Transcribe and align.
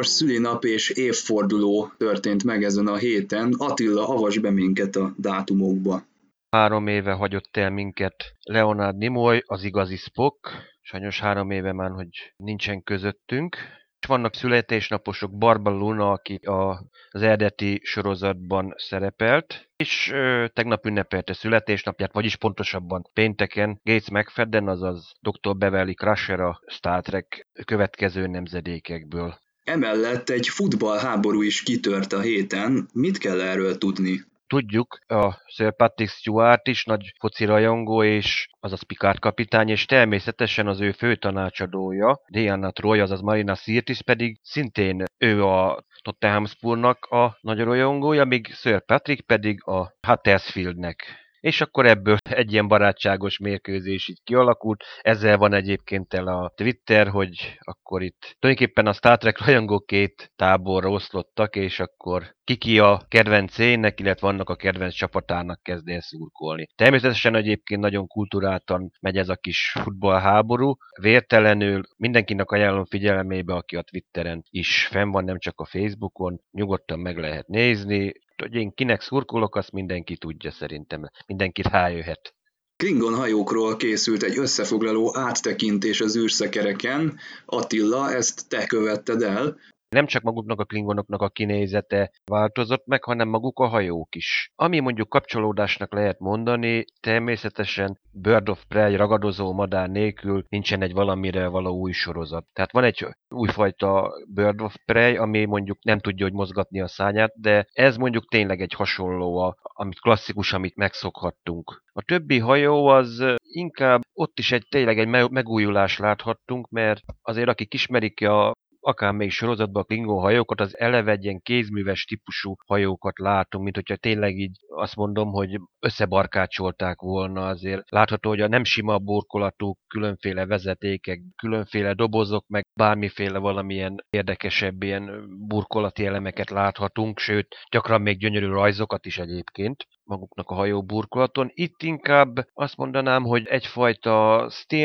Számos 0.00 0.18
szülinap 0.18 0.64
és 0.64 0.90
évforduló 0.90 1.92
történt 1.96 2.44
meg 2.44 2.62
ezen 2.62 2.86
a 2.86 2.96
héten. 2.96 3.54
Attila, 3.58 4.08
avas 4.08 4.38
be 4.38 4.50
minket 4.50 4.96
a 4.96 5.14
dátumokba. 5.16 6.02
Három 6.50 6.86
éve 6.86 7.12
hagyott 7.12 7.56
el 7.56 7.70
minket 7.70 8.14
Leonard 8.42 8.96
Nimoy, 8.96 9.42
az 9.46 9.64
igazi 9.64 9.96
Spock. 9.96 10.48
Sajnos 10.80 11.20
három 11.20 11.50
éve 11.50 11.72
már, 11.72 11.90
hogy 11.90 12.08
nincsen 12.36 12.82
közöttünk. 12.82 13.56
És 14.00 14.06
vannak 14.06 14.34
születésnaposok, 14.34 15.38
Barba 15.38 15.70
Luna, 15.70 16.10
aki 16.10 16.34
a, 16.34 16.70
az 17.10 17.22
eredeti 17.22 17.80
sorozatban 17.82 18.74
szerepelt, 18.76 19.70
és 19.76 20.10
ö, 20.12 20.46
tegnap 20.52 20.86
ünnepelte 20.86 21.32
születésnapját, 21.32 22.12
vagyis 22.12 22.36
pontosabban 22.36 23.02
pénteken 23.12 23.80
Gates 23.82 24.10
McFadden, 24.10 24.68
azaz 24.68 25.12
Dr. 25.20 25.56
Beverly 25.56 25.94
Crusher 25.94 26.40
a 26.40 26.60
Star 26.66 27.02
Trek 27.02 27.48
következő 27.64 28.26
nemzedékekből. 28.26 29.38
Emellett 29.70 30.28
egy 30.28 30.48
futballháború 30.48 31.42
is 31.42 31.62
kitört 31.62 32.12
a 32.12 32.20
héten. 32.20 32.88
Mit 32.92 33.18
kell 33.18 33.40
erről 33.40 33.78
tudni? 33.78 34.24
Tudjuk, 34.46 34.98
a 35.06 35.42
Sir 35.46 35.76
Patrick 35.76 36.10
Stewart 36.10 36.68
is 36.68 36.84
nagy 36.84 37.12
foci 37.18 37.44
rajongó, 37.44 38.02
és 38.02 38.48
azaz 38.60 38.82
Picard 38.82 39.18
kapitány, 39.18 39.68
és 39.68 39.84
természetesen 39.86 40.66
az 40.66 40.80
ő 40.80 40.92
fő 40.92 41.16
tanácsadója, 41.16 42.20
Diana 42.28 42.70
Troy, 42.70 43.00
azaz 43.00 43.20
Marina 43.20 43.54
Sirtis 43.54 44.02
pedig 44.02 44.38
szintén 44.42 45.04
ő 45.18 45.44
a 45.44 45.84
Tottenham 46.02 46.46
Spurnak 46.46 47.04
a 47.04 47.38
nagy 47.40 47.60
rajongója, 47.60 48.24
míg 48.24 48.46
Sir 48.54 48.84
Patrick 48.84 49.26
pedig 49.26 49.62
a 49.64 49.92
Huddersfieldnek 50.06 51.04
és 51.40 51.60
akkor 51.60 51.86
ebből 51.86 52.16
egy 52.30 52.52
ilyen 52.52 52.68
barátságos 52.68 53.38
mérkőzés 53.38 54.08
így 54.08 54.20
kialakult. 54.24 54.84
Ezzel 55.00 55.36
van 55.36 55.54
egyébként 55.54 56.14
el 56.14 56.26
a 56.26 56.52
Twitter, 56.54 57.08
hogy 57.08 57.58
akkor 57.58 58.02
itt 58.02 58.36
tulajdonképpen 58.38 58.86
a 58.86 58.92
Star 58.92 59.18
Trek 59.18 59.44
rajongók 59.44 59.86
két 59.86 60.32
táborra 60.36 60.90
oszlottak, 60.90 61.56
és 61.56 61.80
akkor 61.80 62.34
kiki 62.44 62.78
a 62.78 63.02
kedvenc 63.08 63.58
ének, 63.58 64.00
illetve 64.00 64.26
vannak 64.26 64.48
a 64.48 64.56
kedvenc 64.56 64.94
csapatának 64.94 65.62
kezd 65.62 65.88
el 65.88 66.00
szurkolni. 66.00 66.66
Természetesen 66.74 67.34
egyébként 67.34 67.80
nagyon 67.80 68.06
kulturáltan 68.06 68.90
megy 69.00 69.16
ez 69.16 69.28
a 69.28 69.36
kis 69.36 69.72
futballháború, 69.82 70.76
vértelenül 71.00 71.82
mindenkinek 71.96 72.50
ajánlom 72.50 72.84
figyelmébe, 72.84 73.54
aki 73.54 73.76
a 73.76 73.82
Twitteren 73.82 74.42
is 74.50 74.86
fenn 74.86 75.10
van, 75.10 75.24
nem 75.24 75.38
csak 75.38 75.60
a 75.60 75.66
Facebookon, 75.66 76.40
nyugodtan 76.50 76.98
meg 76.98 77.18
lehet 77.18 77.46
nézni, 77.46 78.12
hogy 78.40 78.54
én 78.54 78.74
kinek 78.74 79.00
szurkolok, 79.00 79.56
azt 79.56 79.72
mindenki 79.72 80.16
tudja 80.16 80.50
szerintem. 80.50 81.10
Mindenki 81.26 81.62
rájöhet. 81.62 82.34
Klingon 82.76 83.14
hajókról 83.14 83.76
készült 83.76 84.22
egy 84.22 84.38
összefoglaló 84.38 85.16
áttekintés 85.16 86.00
az 86.00 86.16
űrszekereken. 86.16 87.18
Attila, 87.46 88.12
ezt 88.12 88.48
te 88.48 88.66
követted 88.66 89.22
el 89.22 89.56
nem 89.90 90.06
csak 90.06 90.22
maguknak 90.22 90.60
a 90.60 90.64
klingonoknak 90.64 91.22
a 91.22 91.28
kinézete 91.28 92.10
változott 92.24 92.86
meg, 92.86 93.04
hanem 93.04 93.28
maguk 93.28 93.58
a 93.58 93.66
hajók 93.66 94.14
is. 94.14 94.50
Ami 94.54 94.78
mondjuk 94.78 95.08
kapcsolódásnak 95.08 95.92
lehet 95.92 96.18
mondani, 96.18 96.84
természetesen 97.00 98.00
Bird 98.12 98.48
of 98.48 98.64
Prey 98.68 98.96
ragadozó 98.96 99.52
madár 99.52 99.88
nélkül 99.88 100.44
nincsen 100.48 100.82
egy 100.82 100.92
valamire 100.92 101.46
való 101.46 101.76
új 101.76 101.92
sorozat. 101.92 102.46
Tehát 102.52 102.72
van 102.72 102.84
egy 102.84 103.06
újfajta 103.28 104.12
Bird 104.34 104.60
of 104.60 104.74
Prey, 104.84 105.16
ami 105.16 105.44
mondjuk 105.44 105.84
nem 105.84 105.98
tudja, 105.98 106.24
hogy 106.24 106.34
mozgatni 106.34 106.80
a 106.80 106.88
szányát, 106.88 107.32
de 107.40 107.66
ez 107.72 107.96
mondjuk 107.96 108.28
tényleg 108.28 108.60
egy 108.60 108.72
hasonló, 108.72 109.36
a, 109.36 109.56
amit 109.62 110.00
klasszikus, 110.00 110.52
amit 110.52 110.76
megszokhattunk. 110.76 111.82
A 111.92 112.02
többi 112.02 112.38
hajó 112.38 112.86
az 112.86 113.24
inkább 113.42 114.00
ott 114.12 114.38
is 114.38 114.52
egy 114.52 114.66
tényleg 114.68 114.98
egy 114.98 115.30
megújulás 115.30 115.98
láthattunk, 115.98 116.68
mert 116.68 117.00
azért 117.22 117.48
akik 117.48 117.74
ismerik 117.74 118.28
a 118.28 118.52
akár 118.80 119.12
még 119.12 119.30
sorozatban 119.30 119.82
a 119.82 119.84
Klingon 119.84 120.20
hajókat, 120.20 120.60
az 120.60 120.78
eleve 120.78 121.10
egy 121.10 121.24
ilyen 121.24 121.40
kézműves 121.40 122.04
típusú 122.04 122.54
hajókat 122.66 123.18
látunk, 123.18 123.64
mint 123.64 123.76
hogyha 123.76 123.96
tényleg 123.96 124.36
így 124.36 124.56
azt 124.68 124.96
mondom, 124.96 125.30
hogy 125.30 125.60
összebarkácsolták 125.78 127.00
volna 127.00 127.46
azért. 127.46 127.90
Látható, 127.90 128.28
hogy 128.28 128.40
a 128.40 128.48
nem 128.48 128.64
sima 128.64 128.98
burkolatú 128.98 129.74
különféle 129.86 130.46
vezetékek, 130.46 131.20
különféle 131.36 131.94
dobozok, 131.94 132.44
meg 132.48 132.66
bármiféle 132.74 133.38
valamilyen 133.38 134.04
érdekesebb 134.10 134.82
ilyen 134.82 135.26
burkolati 135.46 136.06
elemeket 136.06 136.50
láthatunk, 136.50 137.18
sőt, 137.18 137.56
gyakran 137.70 138.00
még 138.00 138.18
gyönyörű 138.18 138.46
rajzokat 138.46 139.06
is 139.06 139.18
egyébként 139.18 139.86
maguknak 140.10 140.50
a 140.50 140.54
hajó 140.54 140.82
burkolaton. 140.82 141.50
Itt 141.54 141.82
inkább 141.82 142.46
azt 142.52 142.76
mondanám, 142.76 143.22
hogy 143.22 143.46
egyfajta 143.46 144.36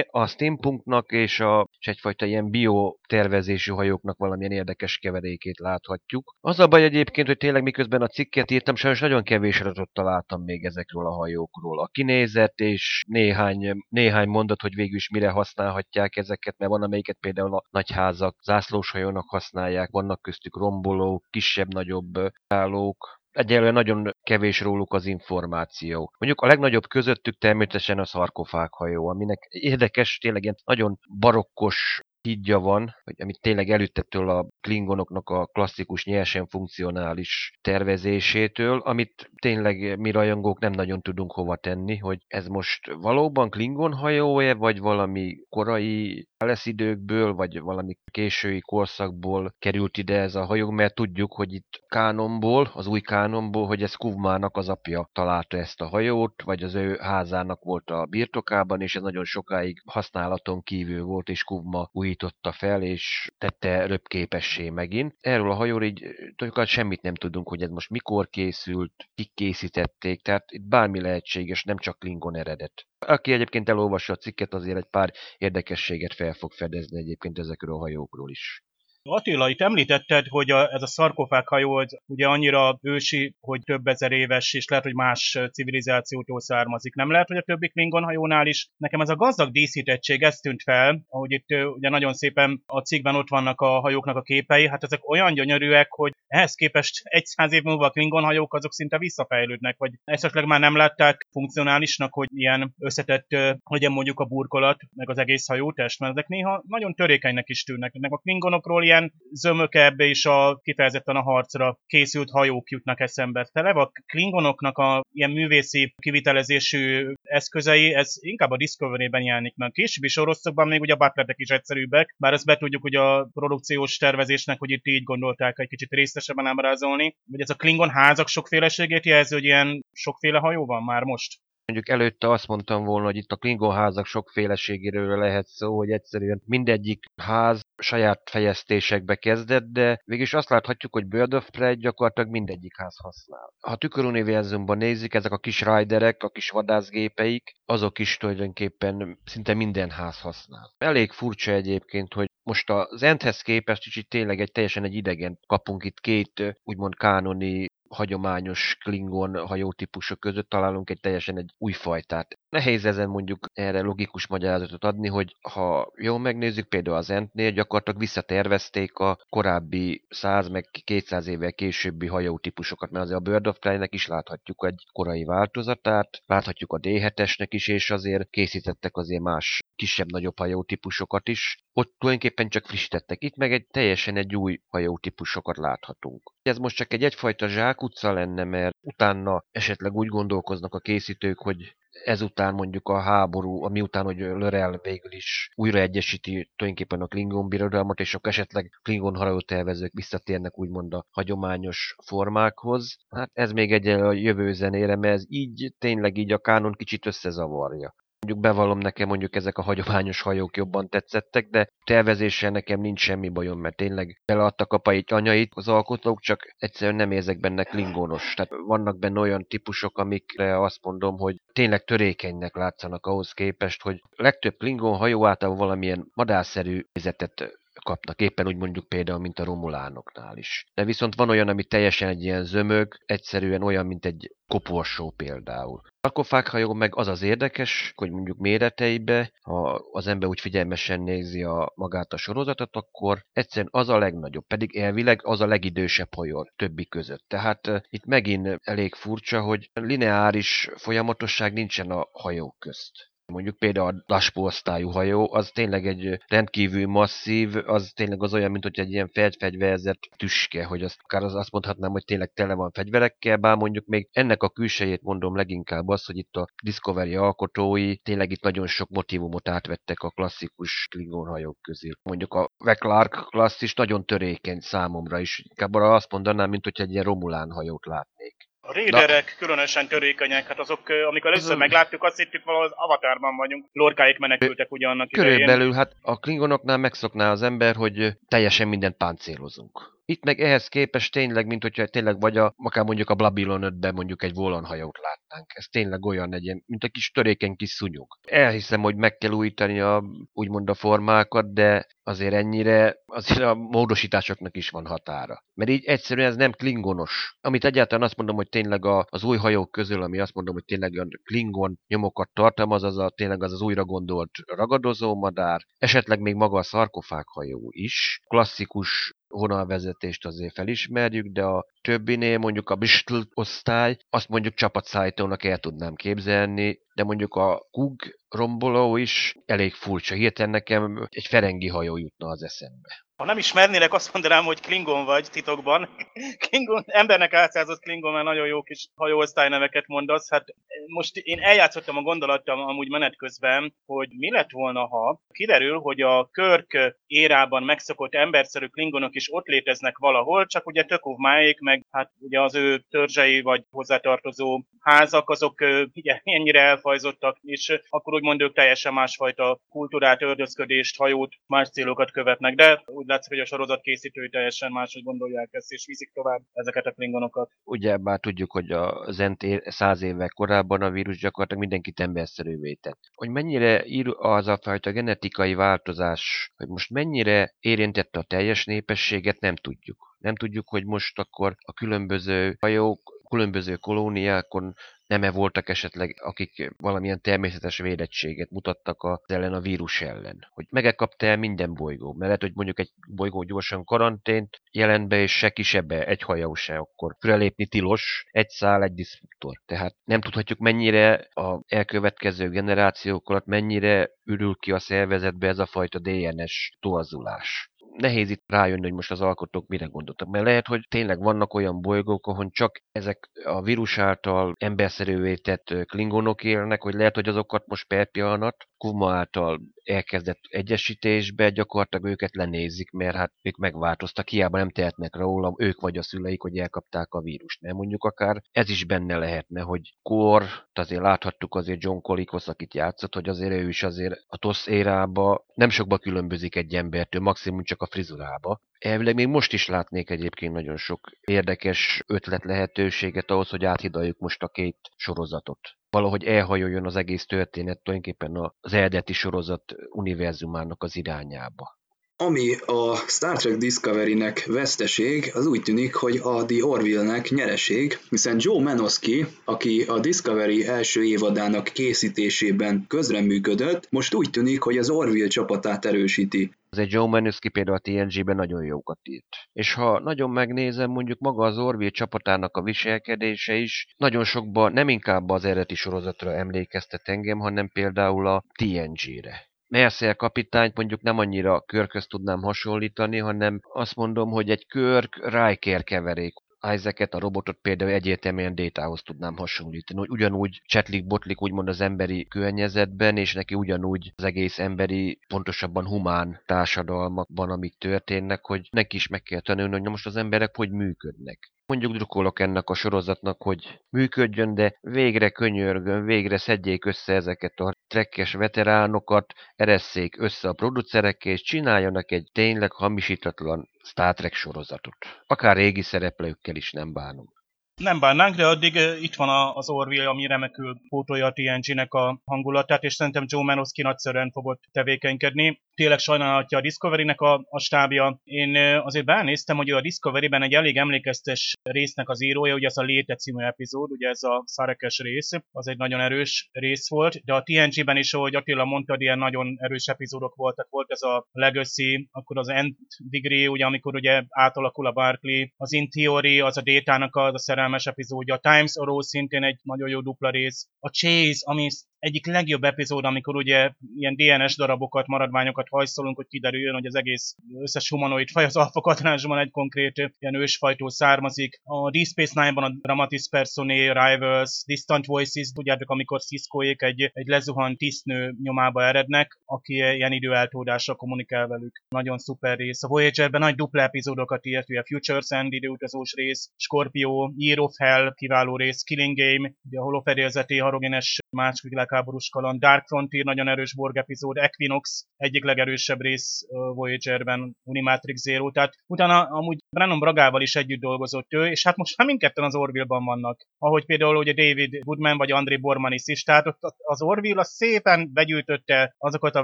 a 0.09 0.27
steampunknak 0.27 1.11
és, 1.11 1.39
a, 1.39 1.67
és 1.79 1.87
egyfajta 1.87 2.25
ilyen 2.25 2.49
bio 2.49 2.95
tervezésű 3.07 3.71
hajóknak 3.71 4.17
valamilyen 4.17 4.51
érdekes 4.51 4.97
keverékét 4.97 5.59
láthatjuk. 5.59 6.35
Az 6.41 6.59
a 6.59 6.67
baj 6.67 6.83
egyébként, 6.83 7.27
hogy 7.27 7.37
tényleg 7.37 7.63
miközben 7.63 8.01
a 8.01 8.07
cikket 8.07 8.51
írtam, 8.51 8.75
sajnos 8.75 8.99
nagyon 8.99 9.23
kevés 9.23 9.61
adatot 9.61 9.89
találtam 9.93 10.43
még 10.43 10.65
ezekről 10.65 11.05
a 11.05 11.15
hajókról. 11.15 11.79
A 11.79 11.87
kinézet 11.87 12.59
és 12.59 13.03
néhány, 13.07 13.85
néhány 13.89 14.27
mondat, 14.27 14.61
hogy 14.61 14.75
végül 14.75 14.95
is 14.95 15.09
mire 15.09 15.29
használhatják 15.29 16.15
ezeket, 16.15 16.57
mert 16.57 16.71
van 16.71 16.83
amelyiket 16.83 17.17
például 17.19 17.55
a 17.55 17.63
nagyházak 17.69 18.35
zászlós 18.43 18.91
hajónak 18.91 19.29
használják, 19.29 19.89
vannak 19.91 20.21
köztük 20.21 20.57
rombolók, 20.57 21.25
kisebb-nagyobb 21.29 22.31
állók, 22.47 23.23
egyelőre 23.35 23.71
nagyon 23.71 24.15
kevés 24.23 24.61
róluk 24.61 24.93
az 24.93 25.05
információ. 25.05 26.13
Mondjuk 26.19 26.41
a 26.41 26.47
legnagyobb 26.47 26.87
közöttük 26.87 27.37
természetesen 27.37 27.99
a 27.99 28.05
szarkofághajó, 28.05 29.07
aminek 29.09 29.47
érdekes, 29.49 30.17
tényleg 30.17 30.43
ilyen 30.43 30.55
nagyon 30.63 30.99
barokkos 31.19 32.01
hídja 32.25 32.59
van, 32.59 32.95
hogy 33.03 33.15
amit 33.21 33.41
tényleg 33.41 33.69
előttettől 33.69 34.29
a 34.29 34.47
klingonoknak 34.61 35.29
a 35.29 35.45
klasszikus 35.45 36.05
nyersen 36.05 36.47
funkcionális 36.47 37.57
tervezésétől, 37.61 38.79
amit 38.79 39.31
tényleg 39.41 39.99
mi 39.99 40.11
rajongók 40.11 40.59
nem 40.59 40.71
nagyon 40.71 41.01
tudunk 41.01 41.31
hova 41.31 41.55
tenni, 41.55 41.97
hogy 41.97 42.19
ez 42.27 42.47
most 42.47 42.93
valóban 42.93 43.49
klingon 43.49 43.93
hajó-e, 43.93 44.53
vagy 44.53 44.79
valami 44.79 45.37
korai 45.49 46.27
lesz 46.37 46.65
időkből, 46.65 47.33
vagy 47.33 47.59
valami 47.59 47.97
késői 48.11 48.59
korszakból 48.59 49.55
került 49.59 49.97
ide 49.97 50.19
ez 50.19 50.35
a 50.35 50.45
hajó, 50.45 50.69
mert 50.69 50.95
tudjuk, 50.95 51.33
hogy 51.33 51.53
itt 51.53 51.83
kánonból, 51.87 52.71
az 52.73 52.87
új 52.87 53.01
kánonból, 53.01 53.67
hogy 53.67 53.81
ez 53.83 53.95
Kuvmának 53.95 54.57
az 54.57 54.69
apja 54.69 55.09
találta 55.13 55.57
ezt 55.57 55.81
a 55.81 55.87
hajót, 55.87 56.41
vagy 56.41 56.63
az 56.63 56.75
ő 56.75 56.97
házának 57.01 57.63
volt 57.63 57.89
a 57.89 58.05
birtokában, 58.05 58.81
és 58.81 58.95
ez 58.95 59.01
nagyon 59.01 59.23
sokáig 59.23 59.81
használaton 59.85 60.61
kívül 60.63 61.03
volt, 61.03 61.29
és 61.29 61.43
Kuvma 61.43 61.89
újította 62.15 62.51
fel, 62.51 62.81
és 62.81 63.31
tette 63.37 63.85
röpképessé 63.85 64.69
megint. 64.69 65.15
Erről 65.19 65.51
a 65.51 65.53
hajóról 65.53 65.83
így 65.83 65.99
tulajdonképpen 65.99 66.65
semmit 66.65 67.01
nem 67.01 67.15
tudunk, 67.15 67.47
hogy 67.47 67.61
ez 67.61 67.69
most 67.69 67.89
mikor 67.89 68.29
készült, 68.29 68.93
kik 69.15 69.33
készítették, 69.33 70.21
tehát 70.21 70.51
itt 70.51 70.67
bármi 70.67 71.01
lehetséges, 71.01 71.63
nem 71.63 71.77
csak 71.77 71.99
Klingon 71.99 72.35
eredet. 72.35 72.85
Aki 72.99 73.31
egyébként 73.31 73.69
elolvassa 73.69 74.13
a 74.13 74.15
cikket, 74.15 74.53
azért 74.53 74.77
egy 74.77 74.89
pár 74.89 75.13
érdekességet 75.37 76.13
fel 76.13 76.33
fog 76.33 76.51
fedezni 76.51 76.97
egyébként 76.97 77.39
ezekről 77.39 77.75
a 77.75 77.79
hajókról 77.79 78.29
is. 78.29 78.64
Attila, 79.07 79.49
itt 79.49 79.61
említetted, 79.61 80.25
hogy 80.27 80.51
a, 80.51 80.73
ez 80.73 80.81
a 80.81 80.87
szarkofághajó 80.87 81.85
ugye 82.05 82.27
annyira 82.27 82.77
ősi, 82.81 83.35
hogy 83.39 83.61
több 83.63 83.87
ezer 83.87 84.11
éves, 84.11 84.53
és 84.53 84.67
lehet, 84.67 84.85
hogy 84.85 84.93
más 84.93 85.39
civilizációtól 85.51 86.39
származik. 86.39 86.95
Nem 86.95 87.11
lehet, 87.11 87.27
hogy 87.27 87.37
a 87.37 87.41
többi 87.41 87.69
Klingon 87.69 88.03
hajónál 88.03 88.47
is. 88.47 88.67
Nekem 88.77 89.01
ez 89.01 89.09
a 89.09 89.15
gazdag 89.15 89.51
díszítettség, 89.51 90.21
ez 90.21 90.35
tűnt 90.35 90.61
fel, 90.61 91.01
ahogy 91.07 91.31
itt 91.31 91.45
ugye 91.75 91.89
nagyon 91.89 92.13
szépen 92.13 92.63
a 92.65 92.79
cikkben 92.79 93.15
ott 93.15 93.29
vannak 93.29 93.61
a 93.61 93.79
hajóknak 93.79 94.15
a 94.15 94.21
képei, 94.21 94.67
hát 94.67 94.83
ezek 94.83 95.09
olyan 95.09 95.33
gyönyörűek, 95.33 95.91
hogy 95.91 96.11
ehhez 96.27 96.55
képest 96.55 97.01
egy 97.03 97.25
száz 97.25 97.53
év 97.53 97.63
múlva 97.63 97.85
a 97.85 97.89
Klingon 97.89 98.23
hajók 98.23 98.53
azok 98.53 98.73
szinte 98.73 98.97
visszafejlődnek, 98.97 99.75
vagy 99.77 99.91
esetleg 100.03 100.45
már 100.45 100.59
nem 100.59 100.75
látták 100.75 101.27
funkcionálisnak, 101.31 102.13
hogy 102.13 102.27
ilyen 102.33 102.73
összetett 102.79 103.27
legyen 103.63 103.91
mondjuk 103.91 104.19
a 104.19 104.25
burkolat, 104.25 104.79
meg 104.95 105.09
az 105.09 105.17
egész 105.17 105.47
hajótest, 105.47 105.99
mert 105.99 106.11
ezek 106.11 106.27
néha 106.27 106.63
nagyon 106.67 106.93
törékenynek 106.93 107.49
is 107.49 107.63
tűnnek. 107.63 107.91
Ennek 107.95 108.11
a 108.11 108.17
Klingonokról 108.17 108.83
ilyen 108.83 108.94
zömökebb 109.31 109.99
és 109.99 110.25
a 110.25 110.59
kifejezetten 110.63 111.15
a 111.15 111.21
harcra 111.21 111.77
készült 111.87 112.29
hajók 112.29 112.69
jutnak 112.69 112.99
eszembe. 112.99 113.49
Tele 113.51 113.69
a 113.69 113.91
Klingonoknak 114.05 114.77
a 114.77 115.03
ilyen 115.11 115.31
művészi 115.31 115.93
kivitelezésű 116.01 117.13
eszközei, 117.21 117.93
ez 117.93 118.13
inkább 118.19 118.51
a 118.51 118.57
Discovery-ben 118.57 119.21
jelenik 119.21 119.55
meg. 119.55 119.71
Későbbi 119.71 120.07
sorozatokban 120.07 120.67
még 120.67 120.81
ugye 120.81 120.93
a 120.93 120.97
butlerek 120.97 121.37
is 121.37 121.49
egyszerűbbek, 121.49 122.15
bár 122.17 122.33
ezt 122.33 122.45
be 122.45 122.57
tudjuk 122.57 122.81
hogy 122.81 122.95
a 122.95 123.29
produkciós 123.33 123.97
tervezésnek, 123.97 124.59
hogy 124.59 124.69
itt 124.69 124.85
így 124.85 125.03
gondolták 125.03 125.59
egy 125.59 125.67
kicsit 125.67 125.91
részesebben 125.91 126.45
ábrázolni. 126.45 127.15
Vagy 127.31 127.41
ez 127.41 127.49
a 127.49 127.55
Klingon 127.55 127.89
házak 127.89 128.27
sokféleségét 128.27 129.05
jelzi, 129.05 129.33
hogy 129.33 129.43
ilyen 129.43 129.85
sokféle 129.93 130.39
hajó 130.39 130.65
van 130.65 130.83
már 130.83 131.03
most? 131.03 131.39
Mondjuk 131.65 131.89
előtte 131.89 132.29
azt 132.29 132.47
mondtam 132.47 132.83
volna, 132.83 133.05
hogy 133.05 133.15
itt 133.15 133.31
a 133.31 133.35
Klingon 133.35 133.75
házak 133.75 134.05
sokféleségéről 134.05 135.19
lehet 135.19 135.47
szó, 135.47 135.77
hogy 135.77 135.89
egyszerűen 135.89 136.41
mindegyik 136.45 137.05
ház 137.21 137.61
saját 137.77 138.29
fejeztésekbe 138.29 139.15
kezdett, 139.15 139.63
de 139.63 140.01
végülis 140.05 140.33
azt 140.33 140.49
láthatjuk, 140.49 140.93
hogy 140.93 141.05
Bird 141.05 141.33
of 141.33 141.49
Prey 141.49 141.75
gyakorlatilag 141.75 142.29
mindegyik 142.29 142.77
ház 142.77 142.97
használ. 142.97 143.53
Ha 143.59 143.75
tüköruniverzumban 143.75 144.77
nézik, 144.77 145.13
ezek 145.13 145.31
a 145.31 145.37
kis 145.37 145.61
riderek, 145.61 146.23
a 146.23 146.29
kis 146.29 146.49
vadászgépeik, 146.49 147.51
azok 147.65 147.99
is 147.99 148.17
tulajdonképpen 148.17 149.19
szinte 149.25 149.53
minden 149.53 149.89
ház 149.89 150.19
használ. 150.19 150.73
Elég 150.77 151.11
furcsa 151.11 151.51
egyébként, 151.51 152.13
hogy 152.13 152.27
most 152.43 152.69
az 152.69 153.03
Endhez 153.03 153.41
képest 153.41 153.83
kicsit 153.83 154.09
tényleg 154.09 154.39
egy 154.39 154.51
teljesen 154.51 154.83
egy 154.83 154.95
idegen 154.95 155.39
kapunk 155.47 155.83
itt 155.83 155.99
két 155.99 156.59
úgymond 156.63 156.95
kánoni 156.95 157.65
hagyományos 157.95 158.77
Klingon 158.79 159.47
hajótípusok 159.47 160.19
között 160.19 160.49
találunk 160.49 160.89
egy 160.89 160.99
teljesen 160.99 161.37
egy 161.37 161.53
új 161.57 161.71
fajtát. 161.71 162.39
Nehéz 162.55 162.85
ezen 162.85 163.09
mondjuk 163.09 163.49
erre 163.53 163.81
logikus 163.81 164.27
magyarázatot 164.27 164.83
adni, 164.83 165.07
hogy 165.07 165.35
ha 165.41 165.91
jól 165.95 166.19
megnézzük, 166.19 166.67
például 166.69 166.97
az 166.97 167.09
Entnél 167.09 167.51
gyakorlatilag 167.51 167.99
visszatervezték 167.99 168.97
a 168.97 169.17
korábbi 169.29 170.05
100 170.09 170.49
meg 170.49 170.69
200 170.83 171.27
évvel 171.27 171.53
későbbi 171.53 172.07
hajótípusokat, 172.07 172.91
mert 172.91 173.03
azért 173.03 173.19
a 173.19 173.23
Bird 173.23 173.47
of 173.47 173.59
Prey-nek 173.59 173.93
is 173.93 174.07
láthatjuk 174.07 174.65
egy 174.65 174.83
korai 174.91 175.23
változatát, 175.23 176.21
láthatjuk 176.25 176.73
a 176.73 176.79
D7-esnek 176.79 177.47
is, 177.49 177.67
és 177.67 177.91
azért 177.91 178.29
készítettek 178.29 178.97
azért 178.97 179.21
más 179.21 179.59
kisebb-nagyobb 179.75 180.37
hajótípusokat 180.37 181.27
is. 181.27 181.57
Ott 181.73 181.95
tulajdonképpen 181.97 182.49
csak 182.49 182.65
frissítettek. 182.65 183.23
Itt 183.23 183.35
meg 183.35 183.53
egy 183.53 183.67
teljesen 183.67 184.17
egy 184.17 184.35
új 184.35 184.59
hajótípusokat 184.67 185.57
láthatunk. 185.57 186.33
Ez 186.41 186.57
most 186.57 186.75
csak 186.75 186.93
egy 186.93 187.03
egyfajta 187.03 187.47
zsákutca 187.47 188.13
lenne, 188.13 188.43
mert 188.43 188.75
utána 188.81 189.43
esetleg 189.51 189.93
úgy 189.93 190.07
gondolkoznak 190.07 190.73
a 190.73 190.79
készítők, 190.79 191.39
hogy 191.39 191.75
ezután 192.03 192.53
mondjuk 192.53 192.89
a 192.89 192.99
háború, 192.99 193.63
ami 193.63 193.81
után, 193.81 194.03
hogy 194.03 194.17
Lörel 194.17 194.79
végül 194.83 195.11
is 195.11 195.51
újra 195.55 195.79
egyesíti 195.79 196.51
tulajdonképpen 196.55 197.01
a 197.01 197.07
Klingon 197.07 197.47
birodalmat, 197.49 197.99
és 197.99 198.15
akkor 198.15 198.31
esetleg 198.31 198.79
Klingon 198.81 199.15
hajótervezők 199.15 199.91
visszatérnek 199.93 200.59
úgymond 200.59 200.93
a 200.93 201.05
hagyományos 201.09 201.95
formákhoz. 202.05 202.97
Hát 203.09 203.29
ez 203.33 203.51
még 203.51 203.71
egy 203.71 203.87
a 203.87 204.11
jövő 204.11 204.53
zenére, 204.53 204.95
mert 204.95 205.13
ez 205.13 205.23
így 205.27 205.73
tényleg 205.77 206.17
így 206.17 206.31
a 206.31 206.37
kánon 206.37 206.73
kicsit 206.73 207.05
összezavarja. 207.05 207.95
Mondjuk 208.25 208.43
bevallom 208.43 208.77
nekem, 208.77 209.07
mondjuk 209.07 209.35
ezek 209.35 209.57
a 209.57 209.61
hagyományos 209.61 210.21
hajók 210.21 210.57
jobban 210.57 210.89
tetszettek, 210.89 211.47
de 211.49 211.67
tervezéssel 211.83 212.51
nekem 212.51 212.79
nincs 212.79 212.99
semmi 212.99 213.29
bajom, 213.29 213.59
mert 213.59 213.75
tényleg 213.75 214.21
beleadtak 214.25 214.73
a 214.73 214.77
pait 214.77 215.11
anyait 215.11 215.51
az 215.55 215.67
alkotók, 215.67 216.19
csak 216.19 216.53
egyszerűen 216.57 216.95
nem 216.95 217.11
érzek 217.11 217.39
benne 217.39 217.63
klingonos. 217.63 218.33
Tehát 218.33 218.51
vannak 218.65 218.99
benne 218.99 219.19
olyan 219.19 219.45
típusok, 219.47 219.97
amikre 219.97 220.61
azt 220.61 220.83
mondom, 220.83 221.17
hogy 221.17 221.35
tényleg 221.53 221.83
törékenynek 221.83 222.55
látszanak 222.55 223.05
ahhoz 223.05 223.31
képest, 223.31 223.81
hogy 223.81 224.01
legtöbb 224.15 224.57
klingon 224.57 224.97
hajó 224.97 225.25
által 225.25 225.55
valamilyen 225.55 226.07
madárszerű 226.13 226.81
nézetet 226.93 227.59
kapnak, 227.85 228.21
éppen 228.21 228.47
úgy 228.47 228.55
mondjuk 228.55 228.87
például, 228.87 229.19
mint 229.19 229.39
a 229.39 229.43
romulánoknál 229.43 230.37
is. 230.37 230.65
De 230.73 230.83
viszont 230.83 231.15
van 231.15 231.29
olyan, 231.29 231.47
ami 231.47 231.63
teljesen 231.63 232.09
egy 232.09 232.23
ilyen 232.23 232.43
zömög, 232.43 232.97
egyszerűen 233.05 233.63
olyan, 233.63 233.85
mint 233.85 234.05
egy 234.05 234.35
koporsó 234.47 235.09
például. 235.09 235.81
Sarkofághajó 236.01 236.73
meg 236.73 236.95
az 236.95 237.07
az 237.07 237.21
érdekes, 237.21 237.93
hogy 237.95 238.11
mondjuk 238.11 238.37
méreteibe, 238.37 239.31
ha 239.41 239.81
az 239.91 240.07
ember 240.07 240.29
úgy 240.29 240.39
figyelmesen 240.39 241.01
nézi 241.01 241.43
a, 241.43 241.71
magát 241.75 242.13
a 242.13 242.17
sorozatot, 242.17 242.75
akkor 242.75 243.25
egyszerűen 243.31 243.69
az 243.71 243.89
a 243.89 243.97
legnagyobb, 243.97 244.45
pedig 244.47 244.75
elvileg 244.75 245.19
az 245.23 245.41
a 245.41 245.47
legidősebb 245.47 246.13
hajó 246.13 246.49
többi 246.55 246.85
között. 246.87 247.23
Tehát 247.27 247.67
uh, 247.67 247.81
itt 247.89 248.05
megint 248.05 248.59
elég 248.61 248.95
furcsa, 248.95 249.41
hogy 249.41 249.69
lineáris 249.73 250.69
folyamatosság 250.75 251.53
nincsen 251.53 251.91
a 251.91 252.07
hajók 252.11 252.59
közt. 252.59 253.13
Mondjuk 253.27 253.57
például 253.57 253.87
a 253.87 254.03
Laspo 254.05 254.41
osztályú 254.41 254.89
hajó, 254.89 255.33
az 255.33 255.49
tényleg 255.49 255.87
egy 255.87 256.17
rendkívül 256.27 256.87
masszív, 256.87 257.55
az 257.65 257.91
tényleg 257.95 258.23
az 258.23 258.33
olyan, 258.33 258.51
mint 258.51 258.63
hogy 258.63 258.79
egy 258.79 258.91
ilyen 258.91 259.07
felfegyverzett 259.07 259.99
tüske, 260.15 260.65
hogy 260.65 260.83
azt, 260.83 260.99
akár 261.03 261.23
az 261.23 261.35
azt 261.35 261.51
mondhatnám, 261.51 261.91
hogy 261.91 262.03
tényleg 262.05 262.31
tele 262.33 262.53
van 262.53 262.71
fegyverekkel, 262.71 263.37
bár 263.37 263.55
mondjuk 263.55 263.85
még 263.85 264.09
ennek 264.11 264.43
a 264.43 264.49
külsejét 264.49 265.01
mondom 265.01 265.35
leginkább 265.35 265.87
az, 265.87 266.05
hogy 266.05 266.17
itt 266.17 266.35
a 266.35 266.47
Discovery 266.63 267.15
alkotói 267.15 267.97
tényleg 267.97 268.31
itt 268.31 268.41
nagyon 268.43 268.67
sok 268.67 268.89
motivumot 268.89 269.47
átvettek 269.47 269.99
a 269.99 270.09
klasszikus 270.09 270.87
Klingon 270.91 271.27
hajók 271.27 271.57
közül. 271.61 271.93
Mondjuk 272.03 272.33
a 272.33 272.49
Veklark 272.57 273.27
klassz 273.29 273.61
is 273.61 273.73
nagyon 273.73 274.05
törékeny 274.05 274.59
számomra 274.59 275.19
is, 275.19 275.43
inkább 275.49 275.73
arra 275.73 275.93
azt 275.93 276.11
mondanám, 276.11 276.49
mint 276.49 276.63
hogy 276.63 276.81
egy 276.81 276.91
ilyen 276.91 277.03
Romulán 277.03 277.51
hajót 277.51 277.85
látnék. 277.85 278.35
A 278.67 278.73
réderek 278.73 279.25
Na. 279.25 279.45
különösen 279.45 279.87
törékenyek, 279.87 280.47
hát 280.47 280.59
azok, 280.59 280.89
amikor 281.07 281.31
először 281.31 281.51
az 281.51 281.57
megláttuk, 281.57 282.03
azt 282.03 282.17
hittük 282.17 282.43
valahol 282.43 282.67
az 282.67 282.73
avatárban 282.75 283.35
vagyunk. 283.35 283.65
Lorkáik 283.71 284.17
menekültek 284.17 284.71
ugye 284.71 284.87
annak 284.87 285.09
Körülbelül, 285.11 285.73
hát 285.73 285.91
a 286.01 286.19
klingonoknál 286.19 286.77
megszokná 286.77 287.31
az 287.31 287.41
ember, 287.41 287.75
hogy 287.75 288.13
teljesen 288.27 288.67
mindent 288.67 288.97
páncélozunk. 288.97 289.94
Itt 290.07 290.23
meg 290.23 290.39
ehhez 290.39 290.67
képest 290.67 291.11
tényleg, 291.11 291.45
mint 291.45 291.61
hogyha 291.61 291.85
tényleg 291.85 292.19
vagy 292.19 292.37
a, 292.37 292.53
akár 292.57 292.85
mondjuk 292.85 293.09
a 293.09 293.15
Babylon 293.15 293.61
5-ben 293.63 293.93
mondjuk 293.93 294.23
egy 294.23 294.33
volonhajót 294.33 294.97
látnánk. 294.97 295.51
Ez 295.53 295.65
tényleg 295.65 296.05
olyan 296.05 296.33
egy 296.33 296.63
mint 296.65 296.83
egy 296.83 296.91
kis 296.91 297.11
törékeny 297.11 297.55
kis 297.55 297.69
szúnyog. 297.69 298.07
Elhiszem, 298.21 298.81
hogy 298.81 298.95
meg 298.95 299.17
kell 299.17 299.31
újítani 299.31 299.79
a, 299.79 300.03
úgymond 300.33 300.69
a 300.69 300.73
formákat, 300.73 301.53
de 301.53 301.87
azért 302.03 302.33
ennyire, 302.33 302.95
azért 303.05 303.41
a 303.41 303.53
módosításoknak 303.53 304.57
is 304.57 304.69
van 304.69 304.85
határa. 304.85 305.43
Mert 305.53 305.69
így 305.69 305.85
egyszerűen 305.85 306.27
ez 306.27 306.35
nem 306.35 306.51
klingonos. 306.51 307.37
Amit 307.41 307.65
egyáltalán 307.65 308.03
azt 308.03 308.17
mondom, 308.17 308.35
hogy 308.35 308.49
tényleg 308.49 308.85
a, 308.85 309.05
az 309.09 309.23
új 309.23 309.37
hajók 309.37 309.71
közül, 309.71 310.01
ami 310.01 310.19
azt 310.19 310.33
mondom, 310.33 310.53
hogy 310.53 310.65
tényleg 310.65 310.97
a 310.97 311.07
klingon 311.23 311.79
nyomokat 311.87 312.29
tartalmaz, 312.33 312.83
az 312.83 312.97
a, 312.97 313.09
tényleg 313.09 313.43
az 313.43 313.51
az 313.51 313.61
újra 313.61 313.85
gondolt 313.85 314.31
ragadozó 314.55 315.15
madár, 315.15 315.61
esetleg 315.77 316.19
még 316.19 316.35
maga 316.35 316.57
a 316.57 316.63
szarkofághajó 316.63 317.67
is, 317.71 318.19
klasszikus 318.27 319.13
vonalvezetést 319.35 320.25
azért 320.25 320.53
felismerjük, 320.53 321.27
de 321.27 321.43
a 321.43 321.65
többinél 321.85 322.37
mondjuk 322.37 322.69
a 322.69 322.75
Bristol 322.75 323.23
osztály, 323.33 323.97
azt 324.09 324.29
mondjuk 324.29 324.53
csapatszállítónak 324.53 325.43
el 325.43 325.57
tudnám 325.57 325.95
képzelni, 325.95 326.79
de 326.93 327.03
mondjuk 327.03 327.33
a 327.35 327.67
Kug 327.71 328.01
romboló 328.29 328.97
is 328.97 329.35
elég 329.45 329.73
furcsa. 329.73 330.15
Hirtelen 330.15 330.51
nekem 330.51 331.07
egy 331.09 331.25
ferengi 331.25 331.67
hajó 331.67 331.97
jutna 331.97 332.27
az 332.27 332.43
eszembe. 332.43 333.05
Ha 333.15 333.25
nem 333.25 333.37
ismernélek, 333.37 333.93
azt 333.93 334.13
mondanám, 334.13 334.43
hogy 334.43 334.61
Klingon 334.61 335.05
vagy 335.05 335.27
titokban. 335.31 335.89
Klingon, 336.47 336.83
embernek 336.85 337.33
átszázott 337.33 337.79
Klingon, 337.79 338.13
mert 338.13 338.25
nagyon 338.25 338.47
jó 338.47 338.61
kis 338.61 338.89
hajóosztály 338.95 339.49
neveket 339.49 339.87
mondasz. 339.87 340.29
Hát 340.29 340.45
most 340.85 341.17
én 341.17 341.39
eljátszottam 341.39 341.97
a 341.97 342.01
gondolattam 342.01 342.59
amúgy 342.59 342.89
menet 342.89 343.15
közben, 343.15 343.75
hogy 343.85 344.09
mi 344.17 344.31
lett 344.31 344.51
volna, 344.51 344.87
ha 344.87 345.21
kiderül, 345.31 345.79
hogy 345.79 346.01
a 346.01 346.27
Körk 346.31 346.95
érában 347.05 347.63
megszokott 347.63 348.13
emberszerű 348.13 348.67
Klingonok 348.67 349.15
is 349.15 349.33
ott 349.33 349.45
léteznek 349.45 349.97
valahol, 349.97 350.45
csak 350.45 350.67
ugye 350.67 350.83
Tökov 350.83 351.17
máék 351.17 351.59
meg 351.59 351.74
meg 351.75 351.85
hát 351.91 352.11
ugye 352.19 352.41
az 352.41 352.55
ő 352.55 352.83
törzsei 352.89 353.41
vagy 353.41 353.63
hozzátartozó 353.71 354.61
házak, 354.79 355.29
azok 355.29 355.61
ugye 355.93 356.19
ennyire 356.23 356.61
elfajzottak, 356.61 357.37
és 357.41 357.79
akkor 357.89 358.13
úgymond 358.13 358.41
ők 358.41 358.53
teljesen 358.53 358.93
másfajta 358.93 359.59
kultúrát, 359.69 360.21
ördözködést, 360.21 360.97
hajót, 360.97 361.33
más 361.47 361.69
célokat 361.69 362.11
követnek, 362.11 362.55
de 362.55 362.81
úgy 362.85 363.07
látszik, 363.07 363.31
hogy 363.31 363.39
a 363.39 363.45
sorozat 363.45 363.81
készítői 363.81 364.29
teljesen 364.29 364.71
máshogy 364.71 365.03
gondolják 365.03 365.49
ezt, 365.51 365.71
és 365.71 365.85
vízik 365.85 366.11
tovább 366.13 366.41
ezeket 366.53 366.85
a 366.85 366.91
klingonokat. 366.91 367.51
Ugye 367.63 367.97
már 367.97 368.19
tudjuk, 368.19 368.51
hogy 368.51 368.71
a 368.71 369.11
Zent 369.11 369.43
száz 369.63 370.01
évvel 370.01 370.29
korábban 370.29 370.81
a 370.81 370.89
vírus 370.89 371.17
gyakorlatilag 371.17 371.61
mindenkit 371.61 371.99
emberszerűvé 371.99 372.73
tett. 372.73 372.99
Hogy 373.15 373.29
mennyire 373.29 373.85
ír 373.85 374.13
az 374.17 374.47
a 374.47 374.59
fajta 374.61 374.91
genetikai 374.91 375.53
változás, 375.53 376.51
hogy 376.57 376.67
most 376.67 376.89
mennyire 376.89 377.55
érintette 377.59 378.19
a 378.19 378.23
teljes 378.23 378.65
népességet, 378.65 379.39
nem 379.39 379.55
tudjuk. 379.55 380.14
Nem 380.25 380.35
tudjuk, 380.35 380.67
hogy 380.69 380.85
most 380.85 381.19
akkor 381.19 381.55
a 381.65 381.73
különböző 381.73 382.57
hajók, 382.59 383.13
különböző 383.29 383.75
kolóniákon 383.75 384.73
nem-e 385.07 385.31
voltak 385.31 385.69
esetleg, 385.69 386.15
akik 386.21 386.71
valamilyen 386.77 387.21
természetes 387.21 387.77
védettséget 387.77 388.49
mutattak 388.49 389.03
az 389.03 389.19
ellen 389.25 389.53
a 389.53 389.59
vírus 389.59 390.01
ellen. 390.01 390.47
Hogy 390.49 390.65
megekapta 390.69 391.25
el 391.25 391.37
minden 391.37 391.73
bolygó. 391.73 392.07
Mert 392.07 392.25
lehet, 392.25 392.41
hogy 392.41 392.51
mondjuk 392.53 392.79
egy 392.79 392.91
bolygó 393.07 393.43
gyorsan 393.43 393.83
karantént 393.83 394.61
jelent 394.71 395.07
be, 395.07 395.21
és 395.21 395.37
se 395.37 395.49
kisebbe, 395.49 396.05
egy 396.05 396.21
hajó 396.21 396.53
se, 396.53 396.77
akkor 396.77 397.15
fölelépni 397.19 397.67
tilos, 397.67 398.25
egy 398.31 398.49
szál, 398.49 398.83
egy 398.83 398.93
diszruptor. 398.93 399.61
Tehát 399.65 399.95
nem 400.03 400.21
tudhatjuk 400.21 400.59
mennyire 400.59 401.13
a 401.33 401.59
elkövetkező 401.67 402.49
generációk 402.49 403.29
alatt 403.29 403.45
mennyire 403.45 404.09
ürül 404.23 404.55
ki 404.55 404.71
a 404.71 404.79
szervezetbe 404.79 405.47
ez 405.47 405.59
a 405.59 405.65
fajta 405.65 405.99
DNS 405.99 406.71
torzulás 406.79 407.73
nehéz 407.97 408.29
itt 408.29 408.43
rájönni, 408.47 408.81
hogy 408.81 408.93
most 408.93 409.11
az 409.11 409.21
alkotók 409.21 409.67
mire 409.67 409.85
gondoltak. 409.85 410.27
Mert 410.27 410.45
lehet, 410.45 410.67
hogy 410.67 410.85
tényleg 410.89 411.19
vannak 411.19 411.53
olyan 411.53 411.81
bolygók, 411.81 412.27
ahol 412.27 412.49
csak 412.51 412.81
ezek 412.91 413.29
a 413.43 413.61
vírus 413.61 413.97
által 413.97 414.53
emberszerűvé 414.57 415.35
tett 415.35 415.73
klingonok 415.85 416.43
élnek, 416.43 416.81
hogy 416.81 416.93
lehet, 416.93 417.15
hogy 417.15 417.27
azokat 417.27 417.67
most 417.67 417.87
per 417.87 418.11
pillanat 418.11 418.55
Kuma 418.77 419.13
által 419.13 419.61
elkezdett 419.83 420.39
egyesítésbe 420.49 421.49
gyakorlatilag 421.49 422.05
őket 422.05 422.35
lenézik, 422.35 422.91
mert 422.91 423.15
hát 423.15 423.33
ők 423.41 423.57
megváltoztak, 423.57 424.29
hiába 424.29 424.57
nem 424.57 424.69
tehetnek 424.69 425.15
róla, 425.15 425.53
ők 425.57 425.81
vagy 425.81 425.97
a 425.97 426.03
szüleik, 426.03 426.41
hogy 426.41 426.57
elkapták 426.57 427.13
a 427.13 427.21
vírust. 427.21 427.61
Nem 427.61 427.75
mondjuk 427.75 428.03
akár 428.03 428.41
ez 428.51 428.69
is 428.69 428.85
benne 428.85 429.17
lehetne, 429.17 429.61
hogy 429.61 429.95
kor, 430.01 430.43
azért 430.73 431.01
láthattuk 431.01 431.55
azért 431.55 431.83
John 431.83 432.01
Colicos, 432.01 432.47
akit 432.47 432.73
játszott, 432.73 433.13
hogy 433.13 433.29
azért 433.29 433.51
ő 433.51 433.67
is 433.67 433.83
azért 433.83 434.23
a 434.27 434.37
TOSZ 434.37 434.67
érába 434.67 435.45
nem 435.53 435.69
sokba 435.69 435.97
különbözik 435.97 436.55
egy 436.55 436.75
embertől, 436.75 437.21
maximum 437.21 437.63
csak 437.63 437.81
a 437.81 437.84
frizurába. 437.85 438.61
Elvileg 438.79 439.15
még 439.15 439.27
most 439.27 439.53
is 439.53 439.67
látnék 439.67 440.09
egyébként 440.09 440.53
nagyon 440.53 440.77
sok 440.77 441.09
érdekes 441.21 442.03
ötlet 442.07 442.43
lehetőséget 442.43 443.31
ahhoz, 443.31 443.49
hogy 443.49 443.65
áthidaljuk 443.65 444.19
most 444.19 444.43
a 444.43 444.47
két 444.47 444.77
sorozatot 444.95 445.59
valahogy 445.95 446.23
elhajoljon 446.23 446.85
az 446.85 446.95
egész 446.95 447.25
történet 447.25 447.83
tulajdonképpen 447.83 448.51
az 448.59 448.73
eredeti 448.73 449.13
sorozat 449.13 449.73
univerzumának 449.89 450.83
az 450.83 450.95
irányába. 450.95 451.79
Ami 452.17 452.53
a 452.65 452.95
Star 452.95 453.37
Trek 453.37 453.57
Discovery-nek 453.57 454.45
veszteség, 454.45 455.31
az 455.33 455.45
úgy 455.45 455.61
tűnik, 455.61 455.95
hogy 455.95 456.19
a 456.23 456.45
The 456.45 456.65
Orville-nek 456.65 457.29
nyereség, 457.29 457.97
hiszen 458.09 458.35
Joe 458.39 458.61
Manoski, 458.61 459.25
aki 459.45 459.83
a 459.87 459.99
Discovery 459.99 460.67
első 460.67 461.03
évadának 461.03 461.63
készítésében 461.63 462.85
közreműködött, 462.87 463.87
most 463.89 464.13
úgy 464.13 464.29
tűnik, 464.29 464.61
hogy 464.61 464.77
az 464.77 464.89
Orville 464.89 465.27
csapatát 465.27 465.85
erősíti. 465.85 466.51
Az 466.69 466.77
egy 466.77 466.91
Joe 466.91 467.07
Manuski 467.07 467.49
például 467.49 467.77
a 467.77 467.79
TNG-ben 467.79 468.35
nagyon 468.35 468.63
jókat 468.63 468.99
írt. 469.03 469.35
És 469.53 469.73
ha 469.73 469.99
nagyon 469.99 470.29
megnézem, 470.29 470.89
mondjuk 470.89 471.19
maga 471.19 471.45
az 471.45 471.57
Orville 471.57 471.89
csapatának 471.89 472.57
a 472.57 472.63
viselkedése 472.63 473.55
is 473.55 473.93
nagyon 473.97 474.23
sokban 474.23 474.73
nem 474.73 474.89
inkább 474.89 475.29
az 475.29 475.45
eredeti 475.45 475.75
sorozatra 475.75 476.33
emlékeztet 476.33 477.01
engem, 477.03 477.39
hanem 477.39 477.69
például 477.69 478.27
a 478.27 478.43
TNG-re. 478.53 479.53
Mercer 479.67 480.15
kapitányt 480.15 480.75
mondjuk 480.75 481.01
nem 481.01 481.17
annyira 481.17 481.61
körköz 481.61 482.07
tudnám 482.07 482.41
hasonlítani, 482.41 483.17
hanem 483.17 483.59
azt 483.61 483.95
mondom, 483.95 484.29
hogy 484.29 484.49
egy 484.49 484.65
körk 484.67 485.15
Riker 485.33 485.83
keverék. 485.83 486.33
Isaac-et, 486.73 487.13
a 487.13 487.19
robotot 487.19 487.57
például 487.61 487.91
egyértelműen 487.91 488.55
Détához 488.55 489.01
tudnám 489.01 489.35
hasonlítani, 489.35 489.99
hogy 489.99 490.09
ugyanúgy 490.09 490.61
csetlik-botlik 490.65 491.41
úgymond 491.41 491.67
az 491.67 491.81
emberi 491.81 492.25
környezetben, 492.27 493.17
és 493.17 493.33
neki 493.33 493.55
ugyanúgy 493.55 494.13
az 494.15 494.23
egész 494.23 494.59
emberi, 494.59 495.19
pontosabban 495.27 495.87
humán 495.87 496.41
társadalmakban, 496.45 497.49
amik 497.49 497.77
történnek, 497.77 498.45
hogy 498.45 498.67
neki 498.71 498.95
is 498.95 499.07
meg 499.07 499.21
kell 499.21 499.39
tanulni, 499.39 499.71
hogy 499.71 499.81
na 499.81 499.89
most 499.89 500.05
az 500.05 500.15
emberek 500.15 500.55
hogy 500.55 500.71
működnek. 500.71 501.54
Mondjuk 501.67 501.93
drukkolok 501.93 502.39
ennek 502.39 502.69
a 502.69 502.73
sorozatnak, 502.73 503.41
hogy 503.41 503.79
működjön, 503.89 504.55
de 504.55 504.77
végre 504.81 505.29
könyörgön, 505.29 506.05
végre 506.05 506.37
szedjék 506.37 506.85
össze 506.85 507.13
ezeket 507.13 507.59
a 507.59 507.73
trekkes 507.87 508.33
veteránokat, 508.33 509.33
eresszék 509.55 510.19
össze 510.19 510.47
a 510.49 510.53
producerekkel, 510.53 511.31
és 511.31 511.41
csináljanak 511.41 512.11
egy 512.11 512.29
tényleg 512.31 512.71
hamisítatlan 512.71 513.69
Star 513.83 514.13
Trek 514.13 514.33
sorozatot. 514.33 514.97
Akár 515.27 515.55
régi 515.55 515.81
szereplőkkel 515.81 516.55
is 516.55 516.71
nem 516.71 516.93
bánom. 516.93 517.34
Nem 517.81 517.99
bánnánk, 517.99 518.35
de 518.35 518.47
addig 518.47 518.75
itt 519.01 519.15
van 519.15 519.51
az 519.55 519.69
Orville, 519.69 520.09
ami 520.09 520.27
remekül 520.27 520.77
pótolja 520.89 521.25
a 521.25 521.33
TNG-nek 521.33 521.93
a 521.93 522.21
hangulatát, 522.25 522.83
és 522.83 522.93
szerintem 522.93 523.23
Joe 523.27 523.43
Manoski 523.43 523.81
nagyszerűen 523.81 524.31
fogott 524.31 524.63
tevékenykedni. 524.71 525.61
Tényleg 525.73 525.99
sajnálhatja 525.99 526.57
a 526.57 526.61
Discovery-nek 526.61 527.21
a, 527.21 527.45
a 527.49 527.59
stábja. 527.59 528.19
Én 528.23 528.55
azért 528.77 529.05
benéztem, 529.05 529.57
hogy 529.57 529.69
a 529.69 529.81
Discovery-ben 529.81 530.41
egy 530.41 530.53
elég 530.53 530.77
emlékeztes 530.77 531.53
résznek 531.63 532.09
az 532.09 532.23
írója, 532.23 532.53
ugye 532.53 532.67
ez 532.67 532.77
a 532.77 532.83
Léte 532.83 533.15
című 533.15 533.43
epizód, 533.43 533.91
ugye 533.91 534.09
ez 534.09 534.23
a 534.23 534.43
szarekes 534.45 534.99
rész, 534.99 535.29
az 535.51 535.67
egy 535.67 535.77
nagyon 535.77 535.99
erős 535.99 536.49
rész 536.51 536.89
volt, 536.89 537.23
de 537.25 537.33
a 537.33 537.43
TNG-ben 537.43 537.97
is, 537.97 538.13
ahogy 538.13 538.35
Attila 538.35 538.65
mondta, 538.65 538.95
ilyen 538.97 539.17
nagyon 539.17 539.55
erős 539.59 539.85
epizódok 539.87 540.35
voltak. 540.35 540.67
Volt 540.69 540.91
ez 540.91 541.01
a 541.01 541.27
Legacy, 541.31 542.07
akkor 542.11 542.37
az 542.37 542.49
End 542.49 542.75
Degree, 542.97 543.49
ugye 543.49 543.65
amikor 543.65 543.95
ugye 543.95 544.23
átalakul 544.29 544.87
a 544.87 544.91
Barclay, 544.91 545.53
az 545.57 545.73
In 545.73 545.89
Theory, 545.89 546.39
az 546.39 546.57
a 546.57 546.61
Détának 546.61 547.15
az 547.15 547.33
a 547.33 547.39
szerelem 547.39 547.64
szerelmes 547.65 547.85
epizódja, 547.85 548.35
a 548.35 548.39
Times 548.39 548.75
Arrow 548.75 549.01
szintén 549.01 549.43
egy 549.43 549.59
nagyon 549.63 549.89
jó 549.89 550.01
dupla 550.01 550.29
rész, 550.29 550.67
a 550.79 550.89
Chase, 550.89 551.39
ami 551.41 551.67
egyik 552.05 552.25
legjobb 552.25 552.63
epizód, 552.63 553.05
amikor 553.05 553.35
ugye 553.35 553.71
ilyen 553.95 554.15
DNS 554.15 554.55
darabokat, 554.55 555.07
maradványokat 555.07 555.67
hajszolunk, 555.69 556.15
hogy 556.15 556.27
kiderüljön, 556.27 556.73
hogy 556.73 556.85
az 556.85 556.95
egész 556.95 557.35
összes 557.61 557.89
humanoid 557.89 558.29
faj 558.29 558.43
az 558.43 558.55
alfa 558.55 558.81
katranásban 558.81 559.39
egy 559.39 559.51
konkrét 559.51 560.11
ilyen 560.19 560.35
ősfajtól 560.35 560.89
származik. 560.89 561.61
A 561.63 561.91
Deep 561.91 562.05
Space 562.05 562.41
Nine-ban 562.41 562.63
a 562.63 562.75
Dramatis 562.81 563.29
Personae, 563.29 563.93
Rivals, 563.93 564.63
Distant 564.65 565.05
Voices, 565.05 565.51
tudjátok, 565.51 565.89
amikor 565.89 566.21
Ciscoék 566.21 566.81
egy, 566.81 567.09
egy 567.13 567.27
lezuhant 567.27 567.77
tisztnő 567.77 568.35
nyomába 568.43 568.83
erednek, 568.83 569.39
aki 569.45 569.73
ilyen 569.73 570.11
időeltódásra 570.11 570.95
kommunikál 570.95 571.47
velük. 571.47 571.83
Nagyon 571.89 572.17
szuper 572.17 572.57
rész. 572.57 572.83
A 572.83 572.87
Voyager-ben 572.87 573.41
nagy 573.41 573.55
dupla 573.55 573.81
epizódokat 573.81 574.45
írt, 574.45 574.69
ugye 574.69 574.83
Futures 574.85 575.29
End 575.29 575.53
időutazós 575.53 576.13
rész, 576.13 576.51
Scorpio, 576.57 577.31
Year 577.37 577.59
of 577.59 577.73
Hell, 577.77 578.13
kiváló 578.13 578.55
rész, 578.55 578.83
Killing 578.83 579.17
Game, 579.17 579.51
ugye 579.63 579.79
a 579.79 579.83
holofedélzeti 579.83 580.57
harogénes 580.57 581.19
második 581.29 581.73
világháborús 581.95 582.29
kaland, 582.29 582.59
Dark 582.59 582.85
Frontier, 582.87 583.25
nagyon 583.25 583.47
erős 583.47 583.75
Borg 583.75 583.97
epizód, 583.97 584.37
Equinox, 584.37 585.05
egyik 585.17 585.43
legerősebb 585.43 586.01
rész 586.01 586.41
Voyager-ben, 586.73 587.55
Unimatrix 587.63 588.21
Zero, 588.21 588.51
tehát 588.51 588.73
utána 588.87 589.21
amúgy 589.21 589.57
Brennan 589.69 589.99
Bragával 589.99 590.41
is 590.41 590.55
együtt 590.55 590.79
dolgozott 590.79 591.33
ő, 591.33 591.45
és 591.45 591.63
hát 591.63 591.75
most 591.75 591.97
már 591.97 592.07
mindketten 592.07 592.43
az 592.43 592.55
Orville-ban 592.55 593.03
vannak, 593.03 593.41
ahogy 593.57 593.85
például 593.85 594.15
ugye 594.15 594.33
David 594.33 594.79
Woodman 594.85 595.17
vagy 595.17 595.31
André 595.31 595.57
Bormanis 595.57 596.03
is, 596.05 596.23
tehát 596.23 596.47
ott 596.47 596.75
az 596.77 597.01
Orville 597.01 597.39
az 597.39 597.49
szépen 597.49 598.09
begyűjtötte 598.13 598.95
azokat 598.97 599.35
a 599.35 599.43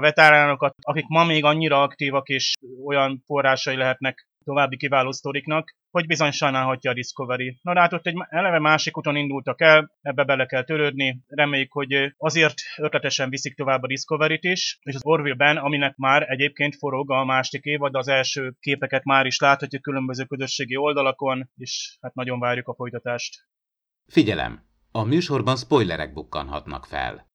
veteránokat, 0.00 0.74
akik 0.80 1.06
ma 1.08 1.24
még 1.24 1.44
annyira 1.44 1.82
aktívak 1.82 2.28
és 2.28 2.54
olyan 2.84 3.22
forrásai 3.26 3.76
lehetnek 3.76 4.26
további 4.44 4.76
kiváló 4.76 5.12
sztoriknak, 5.12 5.74
hogy 5.92 6.06
bizony 6.06 6.30
sajnálhatja 6.30 6.90
a 6.90 6.94
Discovery. 6.94 7.58
Na 7.62 7.80
hát 7.80 7.92
ott 7.92 8.06
egy 8.06 8.16
eleve 8.28 8.58
másik 8.58 8.96
úton 8.96 9.16
indultak 9.16 9.60
el, 9.60 9.90
ebbe 10.00 10.24
bele 10.24 10.46
kell 10.46 10.64
törődni, 10.64 11.22
reméljük, 11.28 11.72
hogy 11.72 12.14
azért 12.16 12.54
ötletesen 12.76 13.28
viszik 13.28 13.56
tovább 13.56 13.82
a 13.82 13.86
Discovery-t 13.86 14.44
is, 14.44 14.78
és 14.82 14.94
az 14.94 15.04
Orville-ben, 15.04 15.56
aminek 15.56 15.96
már 15.96 16.22
egyébként 16.28 16.76
forog 16.76 17.10
a 17.10 17.24
másik 17.24 17.64
évad, 17.64 17.94
az 17.94 18.08
első 18.08 18.54
képeket 18.60 19.04
már 19.04 19.26
is 19.26 19.38
láthatjuk 19.38 19.82
különböző 19.82 20.24
közösségi 20.24 20.76
oldalakon, 20.76 21.50
és 21.56 21.96
hát 22.00 22.14
nagyon 22.14 22.40
várjuk 22.40 22.68
a 22.68 22.74
folytatást. 22.74 23.46
Figyelem! 24.06 24.70
A 24.90 25.04
műsorban 25.04 25.56
spoilerek 25.56 26.12
bukkanhatnak 26.12 26.86
fel. 26.86 27.30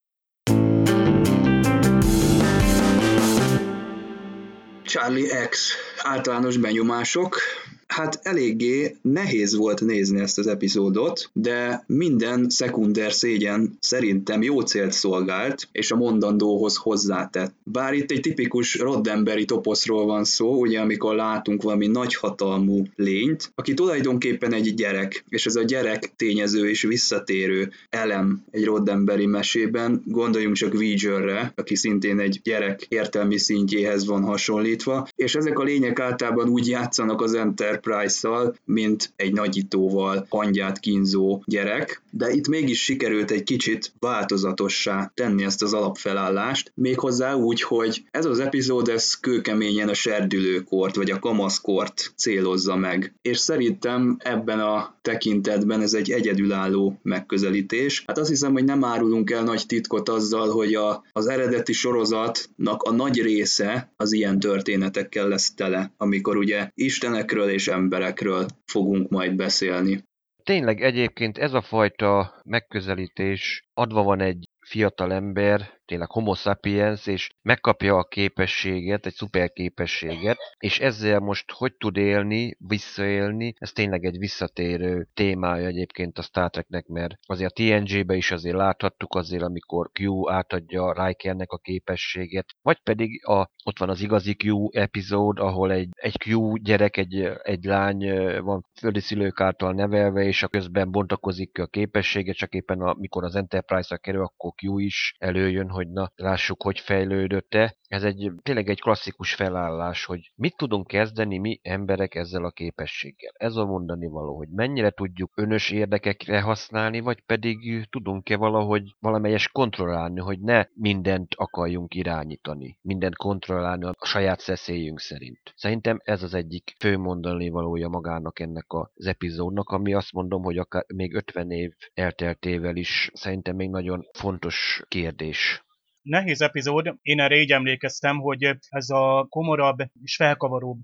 Charlie 4.84 5.48
X 5.50 5.76
általános 6.02 6.58
benyomások. 6.58 7.40
Hát 7.88 8.20
eléggé 8.24 8.96
nehéz 9.02 9.56
volt 9.56 9.82
nézni 9.82 10.20
ezt 10.20 10.38
az 10.38 10.48
epizódot, 10.48 11.30
de 11.34 11.84
minden 11.88 12.50
szekunder 12.50 13.14
szégyen 13.14 13.78
szerintem 13.80 14.42
jó 14.42 14.62
célt 14.62 14.92
szolgált, 14.92 15.68
és 15.72 15.92
a 15.92 15.96
mondandóhoz 15.96 16.76
hozzátett. 16.76 17.54
Bár 17.64 17.94
itt 17.94 18.12
egy 18.12 18.22
tipikus 18.22 18.80
Roddenberry 18.80 19.46
toposzról 19.46 20.06
van 20.06 20.24
szó, 20.24 20.60
ugye 20.60 20.80
amikor 20.80 21.16
látunk 21.16 21.64
valami 21.64 21.88
nagyhatalmú 21.88 22.84
lényt, 22.96 23.52
aki 23.56 23.74
tulajdonképpen 23.74 24.54
egy 24.54 24.74
gyerek, 24.74 25.24
és 25.30 25.46
ez 25.46 25.56
a 25.56 25.64
gyerek 25.64 26.12
tényező 26.16 26.70
és 26.70 26.82
visszatérő 26.82 27.72
elem 27.90 28.44
egy 28.52 28.66
Roddenberry 28.66 29.26
mesében, 29.26 30.04
gondoljunk 30.06 30.56
csak 30.56 30.74
Ouijerre, 30.74 31.54
aki 31.56 31.76
szintén 31.76 32.20
egy 32.20 32.40
gyerek 32.44 32.86
értelmi 32.90 33.38
szintjéhez 33.38 34.06
van 34.06 34.24
hasonlítva, 34.24 35.08
és 35.16 35.36
ezek 35.36 35.60
a 35.60 35.64
lények 35.64 36.00
általában 36.00 36.50
úgy 36.50 36.68
játszanak 36.68 37.22
az 37.22 37.34
Enterprise-szal, 37.78 38.56
mint 38.66 39.14
egy 39.16 39.34
nagyítóval 39.34 40.26
hangyát 40.30 40.80
kínzó 40.80 41.42
gyerek, 41.46 42.02
de 42.12 42.32
itt 42.32 42.48
mégis 42.48 42.84
sikerült 42.84 43.32
egy 43.32 43.44
kicsit 43.44 43.94
változatossá 44.00 45.12
tenni 45.14 45.44
ezt 45.44 45.62
az 45.62 45.74
alapfelállást, 45.74 46.72
méghozzá 46.76 47.34
úgy, 47.34 47.62
hogy 47.62 48.04
ez 48.12 48.26
az 48.26 48.40
epizód 48.40 48.88
ez 48.88 49.14
kőkeményen 49.20 49.90
a 49.90 49.94
serdülőkort, 49.94 50.96
vagy 50.96 51.12
a 51.12 51.20
kamaszkort 51.20 52.14
célozza 52.16 52.76
meg. 52.76 53.14
És 53.22 53.38
szerintem 53.38 54.18
ebben 54.20 54.60
a 54.60 54.96
tekintetben 55.02 55.82
ez 55.82 55.94
egy 55.94 56.12
egyedülálló 56.12 57.00
megközelítés. 57.04 58.04
Hát 58.08 58.18
azt 58.18 58.30
hiszem, 58.30 58.54
hogy 58.54 58.64
nem 58.64 58.84
árulunk 58.84 59.32
el 59.32 59.44
nagy 59.44 59.66
titkot 59.68 60.10
azzal, 60.10 60.50
hogy 60.50 60.76
a, 60.76 61.04
az 61.12 61.28
eredeti 61.28 61.74
sorozatnak 61.74 62.84
a 62.84 62.92
nagy 62.92 63.22
része 63.22 63.92
az 63.98 64.12
ilyen 64.12 64.40
történetekkel 64.40 65.28
lesz 65.28 65.54
tele, 65.54 65.92
amikor 65.98 66.38
ugye 66.38 66.72
istenekről 66.76 67.50
és 67.50 67.67
emberekről 67.68 68.46
fogunk 68.66 69.10
majd 69.10 69.36
beszélni. 69.36 70.04
Tényleg 70.44 70.82
egyébként 70.82 71.38
ez 71.38 71.54
a 71.54 71.62
fajta 71.62 72.42
megközelítés 72.46 73.68
adva 73.74 74.04
van 74.04 74.20
egy 74.20 74.50
fiatal 74.60 75.14
ember, 75.14 75.77
tényleg 75.88 76.12
homo 76.12 76.34
sapiens, 76.34 77.08
és 77.08 77.30
megkapja 77.42 77.96
a 77.96 78.04
képességet, 78.04 79.06
egy 79.06 79.14
szuper 79.14 79.52
képességet, 79.52 80.38
és 80.58 80.80
ezzel 80.80 81.20
most 81.20 81.52
hogy 81.52 81.74
tud 81.78 81.98
élni, 81.98 82.56
visszaélni, 82.60 83.54
ez 83.58 83.72
tényleg 83.72 84.06
egy 84.06 84.18
visszatérő 84.18 85.08
témája 85.14 85.68
egyébként 85.68 86.18
a 86.18 86.22
Star 86.22 86.50
Treknek, 86.50 86.86
mert 86.88 87.14
azért 87.28 87.52
a 87.52 87.54
TNG-be 87.54 88.16
is 88.16 88.32
azért 88.32 88.56
láthattuk 88.56 89.16
azért, 89.16 89.44
amikor 89.44 89.90
Q 90.00 90.30
átadja 90.30 91.06
Rikernek 91.06 91.52
a 91.52 91.58
képességet, 91.58 92.46
vagy 92.62 92.80
pedig 92.84 93.26
a, 93.26 93.50
ott 93.64 93.80
van 93.80 93.90
az 93.90 94.02
igazi 94.02 94.36
Q 94.44 94.70
epizód, 94.72 95.40
ahol 95.40 95.72
egy, 95.72 95.90
egy 95.92 96.16
Q 96.26 96.56
gyerek, 96.62 96.98
egy, 96.98 97.30
egy 97.44 97.64
lány 97.64 98.06
van 98.42 98.66
földi 98.80 99.00
szülők 99.00 99.42
által 99.42 99.74
nevelve, 99.74 100.24
és 100.24 100.44
a 100.44 100.48
közben 100.48 100.92
bontakozik 100.92 101.60
a 101.60 101.68
képessége, 101.68 102.32
csak 102.32 102.54
éppen 102.54 102.82
amikor 102.82 103.24
az 103.24 103.36
Enterprise-ra 103.36 103.98
kerül, 103.98 104.24
akkor 104.24 104.52
Q 104.62 104.80
is 104.80 105.16
előjön, 105.18 105.70
hogy 105.78 105.90
na, 105.90 106.12
lássuk, 106.16 106.64
hogy 106.64 106.80
fejlődött-e. 106.80 107.76
Ez 107.88 108.04
egy 108.04 108.32
tényleg 108.42 108.70
egy 108.70 108.82
klasszikus 108.82 109.34
felállás, 109.34 110.06
hogy 110.06 110.32
mit 110.36 110.58
tudunk 110.58 110.88
kezdeni 110.88 111.38
mi 111.38 111.60
emberek 111.64 112.16
ezzel 112.16 112.46
a 112.46 112.52
képességgel. 112.52 113.34
Ez 113.38 113.56
a 113.56 113.66
mondani 113.66 114.08
való, 114.08 114.38
hogy 114.38 114.48
mennyire 114.50 114.90
tudjuk 114.90 115.32
önös 115.36 115.70
érdekekre 115.72 116.42
használni, 116.42 117.00
vagy 117.00 117.22
pedig 117.22 117.88
tudunk-e 117.90 118.38
valahogy 118.38 118.96
valamelyes 119.00 119.48
kontrollálni, 119.48 120.20
hogy 120.20 120.40
ne 120.40 120.66
mindent 120.74 121.34
akarjunk 121.36 121.96
irányítani, 121.96 122.78
mindent 122.82 123.16
kontrollálni 123.16 123.86
a 123.86 123.96
saját 124.02 124.40
szeszélyünk 124.40 125.00
szerint. 125.00 125.54
Szerintem 125.56 126.00
ez 126.04 126.24
az 126.24 126.34
egyik 126.34 126.76
fő 126.80 126.98
mondani 126.98 127.50
valója 127.50 127.88
magának 127.88 128.40
ennek 128.40 128.66
az 128.68 129.06
epizódnak, 129.06 129.70
ami 129.70 129.94
azt 129.94 130.14
mondom, 130.14 130.44
hogy 130.44 130.58
akár 130.58 130.86
még 130.94 131.14
50 131.14 131.52
év 131.52 131.74
elteltével 131.94 132.76
is 132.76 133.10
szerintem 133.14 133.56
még 133.56 133.70
nagyon 133.70 134.08
fontos 134.14 134.84
kérdés 134.88 135.66
nehéz 136.08 136.42
epizód. 136.42 136.96
Én 137.02 137.20
erre 137.20 137.36
így 137.36 137.52
emlékeztem, 137.52 138.18
hogy 138.18 138.44
ez 138.70 138.90
a 138.90 139.26
komorabb 139.30 139.78
és 140.04 140.16
felkavaróbb 140.16 140.78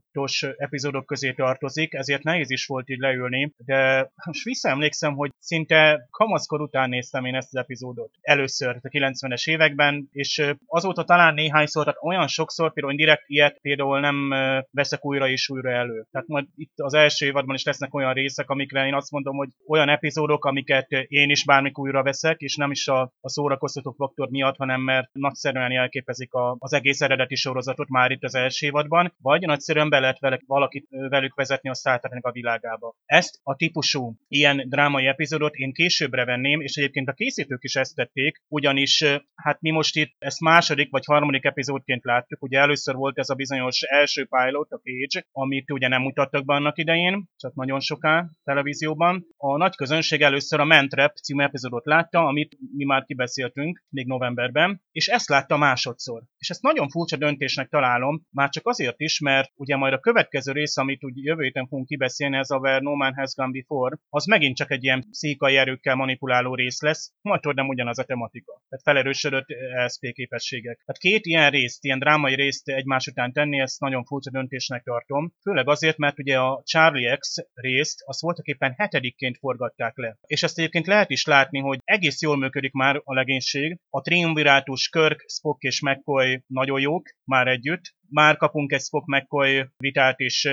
epizódok 0.58 1.06
közé 1.06 1.34
tartozik, 1.34 1.94
ezért 1.94 2.24
nehéz 2.24 2.52
is 2.52 2.66
volt 2.66 2.90
így 2.90 3.00
leülni, 3.00 3.54
de 3.58 4.12
most 4.26 4.44
visszaemlékszem, 4.44 5.14
hogy 5.14 5.32
szinte 5.40 6.08
kamaszkor 6.12 6.62
után 6.62 6.90
néztem 6.90 7.26
én 7.26 7.36
ezt 7.36 7.56
az 7.56 7.62
epizódot. 7.62 8.12
Először 8.22 8.80
a 8.82 8.88
90-es 8.88 9.50
években, 9.50 10.08
és 10.12 10.54
azóta 10.66 11.04
talán 11.04 11.34
néhányszor, 11.34 11.84
tehát 11.84 12.00
olyan 12.04 12.28
sokszor, 12.28 12.74
például 12.74 12.96
direkt 12.96 13.24
ilyet 13.26 13.60
például 13.62 14.00
nem 14.00 14.30
veszek 14.72 15.06
újra 15.06 15.28
és 15.28 15.50
újra 15.50 15.72
elő. 15.72 16.06
Tehát 16.12 16.28
majd 16.28 16.46
itt 16.56 16.74
az 16.76 16.94
első 16.94 17.26
évadban 17.26 17.56
is 17.56 17.64
lesznek 17.64 17.94
olyan 17.94 18.14
részek, 18.14 18.50
amikre 18.50 18.86
én 18.86 18.94
azt 18.94 19.12
mondom, 19.12 19.36
hogy 19.36 19.50
olyan 19.68 19.90
epizódok, 19.90 20.46
amiket 20.46 20.92
én 20.92 21.30
is 21.30 21.46
bármikor 21.46 21.86
újra 21.86 22.04
veszek, 22.04 22.40
és 22.40 22.56
nem 22.56 22.72
is 22.72 22.88
a, 22.88 23.02
a 23.22 23.30
szórakoztató 23.30 23.92
faktor 23.92 24.30
miatt, 24.30 24.58
hanem 24.58 24.82
mert 24.82 25.10
nagyszerűen 25.14 25.72
jelképezik 25.72 26.34
a, 26.34 26.56
az 26.60 26.74
egész 26.74 27.02
eredeti 27.02 27.36
sorozatot 27.36 27.90
már 27.90 28.12
itt 28.12 28.24
az 28.24 28.36
első 28.36 28.66
évadban, 28.66 29.14
vagy 29.22 29.42
nagyszerűen 29.42 29.90
be 29.90 30.00
lehet 30.00 30.20
vele, 30.20 30.40
valakit 30.48 30.88
velük 30.90 31.36
vezetni 31.36 31.70
a 31.70 31.74
Star 31.74 32.00
a 32.22 32.32
világába. 32.32 32.96
Ezt 33.06 33.40
a 33.44 33.56
típusú 33.56 34.16
ilyen 34.28 34.66
drámai 34.70 35.08
epizódot 35.08 35.56
én 35.56 35.74
későbbre 35.74 36.26
venném, 36.26 36.62
és 36.62 36.76
egyébként 36.76 37.10
a 37.10 37.14
készítők 37.14 37.64
is 37.64 37.76
ezt 37.76 37.96
tették, 37.96 38.42
ugyanis 38.48 39.04
hát 39.36 39.62
mi 39.62 39.72
most 39.72 39.96
itt 39.96 40.16
ezt 40.20 40.40
második 40.40 40.92
vagy 40.92 41.06
harmadik 41.06 41.46
epizódként 41.46 42.04
láttuk, 42.04 42.44
ugye 42.44 42.60
először 42.60 42.96
volt 42.96 43.18
ez 43.18 43.30
a 43.30 43.36
bizonyos 43.36 43.82
első 43.82 44.26
pilot, 44.26 44.72
a 44.72 44.82
Page, 44.84 45.28
amit 45.32 45.72
ugye 45.72 45.88
nem 45.88 46.02
mutattak 46.02 46.46
be 46.46 46.54
annak 46.54 46.78
idején, 46.78 47.30
csak 47.36 47.56
nagyon 47.56 47.80
soká 47.80 48.30
televízióban. 48.44 49.26
A 49.38 49.58
nagy 49.58 49.76
közönség 49.76 50.22
először 50.22 50.60
a 50.60 50.66
Mentrep 50.66 51.16
című 51.16 51.44
epizódot 51.44 51.86
látta, 51.86 52.26
amit 52.26 52.58
mi 52.76 52.84
már 52.84 53.04
kibeszéltünk 53.04 53.84
még 53.90 54.08
novemberben, 54.08 54.82
és 54.92 55.03
és 55.04 55.10
ezt 55.10 55.30
látta 55.30 55.58
másodszor. 55.58 56.22
És 56.38 56.50
ezt 56.50 56.62
nagyon 56.62 56.90
furcsa 56.90 57.18
döntésnek 57.18 57.70
találom, 57.70 58.22
már 58.32 58.50
csak 58.50 58.68
azért 58.68 59.00
is, 59.00 59.20
mert 59.20 59.52
ugye 59.56 59.76
majd 59.76 59.94
a 59.94 60.00
következő 60.00 60.52
rész, 60.52 60.78
amit 60.78 61.04
úgy 61.04 61.24
jövő 61.24 61.44
héten 61.44 61.68
fogunk 61.68 61.88
kibeszélni, 61.88 62.38
ez 62.38 62.50
a 62.50 62.58
Where 62.58 62.80
No 62.80 62.96
Man 62.96 63.14
Has 63.14 63.34
Gone 63.34 63.52
Before, 63.52 63.98
az 64.10 64.26
megint 64.26 64.56
csak 64.56 64.72
egy 64.72 64.84
ilyen 64.84 65.06
pszichai 65.12 65.56
erőkkel 65.56 65.96
manipuláló 65.96 66.56
rész 66.56 66.82
lesz, 66.82 67.14
majd 67.22 67.56
nem 67.56 67.68
ugyanaz 67.68 68.00
a 68.00 68.04
tematika. 68.04 68.62
Tehát 68.70 68.84
felerősödött 68.84 69.50
ESP 69.50 70.12
képességek. 70.14 70.82
Tehát 70.86 71.02
két 71.02 71.26
ilyen 71.26 71.50
részt, 71.50 71.84
ilyen 71.84 72.00
drámai 72.00 72.36
részt 72.36 72.70
egymás 72.70 73.08
után 73.08 73.34
tenni, 73.34 73.60
ezt 73.60 73.80
nagyon 73.80 74.04
furcsa 74.04 74.32
döntésnek 74.32 74.84
tartom. 74.84 75.34
Főleg 75.42 75.70
azért, 75.70 75.98
mert 75.98 76.20
ugye 76.20 76.40
a 76.40 76.62
Charlie 76.66 77.18
X 77.18 77.36
részt 77.54 78.04
azt 78.06 78.22
voltak 78.22 78.46
éppen 78.46 78.74
hetedikként 78.78 79.38
forgatták 79.38 79.98
le. 79.98 80.18
És 80.26 80.44
ezt 80.44 80.58
egyébként 80.58 80.88
lehet 80.88 81.10
is 81.10 81.26
látni, 81.26 81.60
hogy 81.60 81.80
egész 81.84 82.22
jól 82.22 82.38
működik 82.38 82.72
már 82.72 83.02
a 83.04 83.14
legénység. 83.14 83.78
A 83.90 84.02
triumvirátus 84.02 84.90
Kirk, 84.94 85.26
Spock 85.28 85.62
és 85.62 85.82
McCoy 85.82 86.44
nagyon 86.48 86.80
jók 86.80 87.10
már 87.24 87.48
együtt, 87.48 87.96
már 88.14 88.38
kapunk 88.38 88.72
egy 88.72 88.82
Spock 88.82 89.06
McCoy 89.06 89.66
vitát 89.78 90.20
is, 90.20 90.46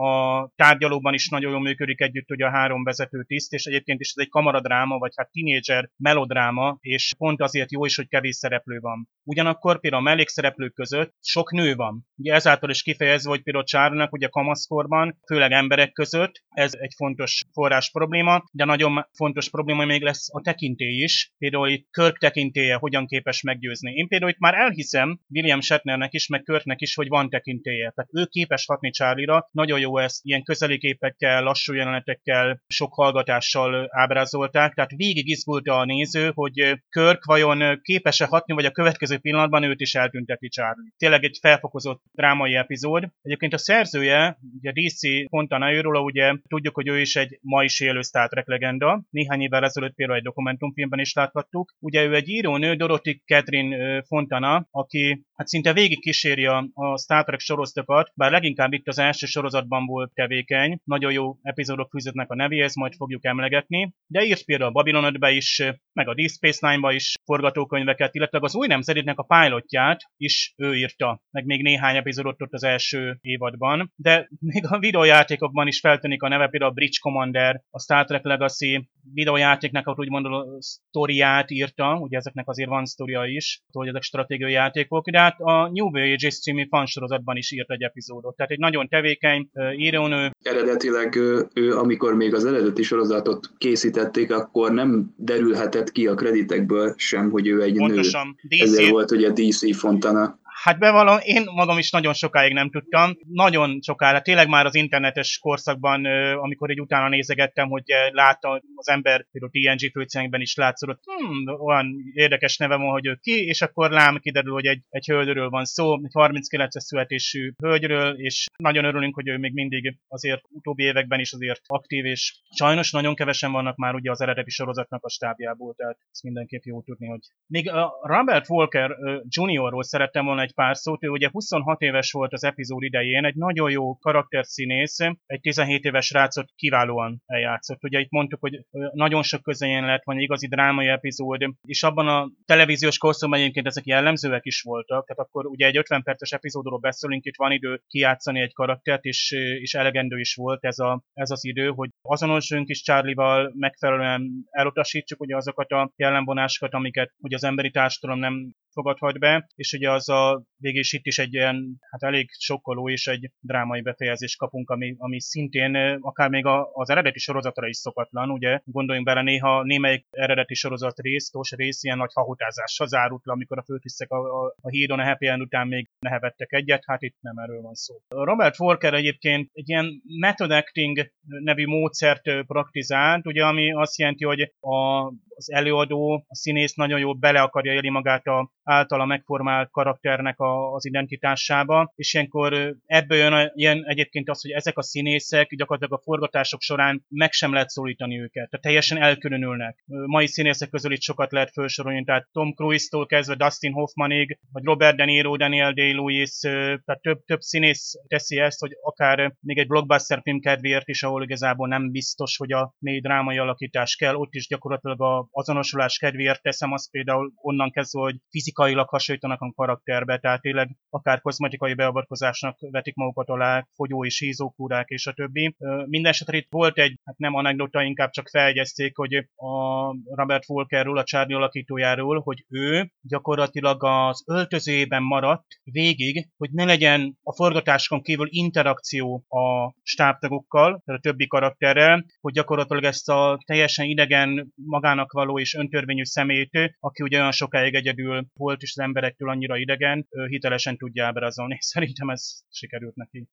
a 0.00 0.52
tárgyalóban 0.56 1.14
is 1.14 1.28
nagyon 1.28 1.50
jól 1.50 1.60
működik 1.60 2.00
együtt 2.00 2.30
ugye 2.30 2.46
a 2.46 2.50
három 2.50 2.84
vezető 2.84 3.24
tiszt, 3.24 3.52
és 3.52 3.64
egyébként 3.64 4.00
is 4.00 4.08
ez 4.08 4.22
egy 4.22 4.28
kamaradráma, 4.28 4.98
vagy 4.98 5.12
hát 5.16 5.30
tínédzser 5.30 5.90
melodráma, 5.96 6.76
és 6.80 7.14
pont 7.18 7.40
azért 7.40 7.72
jó 7.72 7.84
is, 7.84 7.96
hogy 7.96 8.08
kevés 8.08 8.36
szereplő 8.36 8.78
van. 8.78 9.08
Ugyanakkor 9.24 9.80
például 9.80 10.02
a 10.02 10.04
mellékszereplők 10.04 10.74
között 10.74 11.14
sok 11.22 11.52
nő 11.52 11.74
van. 11.74 12.06
Ugye 12.16 12.34
ezáltal 12.34 12.70
is 12.70 12.82
kifejezve, 12.82 13.30
hogy 13.30 13.42
például 13.42 13.64
Csárnak 13.64 14.12
ugye 14.12 14.28
kamaszkorban, 14.28 15.18
főleg 15.26 15.52
emberek 15.52 15.92
között, 15.92 16.42
ez 16.48 16.72
egy 16.74 16.92
fontos 16.96 17.44
forrás 17.52 17.90
probléma, 17.90 18.44
de 18.52 18.64
nagyon 18.64 19.06
fontos 19.12 19.50
probléma 19.50 19.84
még 19.84 20.02
lesz 20.02 20.34
a 20.34 20.40
tekintély 20.40 21.02
is. 21.02 21.32
Például 21.38 21.68
itt 21.68 21.86
Körk 21.90 22.18
tekintélye 22.18 22.74
hogyan 22.74 23.06
képes 23.06 23.42
meggyőzni. 23.42 23.92
Én 23.92 24.08
például 24.08 24.30
itt 24.30 24.38
már 24.38 24.54
elhiszem 24.54 25.20
William 25.28 25.60
Shatnernek 25.60 26.12
is, 26.12 26.26
meg 26.26 26.42
Körknek 26.42 26.80
is, 26.80 26.94
hogy 26.94 27.07
hogy 27.08 27.18
van 27.18 27.28
tekintélye. 27.28 27.92
Tehát 27.94 28.10
ő 28.12 28.24
képes 28.24 28.66
hatni 28.66 28.90
Charlie-ra, 28.90 29.48
nagyon 29.52 29.80
jó 29.80 29.98
ezt 29.98 30.20
ilyen 30.22 30.42
közeli 30.42 30.78
képekkel, 30.78 31.42
lassú 31.42 31.74
jelenetekkel, 31.74 32.62
sok 32.66 32.94
hallgatással 32.94 33.88
ábrázolták, 33.90 34.74
tehát 34.74 34.90
végig 34.90 35.28
izgulta 35.28 35.78
a 35.78 35.84
néző, 35.84 36.30
hogy 36.34 36.80
Körk 36.88 37.24
vajon 37.24 37.80
képes-e 37.82 38.26
hatni, 38.26 38.54
vagy 38.54 38.64
a 38.64 38.70
következő 38.70 39.18
pillanatban 39.18 39.62
őt 39.62 39.80
is 39.80 39.94
eltünteti 39.94 40.48
Charlie. 40.48 40.92
Tényleg 40.96 41.24
egy 41.24 41.38
felfokozott 41.40 42.02
drámai 42.12 42.54
epizód. 42.54 43.08
Egyébként 43.22 43.54
a 43.54 43.58
szerzője, 43.58 44.38
ugye 44.58 44.72
DC 44.72 45.28
Fontana 45.28 45.72
őről, 45.72 45.96
ugye 45.96 46.34
tudjuk, 46.48 46.74
hogy 46.74 46.88
ő 46.88 47.00
is 47.00 47.16
egy 47.16 47.38
ma 47.42 47.64
is 47.64 47.80
élő 47.80 48.00
Star 48.00 48.28
Trek 48.28 48.46
legenda. 48.46 49.02
Néhány 49.10 49.40
évvel 49.40 49.64
ezelőtt 49.64 49.94
például 49.94 50.18
egy 50.18 50.24
dokumentumfilmben 50.24 50.98
is 50.98 51.12
láthattuk. 51.12 51.74
Ugye 51.78 52.04
ő 52.04 52.14
egy 52.14 52.28
írónő, 52.28 52.74
Dorothy 52.74 53.22
Catherine 53.26 54.02
Fontana, 54.02 54.66
aki 54.70 55.26
hát 55.34 55.48
szinte 55.48 55.72
végig 55.72 56.00
kíséri 56.00 56.46
a, 56.46 56.68
a 56.74 56.97
Star 56.98 57.24
Trek 57.24 57.40
sorozatokat, 57.40 58.12
bár 58.14 58.30
leginkább 58.30 58.72
itt 58.72 58.88
az 58.88 58.98
első 58.98 59.26
sorozatban 59.26 59.86
volt 59.86 60.14
tevékeny, 60.14 60.80
nagyon 60.84 61.12
jó 61.12 61.36
epizódok 61.42 61.90
fűződnek 61.90 62.30
a 62.30 62.34
nevéhez, 62.34 62.74
majd 62.74 62.94
fogjuk 62.94 63.24
emlegetni, 63.24 63.94
de 64.06 64.24
írt 64.24 64.44
például 64.44 64.70
a 64.70 64.72
Babylon 64.72 65.04
5 65.04 65.16
is, 65.30 65.62
meg 65.92 66.08
a 66.08 66.14
Deep 66.14 66.30
Space 66.30 66.68
Nine-ba 66.68 66.92
is 66.92 67.14
forgatókönyveket, 67.24 68.14
illetve 68.14 68.38
az 68.42 68.54
új 68.54 68.66
nemzedéknek 68.66 69.18
a 69.18 69.22
pilotját 69.22 70.00
is 70.16 70.54
ő 70.56 70.74
írta, 70.74 71.22
meg 71.30 71.44
még 71.44 71.62
néhány 71.62 71.96
epizódot 71.96 72.42
ott 72.42 72.52
az 72.52 72.62
első 72.62 73.18
évadban, 73.20 73.92
de 73.96 74.28
még 74.40 74.66
a 74.66 74.78
videójátékokban 74.78 75.66
is 75.66 75.80
feltűnik 75.80 76.22
a 76.22 76.28
neve, 76.28 76.48
például 76.48 76.70
a 76.70 76.74
Bridge 76.74 76.98
Commander, 77.00 77.62
a 77.70 77.80
Star 77.80 78.04
Trek 78.04 78.24
Legacy 78.24 78.88
videójátéknak, 79.12 79.86
ahogy 79.86 80.06
úgymond 80.08 80.26
a 80.26 80.46
sztoriát 80.58 81.50
írta, 81.50 81.98
ugye 81.98 82.16
ezeknek 82.16 82.48
azért 82.48 82.68
van 82.68 82.84
sztoria 82.84 83.24
is, 83.24 83.62
hogy 83.72 83.88
ezek 83.88 84.02
stratégiai 84.02 84.52
játékok, 84.52 85.10
de 85.10 85.18
hát 85.18 85.40
a 85.40 85.70
New 85.72 85.86
Ages 85.86 86.40
című 86.40 86.66
fansorozatban 86.88 87.36
is 87.36 87.52
írt 87.52 87.70
egy 87.70 87.82
epizódot. 87.82 88.36
Tehát 88.36 88.50
egy 88.50 88.58
nagyon 88.58 88.88
tevékeny 88.88 89.50
írónő. 89.76 90.30
Eredetileg 90.42 91.16
ő, 91.54 91.76
amikor 91.76 92.14
még 92.14 92.34
az 92.34 92.44
eredeti 92.44 92.82
sorozatot 92.82 93.50
készítették, 93.58 94.32
akkor 94.32 94.72
nem 94.72 95.14
derülhetett 95.16 95.92
ki 95.92 96.06
a 96.06 96.14
kreditekből 96.14 96.94
sem, 96.96 97.30
hogy 97.30 97.46
ő 97.46 97.62
egy 97.62 97.76
Pontosan, 97.76 98.36
nő. 98.42 98.56
DC... 98.56 98.62
Ezért 98.62 98.90
volt 98.90 99.10
ugye 99.10 99.30
DC 99.30 99.76
Fontana. 99.76 100.38
Hát 100.62 100.78
bevallom, 100.78 101.18
én 101.22 101.42
magam 101.54 101.78
is 101.78 101.90
nagyon 101.90 102.14
sokáig 102.14 102.52
nem 102.52 102.70
tudtam. 102.70 103.12
Nagyon 103.32 103.78
sokára, 103.82 104.20
tényleg 104.20 104.48
már 104.48 104.66
az 104.66 104.74
internetes 104.74 105.38
korszakban, 105.38 106.04
amikor 106.34 106.70
egy 106.70 106.80
utána 106.80 107.08
nézegettem, 107.08 107.68
hogy 107.68 107.82
látta 108.10 108.62
az 108.74 108.88
ember, 108.88 109.26
például 109.32 109.76
TNG 109.76 109.90
főcégben 109.90 110.40
is 110.40 110.54
látszott, 110.54 111.00
hmm, 111.04 111.60
olyan 111.60 111.94
érdekes 112.12 112.56
neve 112.56 112.76
van, 112.76 112.90
hogy 112.90 113.06
ő 113.06 113.18
ki, 113.20 113.46
és 113.46 113.62
akkor 113.62 113.90
lám 113.90 114.18
kiderül, 114.18 114.52
hogy 114.52 114.66
egy, 114.66 114.82
egy 114.88 115.06
hölgyről 115.06 115.48
van 115.48 115.64
szó, 115.64 115.94
egy 115.94 116.10
39-es 116.12 116.78
születésű 116.78 117.52
hölgyről, 117.62 118.14
és 118.20 118.46
nagyon 118.56 118.84
örülünk, 118.84 119.14
hogy 119.14 119.28
ő 119.28 119.38
még 119.38 119.52
mindig 119.52 119.98
azért 120.08 120.42
utóbbi 120.48 120.82
években 120.82 121.20
is 121.20 121.32
azért 121.32 121.60
aktív, 121.66 122.04
és 122.04 122.34
sajnos 122.56 122.90
nagyon 122.90 123.14
kevesen 123.14 123.52
vannak 123.52 123.76
már 123.76 123.94
ugye 123.94 124.10
az 124.10 124.20
eredeti 124.20 124.50
sorozatnak 124.50 125.04
a 125.04 125.10
stábjából, 125.10 125.74
tehát 125.74 125.98
ezt 126.10 126.22
mindenképp 126.22 126.62
jó 126.64 126.82
tudni, 126.82 127.06
hogy 127.06 127.20
még 127.46 127.70
a 127.70 127.92
Robert 128.02 128.48
Walker 128.48 128.96
Juniorról 129.28 129.82
szerettem 129.82 130.24
volna 130.24 130.46
egy 130.48 130.54
pár 130.54 130.76
szót. 130.76 131.04
Ő 131.04 131.08
ugye 131.08 131.28
26 131.32 131.80
éves 131.80 132.12
volt 132.12 132.32
az 132.32 132.44
epizód 132.44 132.82
idején, 132.82 133.24
egy 133.24 133.34
nagyon 133.34 133.70
jó 133.70 133.96
karakterszínész, 133.96 134.98
egy 135.26 135.40
17 135.40 135.84
éves 135.84 136.10
rácot 136.10 136.50
kiválóan 136.54 137.22
eljátszott. 137.26 137.84
Ugye 137.84 137.98
itt 137.98 138.10
mondtuk, 138.10 138.40
hogy 138.40 138.60
nagyon 138.92 139.22
sok 139.22 139.46
lett, 139.46 140.04
van 140.04 140.16
egy 140.16 140.22
igazi 140.22 140.48
drámai 140.48 140.86
epizód, 140.86 141.40
és 141.62 141.82
abban 141.82 142.08
a 142.08 142.30
televíziós 142.44 142.98
korszakban 142.98 143.38
egyébként 143.38 143.66
ezek 143.66 143.86
jellemzőek 143.86 144.44
is 144.44 144.62
voltak, 144.62 145.06
tehát 145.06 145.22
akkor 145.28 145.46
ugye 145.46 145.66
egy 145.66 145.76
50 145.76 146.02
perces 146.02 146.32
epizódról 146.32 146.78
beszélünk, 146.78 147.24
itt 147.24 147.36
van 147.36 147.52
idő 147.52 147.82
kijátszani 147.86 148.40
egy 148.40 148.52
karaktert, 148.52 149.04
és, 149.04 149.30
és 149.60 149.74
elegendő 149.74 150.18
is 150.18 150.34
volt 150.34 150.64
ez, 150.64 150.78
a, 150.78 151.02
ez 151.12 151.30
az 151.30 151.44
idő, 151.44 151.68
hogy 151.68 151.90
azonosuljunk 152.02 152.68
is 152.68 152.82
Charlie-val, 152.82 153.52
megfelelően 153.54 154.46
elutasítsuk 154.50 155.20
ugye 155.20 155.36
azokat 155.36 155.70
a 155.70 155.92
jellemvonásokat, 155.96 156.74
amiket 156.74 157.12
ugye 157.18 157.36
az 157.36 157.44
emberi 157.44 157.70
társadalom 157.70 158.20
nem 158.20 158.54
fogadhat 158.72 159.18
be, 159.18 159.48
és 159.54 159.72
ugye 159.72 159.90
az 159.90 160.08
a 160.08 160.37
is 160.60 160.92
itt 160.92 161.06
is 161.06 161.18
egy 161.18 161.34
ilyen, 161.34 161.78
hát 161.90 162.02
elég 162.02 162.30
sokkoló 162.38 162.90
és 162.90 163.06
egy 163.06 163.30
drámai 163.40 163.80
befejezés 163.80 164.36
kapunk, 164.36 164.70
ami, 164.70 164.94
ami 164.98 165.20
szintén 165.20 165.98
akár 166.00 166.28
még 166.28 166.46
a, 166.46 166.70
az 166.72 166.90
eredeti 166.90 167.18
sorozatra 167.18 167.66
is 167.66 167.76
szokatlan, 167.76 168.30
ugye 168.30 168.60
gondoljunk 168.64 169.06
bele 169.06 169.22
néha 169.22 169.62
némelyik 169.62 170.06
eredeti 170.10 170.54
sorozat 170.54 170.98
rész, 170.98 171.30
tos 171.30 171.50
rész 171.50 171.84
ilyen 171.84 171.98
nagy 171.98 172.12
hahotázással 172.14 172.86
zárult 172.86 173.24
le, 173.24 173.32
amikor 173.32 173.58
a 173.58 173.64
főtisztek 173.64 174.10
a, 174.10 174.44
a, 174.44 174.54
a 174.60 174.68
hídon 174.68 174.98
a 174.98 175.04
happy 175.04 175.26
end 175.26 175.40
után 175.40 175.68
még 175.68 175.88
nehevettek 175.98 176.52
egyet, 176.52 176.82
hát 176.86 177.02
itt 177.02 177.16
nem 177.20 177.36
erről 177.36 177.60
van 177.60 177.74
szó. 177.74 177.94
Robert 178.08 178.60
Walker 178.60 178.94
egyébként 178.94 179.50
egy 179.52 179.68
ilyen 179.68 180.02
method 180.20 180.50
acting 180.50 181.12
nevű 181.26 181.66
módszert 181.66 182.46
praktizált, 182.46 183.26
ugye 183.26 183.44
ami 183.44 183.72
azt 183.72 183.98
jelenti, 183.98 184.24
hogy 184.24 184.52
a, 184.60 185.06
az 185.38 185.52
előadó, 185.52 186.24
a 186.28 186.34
színész 186.34 186.74
nagyon 186.74 186.98
jól 186.98 187.14
bele 187.14 187.40
akarja 187.40 187.72
élni 187.72 187.88
magát 187.88 188.26
a 188.26 188.52
általa 188.62 189.04
megformált 189.04 189.70
karakternek 189.70 190.27
a, 190.36 190.72
az 190.72 190.86
identitásába, 190.86 191.92
és 191.96 192.14
ilyenkor 192.14 192.76
ebből 192.86 193.18
jön 193.18 193.52
ilyen 193.54 193.84
egyébként 193.86 194.28
az, 194.30 194.42
hogy 194.42 194.50
ezek 194.50 194.78
a 194.78 194.82
színészek 194.82 195.54
gyakorlatilag 195.54 196.00
a 196.00 196.02
forgatások 196.02 196.60
során 196.60 197.04
meg 197.08 197.32
sem 197.32 197.52
lehet 197.52 197.68
szólítani 197.68 198.20
őket, 198.20 198.50
tehát 198.50 198.60
teljesen 198.60 199.02
elkülönülnek. 199.02 199.84
Mai 199.86 200.26
színészek 200.26 200.70
közül 200.70 200.92
itt 200.92 201.02
sokat 201.02 201.32
lehet 201.32 201.50
felsorolni, 201.52 202.04
tehát 202.04 202.28
Tom 202.32 202.52
Cruise-tól 202.52 203.06
kezdve 203.06 203.34
Dustin 203.34 203.72
Hoffmanig, 203.72 204.38
vagy 204.52 204.64
Robert 204.64 204.96
De 204.96 205.04
Niro, 205.04 205.36
Daniel 205.36 205.72
Day-Lewis, 205.72 206.38
tehát 206.40 207.00
több, 207.00 207.24
több 207.24 207.40
színész 207.40 207.94
teszi 208.06 208.38
ezt, 208.38 208.60
hogy 208.60 208.70
akár 208.82 209.32
még 209.40 209.58
egy 209.58 209.66
blockbuster 209.66 210.20
film 210.22 210.40
kedvéért 210.40 210.88
is, 210.88 211.02
ahol 211.02 211.22
igazából 211.22 211.68
nem 211.68 211.90
biztos, 211.90 212.36
hogy 212.36 212.52
a 212.52 212.74
mély 212.78 213.00
drámai 213.00 213.38
alakítás 213.38 213.96
kell, 213.96 214.14
ott 214.14 214.34
is 214.34 214.46
gyakorlatilag 214.46 215.02
a 215.02 215.28
azonosulás 215.30 215.98
kedvéért 215.98 216.42
teszem 216.42 216.72
azt 216.72 216.90
például 216.90 217.32
onnan 217.34 217.70
kezdve, 217.70 218.00
hogy 218.00 218.16
fizikailag 218.30 218.88
hasonlítanak 218.88 219.40
a 219.40 219.52
karakterbe, 219.56 220.17
tehát 220.20 220.40
tényleg 220.40 220.76
akár 220.90 221.20
kozmetikai 221.20 221.74
beavatkozásnak 221.74 222.56
vetik 222.70 222.94
magukat 222.94 223.28
alá, 223.28 223.66
fogyói 223.74 224.10
sízókúrák 224.10 224.88
és 224.88 225.06
a 225.06 225.12
többi. 225.12 225.56
Mindenesetre 225.86 226.36
itt 226.36 226.46
volt 226.50 226.78
egy, 226.78 227.00
hát 227.04 227.18
nem 227.18 227.34
anekdota, 227.34 227.82
inkább 227.82 228.10
csak 228.10 228.28
feljegyezték, 228.28 228.96
hogy 228.96 229.14
a 229.34 229.86
Robert 230.14 230.48
Walkerről, 230.48 230.98
a 230.98 231.04
Charlie 231.04 231.34
alakítójáról, 231.34 232.20
hogy 232.20 232.44
ő 232.48 232.90
gyakorlatilag 233.00 233.84
az 233.84 234.24
öltözőjében 234.26 235.02
maradt 235.02 235.46
végig, 235.62 236.28
hogy 236.36 236.50
ne 236.52 236.64
legyen 236.64 237.18
a 237.22 237.34
forgatáskon 237.34 238.02
kívül 238.02 238.26
interakció 238.30 239.24
a 239.28 239.74
stábtagokkal, 239.82 240.82
tehát 240.84 241.00
a 241.00 241.08
többi 241.08 241.26
karakterrel, 241.26 242.04
hogy 242.20 242.32
gyakorlatilag 242.32 242.84
ezt 242.84 243.08
a 243.08 243.38
teljesen 243.46 243.86
idegen 243.86 244.52
magának 244.54 245.12
való 245.12 245.38
és 245.38 245.54
öntörvényű 245.54 246.04
szemét, 246.04 246.76
aki 246.80 247.02
ugye 247.02 247.18
olyan 247.18 247.32
sokáig 247.32 247.74
egyedül 247.74 248.26
volt, 248.34 248.62
és 248.62 248.72
az 248.76 248.84
emberektől 248.84 249.30
annyira 249.30 249.56
idegen, 249.56 250.06
hitelesen 250.28 250.76
tudja 250.76 251.06
ábrázolni. 251.06 251.58
Szerintem 251.72 252.08
ez 252.10 252.40
sikerült 252.50 252.94
neki. 252.94 253.28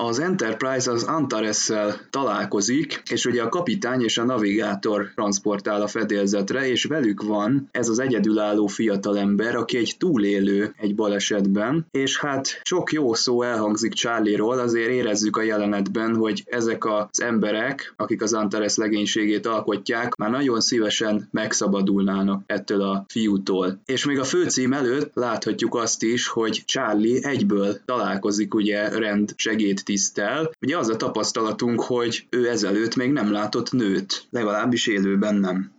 Az 0.00 0.18
Enterprise 0.18 0.90
az 0.90 1.02
antares 1.02 1.72
találkozik, 2.10 3.02
és 3.10 3.24
ugye 3.26 3.42
a 3.42 3.48
kapitány 3.48 4.02
és 4.02 4.18
a 4.18 4.24
navigátor 4.24 5.10
transportál 5.14 5.82
a 5.82 5.86
fedélzetre, 5.86 6.68
és 6.68 6.84
velük 6.84 7.22
van 7.22 7.68
ez 7.70 7.88
az 7.88 7.98
egyedülálló 7.98 8.66
fiatalember, 8.66 9.56
aki 9.56 9.76
egy 9.76 9.94
túlélő 9.98 10.74
egy 10.76 10.94
balesetben, 10.94 11.86
és 11.90 12.18
hát 12.18 12.60
sok 12.62 12.92
jó 12.92 13.14
szó 13.14 13.42
elhangzik 13.42 13.92
Charlie-ról, 13.92 14.58
azért 14.58 14.90
érezzük 14.90 15.36
a 15.36 15.42
jelenetben, 15.42 16.14
hogy 16.14 16.44
ezek 16.46 16.84
az 16.84 17.22
emberek, 17.22 17.94
akik 17.96 18.22
az 18.22 18.32
Antares 18.32 18.76
legénységét 18.76 19.46
alkotják, 19.46 20.16
már 20.16 20.30
nagyon 20.30 20.60
szívesen 20.60 21.28
megszabadulnának 21.30 22.42
ettől 22.46 22.82
a 22.82 23.04
fiútól. 23.08 23.80
És 23.84 24.04
még 24.04 24.18
a 24.18 24.24
főcím 24.24 24.72
előtt 24.72 25.10
láthatjuk 25.14 25.74
azt 25.74 26.02
is, 26.02 26.28
hogy 26.28 26.62
Charlie 26.64 27.24
egyből 27.24 27.80
találkozik 27.84 28.54
ugye 28.54 28.88
rend 28.88 29.32
segéd 29.36 29.86
tisztel. 29.88 30.50
Ugye 30.60 30.78
az 30.78 30.88
a 30.88 30.96
tapasztalatunk, 30.96 31.80
hogy 31.80 32.26
ő 32.30 32.48
ezelőtt 32.48 32.96
még 32.96 33.12
nem 33.12 33.32
látott 33.32 33.72
nőt, 33.72 34.26
legalábbis 34.30 34.86
élőben 34.86 35.34
nem 35.34 35.76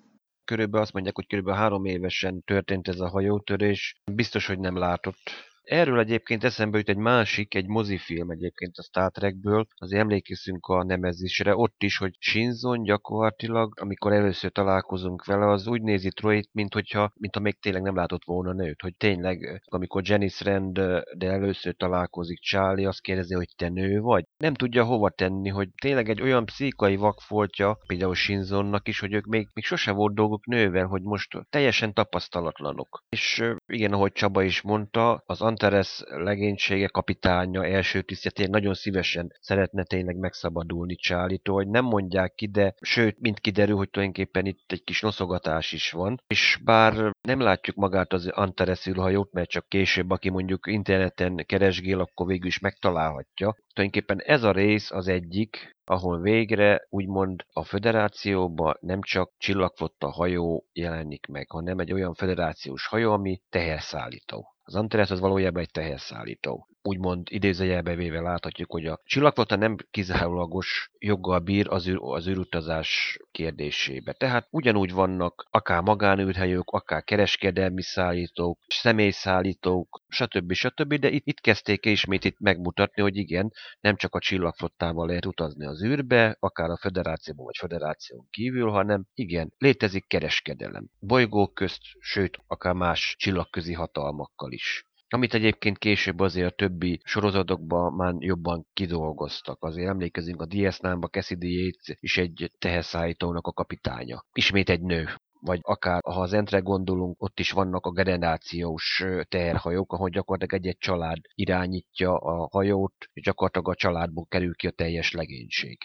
körülbelül 0.49 0.81
azt 0.81 0.93
mondják, 0.93 1.15
hogy 1.15 1.27
körülbelül 1.27 1.59
három 1.59 1.85
évesen 1.85 2.43
történt 2.43 2.87
ez 2.87 2.99
a 2.99 3.09
hajótörés. 3.09 4.01
Biztos, 4.11 4.45
hogy 4.47 4.59
nem 4.59 4.77
látott 4.77 5.48
Erről 5.69 5.99
egyébként 5.99 6.43
eszembe 6.43 6.77
jut 6.77 6.89
egy 6.89 6.97
másik, 6.97 7.55
egy 7.55 7.67
mozifilm 7.67 8.29
egyébként 8.29 8.77
a 8.77 8.83
Star 8.83 9.11
Trekből, 9.11 9.65
az 9.75 9.91
emlékezünk 9.91 10.65
a 10.65 10.83
Nemezisre, 10.83 11.55
ott 11.55 11.83
is, 11.83 11.97
hogy 11.97 12.15
Shinzon 12.19 12.83
gyakorlatilag, 12.83 13.79
amikor 13.79 14.13
először 14.13 14.51
találkozunk 14.51 15.25
vele, 15.25 15.49
az 15.49 15.67
úgy 15.67 15.81
nézi 15.81 16.09
Troyt, 16.09 16.49
mint 16.51 16.73
hogyha, 16.73 17.11
mint 17.15 17.35
ha 17.35 17.41
még 17.41 17.59
tényleg 17.59 17.81
nem 17.81 17.95
látott 17.95 18.25
volna 18.25 18.53
nőt, 18.53 18.81
hogy 18.81 18.95
tényleg, 18.95 19.61
amikor 19.65 20.01
Janice 20.05 20.51
Rand 20.51 20.73
de 21.17 21.29
először 21.31 21.75
találkozik 21.75 22.39
Charlie, 22.39 22.87
azt 22.87 23.01
kérdezi, 23.01 23.33
hogy 23.33 23.49
te 23.55 23.69
nő 23.69 23.99
vagy. 23.99 24.23
Nem 24.37 24.53
tudja 24.53 24.83
hova 24.83 25.09
tenni, 25.09 25.49
hogy 25.49 25.69
tényleg 25.81 26.09
egy 26.09 26.21
olyan 26.21 26.45
pszikai 26.45 26.95
vakfoltja, 26.95 27.77
például 27.87 28.15
Shinzonnak 28.15 28.87
is, 28.87 28.99
hogy 28.99 29.13
ők 29.13 29.25
még, 29.25 29.47
még 29.53 29.63
sose 29.63 29.91
volt 29.91 30.13
dolgok 30.13 30.45
nővel, 30.45 30.85
hogy 30.85 31.01
most 31.01 31.37
teljesen 31.49 31.93
tapasztalatlanok. 31.93 33.03
És 33.09 33.43
igen, 33.65 33.93
ahogy 33.93 34.11
Csaba 34.11 34.43
is 34.43 34.61
mondta, 34.61 35.23
az 35.25 35.41
Antares 35.61 36.03
legénysége 36.07 36.87
kapitánya, 36.87 37.65
első 37.65 38.01
tisztje 38.01 38.47
nagyon 38.47 38.73
szívesen 38.73 39.31
szeretne 39.39 39.83
tényleg 39.83 40.15
megszabadulni 40.15 40.95
Csálitól, 40.95 41.55
hogy 41.55 41.67
nem 41.67 41.85
mondják 41.85 42.33
ki, 42.33 42.47
de 42.47 42.75
sőt, 42.81 43.19
mint 43.19 43.39
kiderül, 43.39 43.75
hogy 43.75 43.89
tulajdonképpen 43.89 44.45
itt 44.45 44.71
egy 44.71 44.83
kis 44.83 45.01
noszogatás 45.01 45.71
is 45.71 45.91
van, 45.91 46.21
és 46.27 46.59
bár 46.63 47.13
nem 47.21 47.39
látjuk 47.39 47.75
magát 47.75 48.13
az 48.13 48.27
Antares 48.27 48.87
űrhajót, 48.87 49.31
mert 49.31 49.49
csak 49.49 49.67
később, 49.67 50.09
aki 50.09 50.29
mondjuk 50.29 50.67
interneten 50.67 51.43
keresgél, 51.45 51.99
akkor 51.99 52.27
végül 52.27 52.47
is 52.47 52.59
megtalálhatja. 52.59 53.55
Tulajdonképpen 53.73 54.21
ez 54.21 54.43
a 54.43 54.51
rész 54.51 54.91
az 54.91 55.07
egyik, 55.07 55.77
ahol 55.83 56.21
végre 56.21 56.87
úgymond 56.89 57.45
a 57.53 57.63
föderációban 57.63 58.77
nem 58.79 59.01
csak 59.01 59.31
csillagfotta 59.37 60.11
hajó 60.11 60.65
jelenik 60.71 61.27
meg, 61.27 61.49
hanem 61.49 61.79
egy 61.79 61.93
olyan 61.93 62.13
föderációs 62.13 62.87
hajó, 62.87 63.11
ami 63.11 63.41
teherszállító. 63.49 64.57
Az 64.69 64.75
Antares 64.75 65.11
az 65.11 65.19
valójában 65.19 65.61
egy 65.61 65.71
teherszállító. 65.71 66.68
Úgymond 66.81 67.27
idézőjelbe 67.29 67.95
véve 67.95 68.21
láthatjuk, 68.21 68.71
hogy 68.71 68.85
a 68.85 69.01
csillagflotta 69.03 69.55
nem 69.55 69.75
kizárólagos 69.91 70.89
joggal 70.97 71.39
bír 71.39 71.67
az, 71.69 71.87
űr, 71.87 71.97
az 72.01 72.27
űrutazás 72.27 73.19
kérdésébe. 73.31 74.13
Tehát 74.13 74.47
ugyanúgy 74.49 74.91
vannak 74.91 75.47
akár 75.49 75.81
magánűrhelyök, 75.81 76.69
akár 76.69 77.03
kereskedelmi 77.03 77.81
szállítók, 77.81 78.59
személyszállítók, 78.67 80.03
stb. 80.07 80.53
stb. 80.53 80.93
De 80.93 81.09
itt, 81.09 81.25
itt 81.25 81.39
kezdték 81.39 81.85
ismét 81.85 82.25
itt 82.25 82.39
megmutatni, 82.39 83.01
hogy 83.01 83.15
igen, 83.15 83.51
nem 83.79 83.95
csak 83.95 84.15
a 84.15 84.19
csillagflottával 84.19 85.07
lehet 85.07 85.25
utazni 85.25 85.65
az 85.65 85.83
űrbe, 85.83 86.37
akár 86.39 86.69
a 86.69 86.77
federációban 86.77 87.45
vagy 87.45 87.57
federáción 87.57 88.27
kívül, 88.29 88.69
hanem 88.69 89.05
igen, 89.13 89.53
létezik 89.57 90.07
kereskedelem. 90.07 90.87
Bolygók 90.99 91.53
közt, 91.53 91.81
sőt, 91.99 92.37
akár 92.47 92.73
más 92.73 93.15
csillagközi 93.17 93.73
hatalmakkal 93.73 94.51
is 94.51 94.88
amit 95.13 95.33
egyébként 95.33 95.77
később 95.77 96.19
azért 96.19 96.51
a 96.51 96.55
többi 96.55 97.01
sorozatokban 97.03 97.93
már 97.93 98.13
jobban 98.17 98.67
kidolgoztak. 98.73 99.63
Azért 99.63 99.89
emlékezünk 99.89 100.41
a 100.41 100.47
DS9-ba 100.47 101.09
Cassidy 101.09 101.63
Yates 101.63 101.97
is 101.99 102.17
egy 102.17 102.51
teherszállítónak 102.57 103.47
a 103.47 103.53
kapitánya. 103.53 104.25
Ismét 104.33 104.69
egy 104.69 104.81
nő 104.81 105.09
vagy 105.41 105.59
akár 105.61 106.01
ha 106.03 106.21
az 106.21 106.33
Entre 106.33 106.59
gondolunk, 106.59 107.21
ott 107.21 107.39
is 107.39 107.51
vannak 107.51 107.85
a 107.85 107.91
generációs 107.91 109.03
teherhajók, 109.27 109.93
ahol 109.93 110.09
gyakorlatilag 110.09 110.63
egy-egy 110.63 110.77
család 110.77 111.17
irányítja 111.33 112.17
a 112.17 112.47
hajót, 112.51 112.93
és 113.13 113.23
gyakorlatilag 113.23 113.69
a 113.69 113.75
családból 113.75 114.25
kerül 114.25 114.55
ki 114.55 114.67
a 114.67 114.71
teljes 114.71 115.11
legénység. 115.11 115.77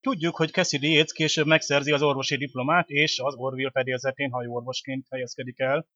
Tudjuk, 0.00 0.36
hogy 0.36 0.50
Cassidy 0.50 0.92
Yates 0.92 1.12
később 1.12 1.46
megszerzi 1.46 1.92
az 1.92 2.02
orvosi 2.02 2.36
diplomát, 2.36 2.88
és 2.88 3.18
az 3.18 3.34
Orville 3.34 3.70
fedélzetén 3.70 4.30
hajóorvosként 4.30 5.06
helyezkedik 5.10 5.58
el, 5.58 5.86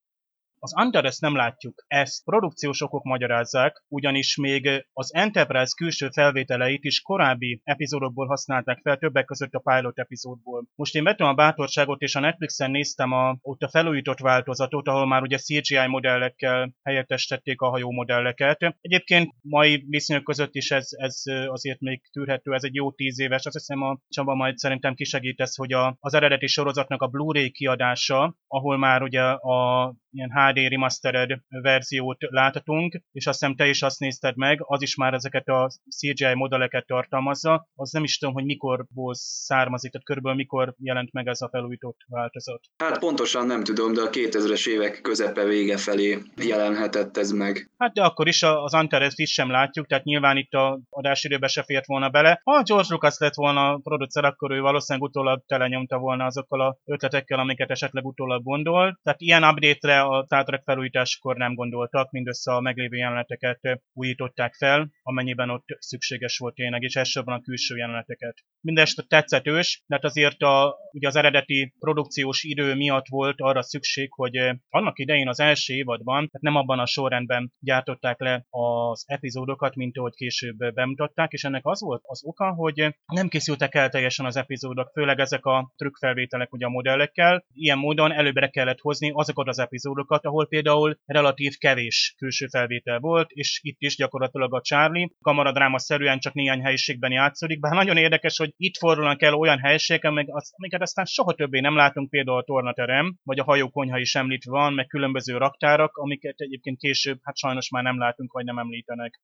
az 0.67 0.75
Antares 0.75 1.19
nem 1.19 1.37
látjuk. 1.37 1.85
Ezt 1.87 2.25
produkciós 2.25 2.83
okok 2.83 3.03
magyarázzák, 3.05 3.85
ugyanis 3.89 4.37
még 4.37 4.87
az 4.93 5.15
Enterprise 5.15 5.73
külső 5.77 6.09
felvételeit 6.13 6.85
is 6.85 7.01
korábbi 7.01 7.61
epizódokból 7.65 8.27
használták 8.27 8.81
fel, 8.83 8.97
többek 8.97 9.25
között 9.25 9.53
a 9.53 9.59
pilot 9.59 9.99
epizódból. 9.99 10.67
Most 10.75 10.95
én 10.95 11.05
vettem 11.05 11.27
a 11.27 11.35
bátorságot, 11.35 12.01
és 12.01 12.15
a 12.15 12.21
Netflixen 12.21 12.71
néztem 12.71 13.13
a, 13.13 13.37
ott 13.43 13.63
a 13.63 13.69
felújított 13.69 14.19
változatot, 14.19 14.89
ahol 14.89 15.07
már 15.07 15.23
ugye 15.23 15.37
CGI 15.37 15.87
modellekkel 15.87 16.73
helyettesítették 16.83 17.61
a 17.61 17.69
hajó 17.69 17.91
modelleket. 17.93 18.77
Egyébként 18.81 19.35
mai 19.41 19.85
viszonyok 19.89 20.25
között 20.25 20.55
is 20.55 20.71
ez, 20.71 20.89
ez 20.91 21.23
azért 21.47 21.81
még 21.81 22.03
tűrhető, 22.13 22.53
ez 22.53 22.65
egy 22.65 22.75
jó 22.75 22.93
tíz 22.93 23.19
éves, 23.21 23.47
azt 23.47 23.57
hiszem 23.57 23.83
a 23.83 23.99
Csaba 24.09 24.35
majd 24.35 24.57
szerintem 24.57 24.95
kisegítesz, 24.95 25.57
hogy 25.57 25.73
a, 25.73 25.97
az 26.01 26.15
eredeti 26.15 26.47
sorozatnak 26.47 27.03
a 27.03 27.07
Blu-ray 27.07 27.51
kiadása, 27.51 28.37
ahol 28.47 28.79
már 28.79 29.03
ugye 29.03 29.23
a 29.23 29.95
ilyen 30.17 30.31
HD 30.31 30.56
remastered 30.65 31.41
verziót 31.49 32.19
láthatunk, 32.21 33.03
és 33.13 33.27
azt 33.27 33.39
hiszem 33.39 33.57
te 33.57 33.69
is 33.69 33.83
azt 33.83 33.99
nézted 33.99 34.37
meg, 34.37 34.59
az 34.63 34.83
is 34.83 34.97
már 34.97 35.15
ezeket 35.15 35.49
a 35.49 35.71
CGI 35.97 36.35
modelleket 36.35 36.87
tartalmazza, 36.87 37.69
az 37.75 37.91
nem 37.91 38.03
is 38.05 38.19
tudom, 38.19 38.35
hogy 38.35 38.45
mikorból 38.45 39.15
származik, 39.15 39.91
tehát 39.91 40.07
körülbelül 40.07 40.39
mikor 40.39 40.75
jelent 40.79 41.13
meg 41.13 41.27
ez 41.27 41.41
a 41.41 41.49
felújított 41.49 41.99
változat. 42.09 42.61
Hát 42.77 42.99
pontosan 42.99 43.47
nem 43.47 43.65
tudom, 43.65 43.93
de 43.93 44.01
a 44.01 44.11
2000-es 44.11 44.69
évek 44.69 45.01
közepe 45.03 45.45
vége 45.45 45.77
felé 45.77 46.23
jelenhetett 46.37 47.17
ez 47.17 47.31
meg. 47.31 47.71
Hát 47.79 47.93
de 47.93 48.03
akkor 48.03 48.29
is 48.29 48.43
az 48.43 48.75
Antares 48.75 49.13
is 49.17 49.33
sem 49.33 49.51
látjuk, 49.51 49.87
tehát 49.87 50.05
nyilván 50.05 50.37
itt 50.37 50.53
a 50.53 50.81
adásidőbe 50.91 51.47
se 51.47 51.63
fért 51.63 51.87
volna 51.87 52.09
bele. 52.09 52.41
Ha 52.45 52.63
George 52.63 52.89
Lucas 52.91 53.19
lett 53.19 53.35
volna 53.35 53.71
a 53.71 53.81
producer, 53.83 54.25
akkor 54.25 54.51
ő 54.51 54.61
valószínűleg 54.61 55.09
utólag 55.09 55.43
telenyomta 55.47 55.99
volna 55.99 56.25
azokkal 56.25 56.61
a 56.61 56.79
ötletekkel, 56.85 57.39
amiket 57.39 57.71
esetleg 57.71 58.05
utólag 58.05 58.43
gondol. 58.43 58.99
Tehát 59.03 59.21
ilyen 59.21 59.45
update-re 59.45 60.01
a 60.01 60.25
Trek 60.45 60.63
felújításkor 60.65 61.37
nem 61.37 61.55
gondoltak, 61.55 62.11
mindössze 62.11 62.53
a 62.53 62.61
meglévő 62.61 62.97
jeleneteket 62.97 63.61
újították 63.93 64.55
fel, 64.55 64.91
amennyiben 65.03 65.51
ott 65.51 65.65
szükséges 65.79 66.39
volt 66.39 66.55
tényleg, 66.55 66.83
és 66.83 66.97
elsősorban 66.97 67.35
a 67.35 67.41
külső 67.41 67.77
jeleneteket. 67.77 68.37
Mindest 68.61 69.09
tetszett 69.09 69.47
ős, 69.47 69.83
de 69.87 69.95
hát 69.95 70.05
azért 70.05 70.43
a, 70.43 70.77
ugye 70.93 71.09
az 71.09 71.17
eredeti 71.17 71.75
produkciós 71.79 72.43
idő 72.43 72.75
miatt 72.75 73.07
volt 73.09 73.41
arra 73.41 73.63
szükség, 73.63 74.13
hogy 74.13 74.37
annak 74.69 74.99
idején 74.99 75.29
az 75.29 75.41
első 75.41 75.75
évadban, 75.75 76.15
tehát 76.15 76.41
nem 76.41 76.57
abban 76.57 76.79
a 76.79 76.87
sorrendben 76.87 77.53
gyártották 77.59 78.21
le 78.21 78.47
az 78.51 79.05
epizódokat, 79.07 79.75
mint 79.75 79.97
ahogy 79.97 80.15
később 80.15 80.57
bemutatták, 80.75 81.33
és 81.33 81.45
ennek 81.45 81.67
az 81.67 81.81
volt 81.81 82.03
az 82.05 82.25
oka, 82.25 82.53
hogy 82.53 82.95
nem 83.07 83.29
készültek 83.29 83.75
el 83.75 83.89
teljesen 83.89 84.27
az 84.27 84.37
epizódok, 84.37 84.91
főleg 84.93 85.19
ezek 85.19 85.45
a 85.45 85.73
trükkfelvételek 85.77 86.53
ugye 86.53 86.67
a 86.67 86.71
modellekkel. 86.71 87.45
Ilyen 87.53 87.79
módon 87.79 88.13
előbbre 88.13 88.49
kellett 88.49 88.81
hozni 88.81 89.11
azokat 89.15 89.49
az 89.49 89.59
epizódokat, 89.59 90.26
ahol 90.27 90.47
például 90.47 90.99
relatív 91.05 91.57
kevés 91.59 92.15
külső 92.17 92.47
felvétel 92.47 92.99
volt, 92.99 93.31
és 93.31 93.61
itt 93.63 93.81
is 93.81 93.97
gyakorlatilag 93.97 94.55
a 94.55 94.61
Charlie 94.61 95.11
kamaradráma 95.21 95.79
szerűen 95.79 96.19
csak 96.19 96.35
néhány 96.35 96.63
helyiségben 96.63 97.13
játszódik, 97.13 97.61
bár 97.61 97.73
nagyon 97.73 97.97
érdekes, 97.97 98.37
hogy 98.37 98.53
itt 98.57 98.77
fordulnak 98.77 99.23
el 99.23 99.35
olyan 99.35 99.59
helyiségek, 99.59 100.05
amiket 100.05 100.81
aztán 100.81 101.05
soha 101.05 101.33
többé 101.33 101.61
nem 101.61 101.77
látunk, 101.77 102.11
például 102.11 102.39
a 102.39 102.43
tornaterem, 102.43 103.17
vagy 103.23 103.39
a 103.39 103.45
hajókonyha 103.45 103.99
is 103.99 104.15
említve 104.15 104.51
van, 104.51 104.73
meg 104.73 104.87
különböző 104.87 105.37
raktárak, 105.37 105.97
amiket 105.97 106.41
egyébként 106.41 106.79
később 106.79 107.19
hát 107.23 107.37
sajnos 107.37 107.71
már 107.71 107.83
nem 107.83 107.99
látunk, 107.99 108.33
vagy 108.33 108.45
nem 108.45 108.59
említenek. 108.59 109.21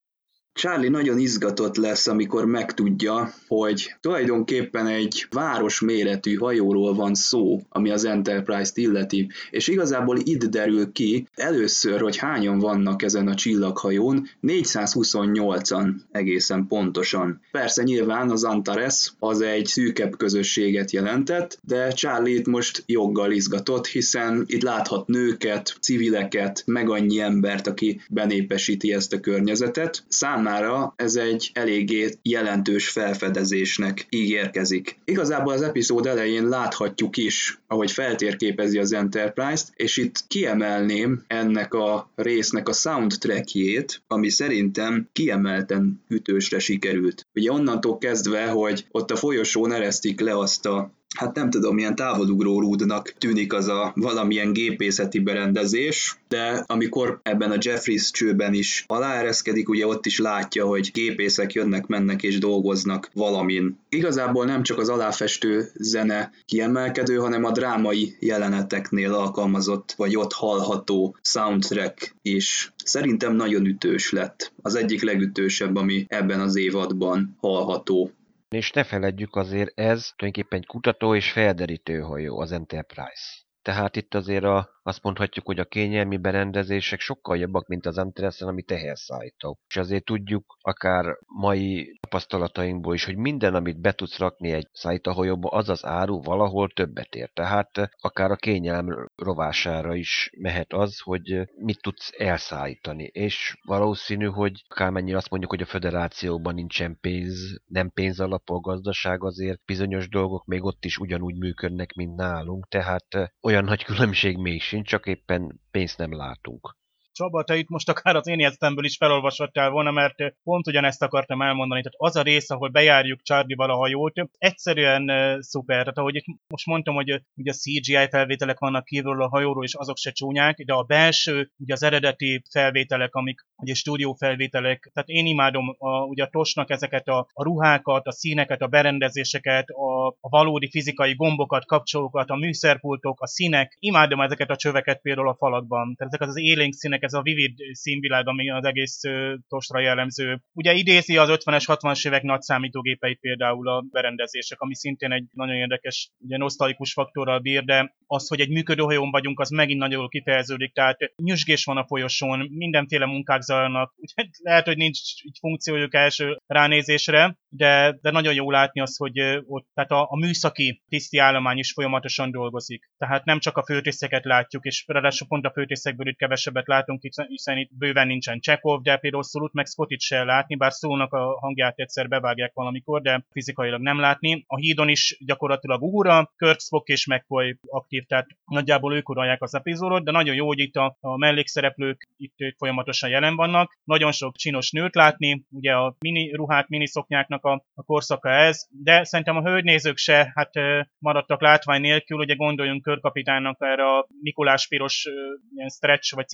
Charlie 0.55 0.89
nagyon 0.89 1.19
izgatott 1.19 1.77
lesz, 1.77 2.07
amikor 2.07 2.47
megtudja, 2.47 3.33
hogy 3.49 3.95
tulajdonképpen 4.01 4.87
egy 4.87 5.27
város 5.31 5.81
méretű 5.81 6.35
hajóról 6.35 6.95
van 6.95 7.15
szó, 7.15 7.61
ami 7.69 7.91
az 7.91 8.05
Enterprise-t 8.05 8.77
illeti, 8.77 9.31
és 9.51 9.69
igazából 9.69 10.19
itt 10.23 10.45
derül 10.45 10.93
ki 10.93 11.27
először, 11.35 12.01
hogy 12.01 12.17
hányan 12.17 12.59
vannak 12.59 13.03
ezen 13.03 13.29
a 13.29 13.35
csillaghajón, 13.35 14.29
428-an 14.43 15.95
egészen 16.11 16.67
pontosan. 16.67 17.41
Persze 17.51 17.83
nyilván 17.83 18.31
az 18.31 18.45
Antares 18.45 19.13
az 19.19 19.41
egy 19.41 19.67
szűkebb 19.67 20.17
közösséget 20.17 20.91
jelentett, 20.91 21.59
de 21.63 21.89
Charlie 21.91 22.35
itt 22.35 22.47
most 22.47 22.83
joggal 22.87 23.33
izgatott, 23.33 23.87
hiszen 23.87 24.45
itt 24.47 24.63
láthat 24.63 25.07
nőket, 25.07 25.77
civileket, 25.81 26.63
meg 26.67 26.91
annyi 26.91 27.21
embert, 27.21 27.67
aki 27.67 28.01
benépesíti 28.09 28.93
ezt 28.93 29.13
a 29.13 29.21
környezetet. 29.21 30.05
Szám 30.09 30.42
számára 30.43 30.95
ez 30.97 31.15
egy 31.15 31.51
eléggé 31.53 32.15
jelentős 32.23 32.89
felfedezésnek 32.89 34.07
ígérkezik. 34.09 34.99
Igazából 35.05 35.53
az 35.53 35.63
epizód 35.63 36.07
elején 36.07 36.49
láthatjuk 36.49 37.17
is, 37.17 37.61
ahogy 37.67 37.91
feltérképezi 37.91 38.79
az 38.79 38.93
Enterprise-t, 38.93 39.73
és 39.75 39.97
itt 39.97 40.25
kiemelném 40.29 41.25
ennek 41.27 41.75
a 41.75 42.11
résznek 42.15 42.69
a 42.69 42.73
soundtrackjét, 42.73 44.03
ami 44.07 44.29
szerintem 44.29 45.09
kiemelten 45.13 46.03
ütősre 46.09 46.59
sikerült. 46.59 47.27
Ugye 47.35 47.53
onnantól 47.53 47.99
kezdve, 47.99 48.47
hogy 48.47 48.87
ott 48.91 49.11
a 49.11 49.17
folyosón 49.17 49.73
eresztik 49.73 50.21
le 50.21 50.39
azt 50.39 50.67
a 50.67 50.93
hát 51.15 51.35
nem 51.35 51.51
tudom, 51.51 51.75
milyen 51.75 51.95
távolugró 51.95 52.61
rúdnak 52.61 53.15
tűnik 53.19 53.53
az 53.53 53.69
a 53.69 53.93
valamilyen 53.97 54.53
gépészeti 54.53 55.19
berendezés, 55.19 56.19
de 56.29 56.65
amikor 56.67 57.21
ebben 57.23 57.51
a 57.51 57.59
Jeffries 57.59 58.11
csőben 58.11 58.55
is 58.55 58.85
aláereszkedik, 58.87 59.69
ugye 59.69 59.87
ott 59.87 60.07
is 60.07 60.19
látja, 60.19 60.67
hogy 60.67 60.91
gépészek 60.93 61.53
jönnek, 61.53 61.87
mennek 61.87 62.23
és 62.23 62.39
dolgoznak 62.39 63.11
valamin. 63.15 63.79
Igazából 63.89 64.45
nem 64.45 64.63
csak 64.63 64.79
az 64.79 64.89
aláfestő 64.89 65.71
zene 65.75 66.31
kiemelkedő, 66.45 67.17
hanem 67.17 67.45
a 67.45 67.51
drámai 67.51 68.17
jeleneteknél 68.21 69.13
alkalmazott, 69.13 69.95
vagy 69.97 70.17
ott 70.17 70.33
hallható 70.33 71.17
soundtrack 71.23 72.15
is 72.23 72.73
szerintem 72.85 73.35
nagyon 73.37 73.67
ütős 73.67 74.13
lett. 74.13 74.53
Az 74.63 74.75
egyik 74.75 75.03
legütősebb, 75.03 75.77
ami 75.77 76.07
ebben 76.09 76.41
az 76.41 76.57
évadban 76.57 77.37
hallható. 77.41 78.11
És 78.53 78.71
ne 78.71 78.85
feledjük 78.85 79.37
azért 79.37 79.79
ez 79.79 80.13
tulajdonképpen 80.17 80.59
egy 80.59 80.67
kutató 80.67 81.15
és 81.15 81.33
felderítő 81.33 82.01
hajó, 82.01 82.41
az 82.41 82.53
Enterprise. 82.53 83.41
Tehát 83.63 83.97
itt 83.97 84.15
azért 84.15 84.45
a 84.45 84.69
azt 84.83 85.03
mondhatjuk, 85.03 85.47
hogy 85.47 85.59
a 85.59 85.65
kényelmi 85.65 86.17
berendezések 86.17 87.01
sokkal 87.01 87.37
jobbak, 87.37 87.67
mint 87.67 87.87
az 87.87 87.99
Antresen, 87.99 88.49
ami 88.49 88.63
teherszállító. 88.63 89.59
És 89.69 89.77
azért 89.77 90.05
tudjuk, 90.05 90.57
akár 90.61 91.05
mai 91.27 91.99
tapasztalatainkból 92.01 92.95
is, 92.95 93.05
hogy 93.05 93.17
minden, 93.17 93.55
amit 93.55 93.81
be 93.81 93.93
tudsz 93.93 94.19
rakni 94.19 94.53
egy 94.53 94.69
szállítahajóba, 94.73 95.49
az 95.49 95.69
az 95.69 95.85
áru 95.85 96.23
valahol 96.23 96.69
többet 96.69 97.15
ér. 97.15 97.31
Tehát 97.33 97.91
akár 98.01 98.31
a 98.31 98.37
kényelem 98.37 99.09
rovására 99.17 99.95
is 99.95 100.31
mehet 100.39 100.73
az, 100.73 101.01
hogy 101.01 101.49
mit 101.55 101.83
tudsz 101.83 102.11
elszállítani. 102.19 103.05
És 103.05 103.59
valószínű, 103.67 104.27
hogy 104.27 104.63
akármennyire 104.69 105.17
azt 105.17 105.31
mondjuk, 105.31 105.51
hogy 105.51 105.63
a 105.63 105.67
föderációban 105.67 106.55
nincsen 106.55 106.99
pénz, 107.01 107.61
nem 107.67 107.91
pénz 107.91 108.21
alapú 108.21 108.55
a 108.55 108.61
gazdaság, 108.61 109.25
azért 109.25 109.61
bizonyos 109.65 110.09
dolgok 110.09 110.45
még 110.45 110.65
ott 110.65 110.85
is 110.85 110.99
ugyanúgy 110.99 111.37
működnek, 111.39 111.93
mint 111.93 112.17
nálunk, 112.17 112.69
tehát 112.69 113.33
olyan 113.41 113.65
nagy 113.65 113.85
különbség 113.85 114.37
még 114.37 114.61
sincs, 114.73 114.89
csak 114.89 115.07
éppen 115.07 115.61
pénzt 115.71 115.99
nem 115.99 116.17
látunk. 116.17 116.77
Csaba, 117.13 117.45
te 117.45 117.57
itt 117.57 117.69
most 117.69 117.89
akár 117.89 118.17
az 118.17 118.27
én 118.27 118.39
jegyzetemből 118.39 118.85
is 118.85 118.97
felolvashattál 118.97 119.71
volna, 119.71 119.91
mert 119.91 120.15
pont 120.43 120.67
ugyanezt 120.67 121.03
akartam 121.03 121.43
elmondani. 121.43 121.83
Tehát 121.83 121.99
az 121.99 122.17
a 122.17 122.23
rész, 122.23 122.51
ahol 122.51 122.69
bejárjuk 122.69 123.23
Charlie-val 123.23 123.71
a 123.71 123.77
hajót, 123.77 124.13
egyszerűen 124.39 125.11
uh, 125.11 125.41
szuper. 125.41 125.79
Tehát 125.79 125.99
ahogy 125.99 126.15
itt 126.15 126.25
most 126.49 126.67
mondtam, 126.67 126.95
hogy 126.95 127.23
ugye 127.37 127.51
a 127.51 127.55
CGI 127.55 128.09
felvételek 128.11 128.59
vannak 128.59 128.85
kívülről 128.85 129.23
a 129.23 129.29
hajóról, 129.29 129.65
és 129.65 129.75
azok 129.75 129.97
se 129.97 130.11
csúnyák, 130.11 130.65
de 130.65 130.73
a 130.73 130.83
belső, 130.83 131.51
ugye 131.59 131.73
az 131.73 131.83
eredeti 131.83 132.43
felvételek, 132.51 133.15
amik 133.15 133.41
ugye 133.57 133.75
stúdió 133.75 134.13
felvételek, 134.13 134.91
tehát 134.93 135.09
én 135.09 135.27
imádom 135.27 135.75
a, 135.79 136.05
ugye 136.05 136.25
a 136.25 136.29
Tosnak 136.29 136.71
ezeket 136.71 137.09
a, 137.09 137.27
a 137.33 137.43
ruhákat, 137.43 138.07
a 138.07 138.13
színeket, 138.13 138.61
a 138.63 138.67
berendezéseket, 138.67 139.69
a, 139.69 140.07
a 140.07 140.29
valódi 140.29 140.71
fizikai 140.71 141.15
gombokat, 141.15 141.67
kapcsolókat, 141.67 142.31
a 142.31 142.37
műszerpultok, 142.37 143.21
a 143.21 143.27
színek. 143.27 143.77
Imádom 143.79 144.21
ezeket 144.21 144.51
a 144.51 144.57
csöveket 144.57 145.01
például 145.01 145.29
a 145.29 145.37
falakban. 145.37 145.95
Tehát 145.95 146.13
ezek 146.13 146.29
az 146.29 146.39
élénk 146.39 146.75
színek, 146.75 147.02
ez 147.03 147.13
a 147.13 147.23
vivid 147.23 147.55
színvilág, 147.73 148.29
ami 148.29 148.51
az 148.51 148.65
egész 148.65 149.01
Tosra 149.49 149.81
jellemző. 149.81 150.43
Ugye 150.53 150.73
idézi 150.73 151.17
az 151.17 151.29
50-es, 151.33 151.65
60-as 151.67 152.07
évek 152.07 152.23
nagy 152.23 152.41
számítógépeit 152.41 153.21
például 153.21 153.69
a 153.69 153.85
berendezések, 153.91 154.61
ami 154.61 154.75
szintén 154.75 155.13
egy 155.13 155.25
nagyon 155.33 155.57
érdekes, 155.57 156.11
ugye 156.19 156.37
nosztalikus 156.37 156.93
faktorral 156.93 157.39
bír, 157.39 157.65
de 157.65 157.95
az, 158.07 158.29
hogy 158.29 158.41
egy 158.41 158.51
működő 158.51 158.83
hajón 158.83 159.11
vagyunk, 159.11 159.41
az 159.41 159.51
megint 159.51 159.79
nagyon 159.79 160.09
kifejeződik, 160.09 160.73
tehát 160.73 160.99
nyüzsgés 161.17 161.65
van 161.65 161.77
a 161.77 161.87
folyosón, 161.87 162.49
mindenféle 162.51 163.07
munkák 163.07 163.41
zajlanak, 163.41 163.95
ugye 163.97 164.29
lehet, 164.43 164.67
hogy 164.67 164.77
nincs 164.77 164.99
így 165.25 165.37
funkciójuk 165.41 165.95
első 165.95 166.39
ránézésre, 166.47 167.37
de, 167.49 167.99
de 168.01 168.11
nagyon 168.11 168.35
jó 168.35 168.51
látni 168.51 168.81
azt, 168.81 168.99
hogy 168.99 169.21
ott, 169.47 169.67
tehát 169.75 169.91
a, 169.91 170.07
a 170.11 170.17
műszaki 170.17 170.83
tiszti 170.89 171.19
állomány 171.19 171.59
is 171.59 171.73
folyamatosan 171.73 172.31
dolgozik. 172.31 172.91
Tehát 172.99 173.25
nem 173.25 173.39
csak 173.39 173.57
a 173.57 173.65
főtészeket 173.65 174.25
látjuk, 174.25 174.65
és 174.65 174.85
ráadásul 174.87 175.29
pont 175.29 175.45
a 175.45 175.53
főtészekből 175.53 176.09
itt 176.09 176.17
kevesebbet 176.17 176.67
látunk, 176.67 176.92
hiszen 177.01 177.59
itt 177.59 177.71
bőven 177.79 178.07
nincsen 178.07 178.41
Csekov, 178.41 178.83
de 178.83 178.97
például 178.97 179.23
Szulut 179.23 179.53
meg 179.53 179.67
Spotit 179.67 180.01
se 180.01 180.25
látni, 180.25 180.55
bár 180.55 180.73
szónak 180.73 181.13
a 181.13 181.39
hangját 181.41 181.79
egyszer 181.79 182.09
bevágják 182.09 182.53
valamikor, 182.55 183.03
de 183.03 183.25
fizikailag 183.31 183.81
nem 183.81 184.01
látni. 184.01 184.45
A 184.47 184.57
hídon 184.57 184.89
is 184.89 185.17
gyakorlatilag 185.27 185.83
Uhura, 185.83 186.33
Kirk, 186.37 186.61
Spock 186.61 186.89
és 186.89 187.07
McCoy 187.07 187.57
aktív, 187.67 188.05
tehát 188.05 188.27
nagyjából 188.45 188.95
ők 188.95 189.09
uralják 189.09 189.43
az 189.43 189.55
epizódot, 189.55 190.05
de 190.05 190.11
nagyon 190.11 190.35
jó, 190.35 190.47
hogy 190.47 190.59
itt 190.59 190.77
a, 190.77 190.97
a 191.01 191.17
mellékszereplők 191.17 192.09
itt 192.17 192.37
folyamatosan 192.57 193.11
jelen 193.11 193.37
vannak. 193.37 193.79
Nagyon 193.85 194.13
sok 194.13 194.37
csinos 194.37 194.71
nőt 194.71 194.95
látni, 194.95 195.45
ugye 195.51 195.73
a 195.73 195.97
mini 195.99 196.33
ruhák, 196.33 196.69
mini 196.69 196.87
szoknyáknak 196.87 197.45
a, 197.45 197.65
a 197.75 197.83
korszaka 197.83 198.31
ez, 198.31 198.67
de 198.71 199.05
szerintem 199.05 199.37
a 199.37 199.43
hölgynézők 199.43 199.97
se 199.97 200.33
hát 200.35 200.51
maradtak 200.99 201.41
látvány 201.41 201.81
nélkül, 201.81 202.19
ugye 202.19 202.35
gondoljunk 202.35 202.83
körkapitánynak 202.83 203.57
erre 203.61 203.85
a 203.85 204.07
Mikulás 204.21 204.69
piros 204.69 205.09
ilyen 205.55 205.69
stretch 205.69 206.15
vagy 206.15 206.27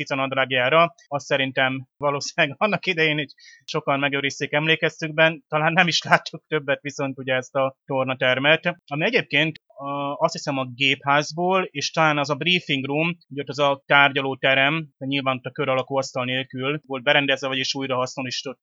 cicanadrágjára, 0.49 0.95
azt 1.07 1.27
szerintem 1.27 1.87
valószínűleg 1.97 2.57
annak 2.65 2.87
idején 2.87 3.19
így 3.19 3.33
sokan 3.65 3.99
megőrizték 3.99 4.53
emlékeztükben, 4.53 5.45
talán 5.49 5.73
nem 5.73 5.87
is 5.87 6.03
láttuk 6.03 6.45
többet 6.47 6.81
viszont 6.81 7.19
ugye 7.19 7.35
ezt 7.35 7.55
a 7.55 7.77
tornatermet, 7.85 8.77
ami 8.87 9.05
egyébként 9.05 9.59
azt 10.17 10.33
hiszem 10.33 10.59
a 10.59 10.67
gépházból, 10.75 11.69
és 11.71 11.91
talán 11.91 12.19
az 12.19 12.31
a 12.31 12.35
briefing 12.35 12.85
room, 12.85 13.17
ugye 13.29 13.43
ott 13.43 13.49
az 13.49 13.59
a 13.59 13.83
tárgyalóterem, 13.87 14.89
de 14.99 15.07
nyilván 15.07 15.41
a 15.43 15.51
kör 15.51 15.69
alakú 15.69 15.97
asztal 15.97 16.25
nélkül 16.25 16.81
volt 16.87 17.03
berendezve, 17.03 17.49
vagyis 17.49 17.75
újra 17.75 17.97
hasznosított 17.97 18.63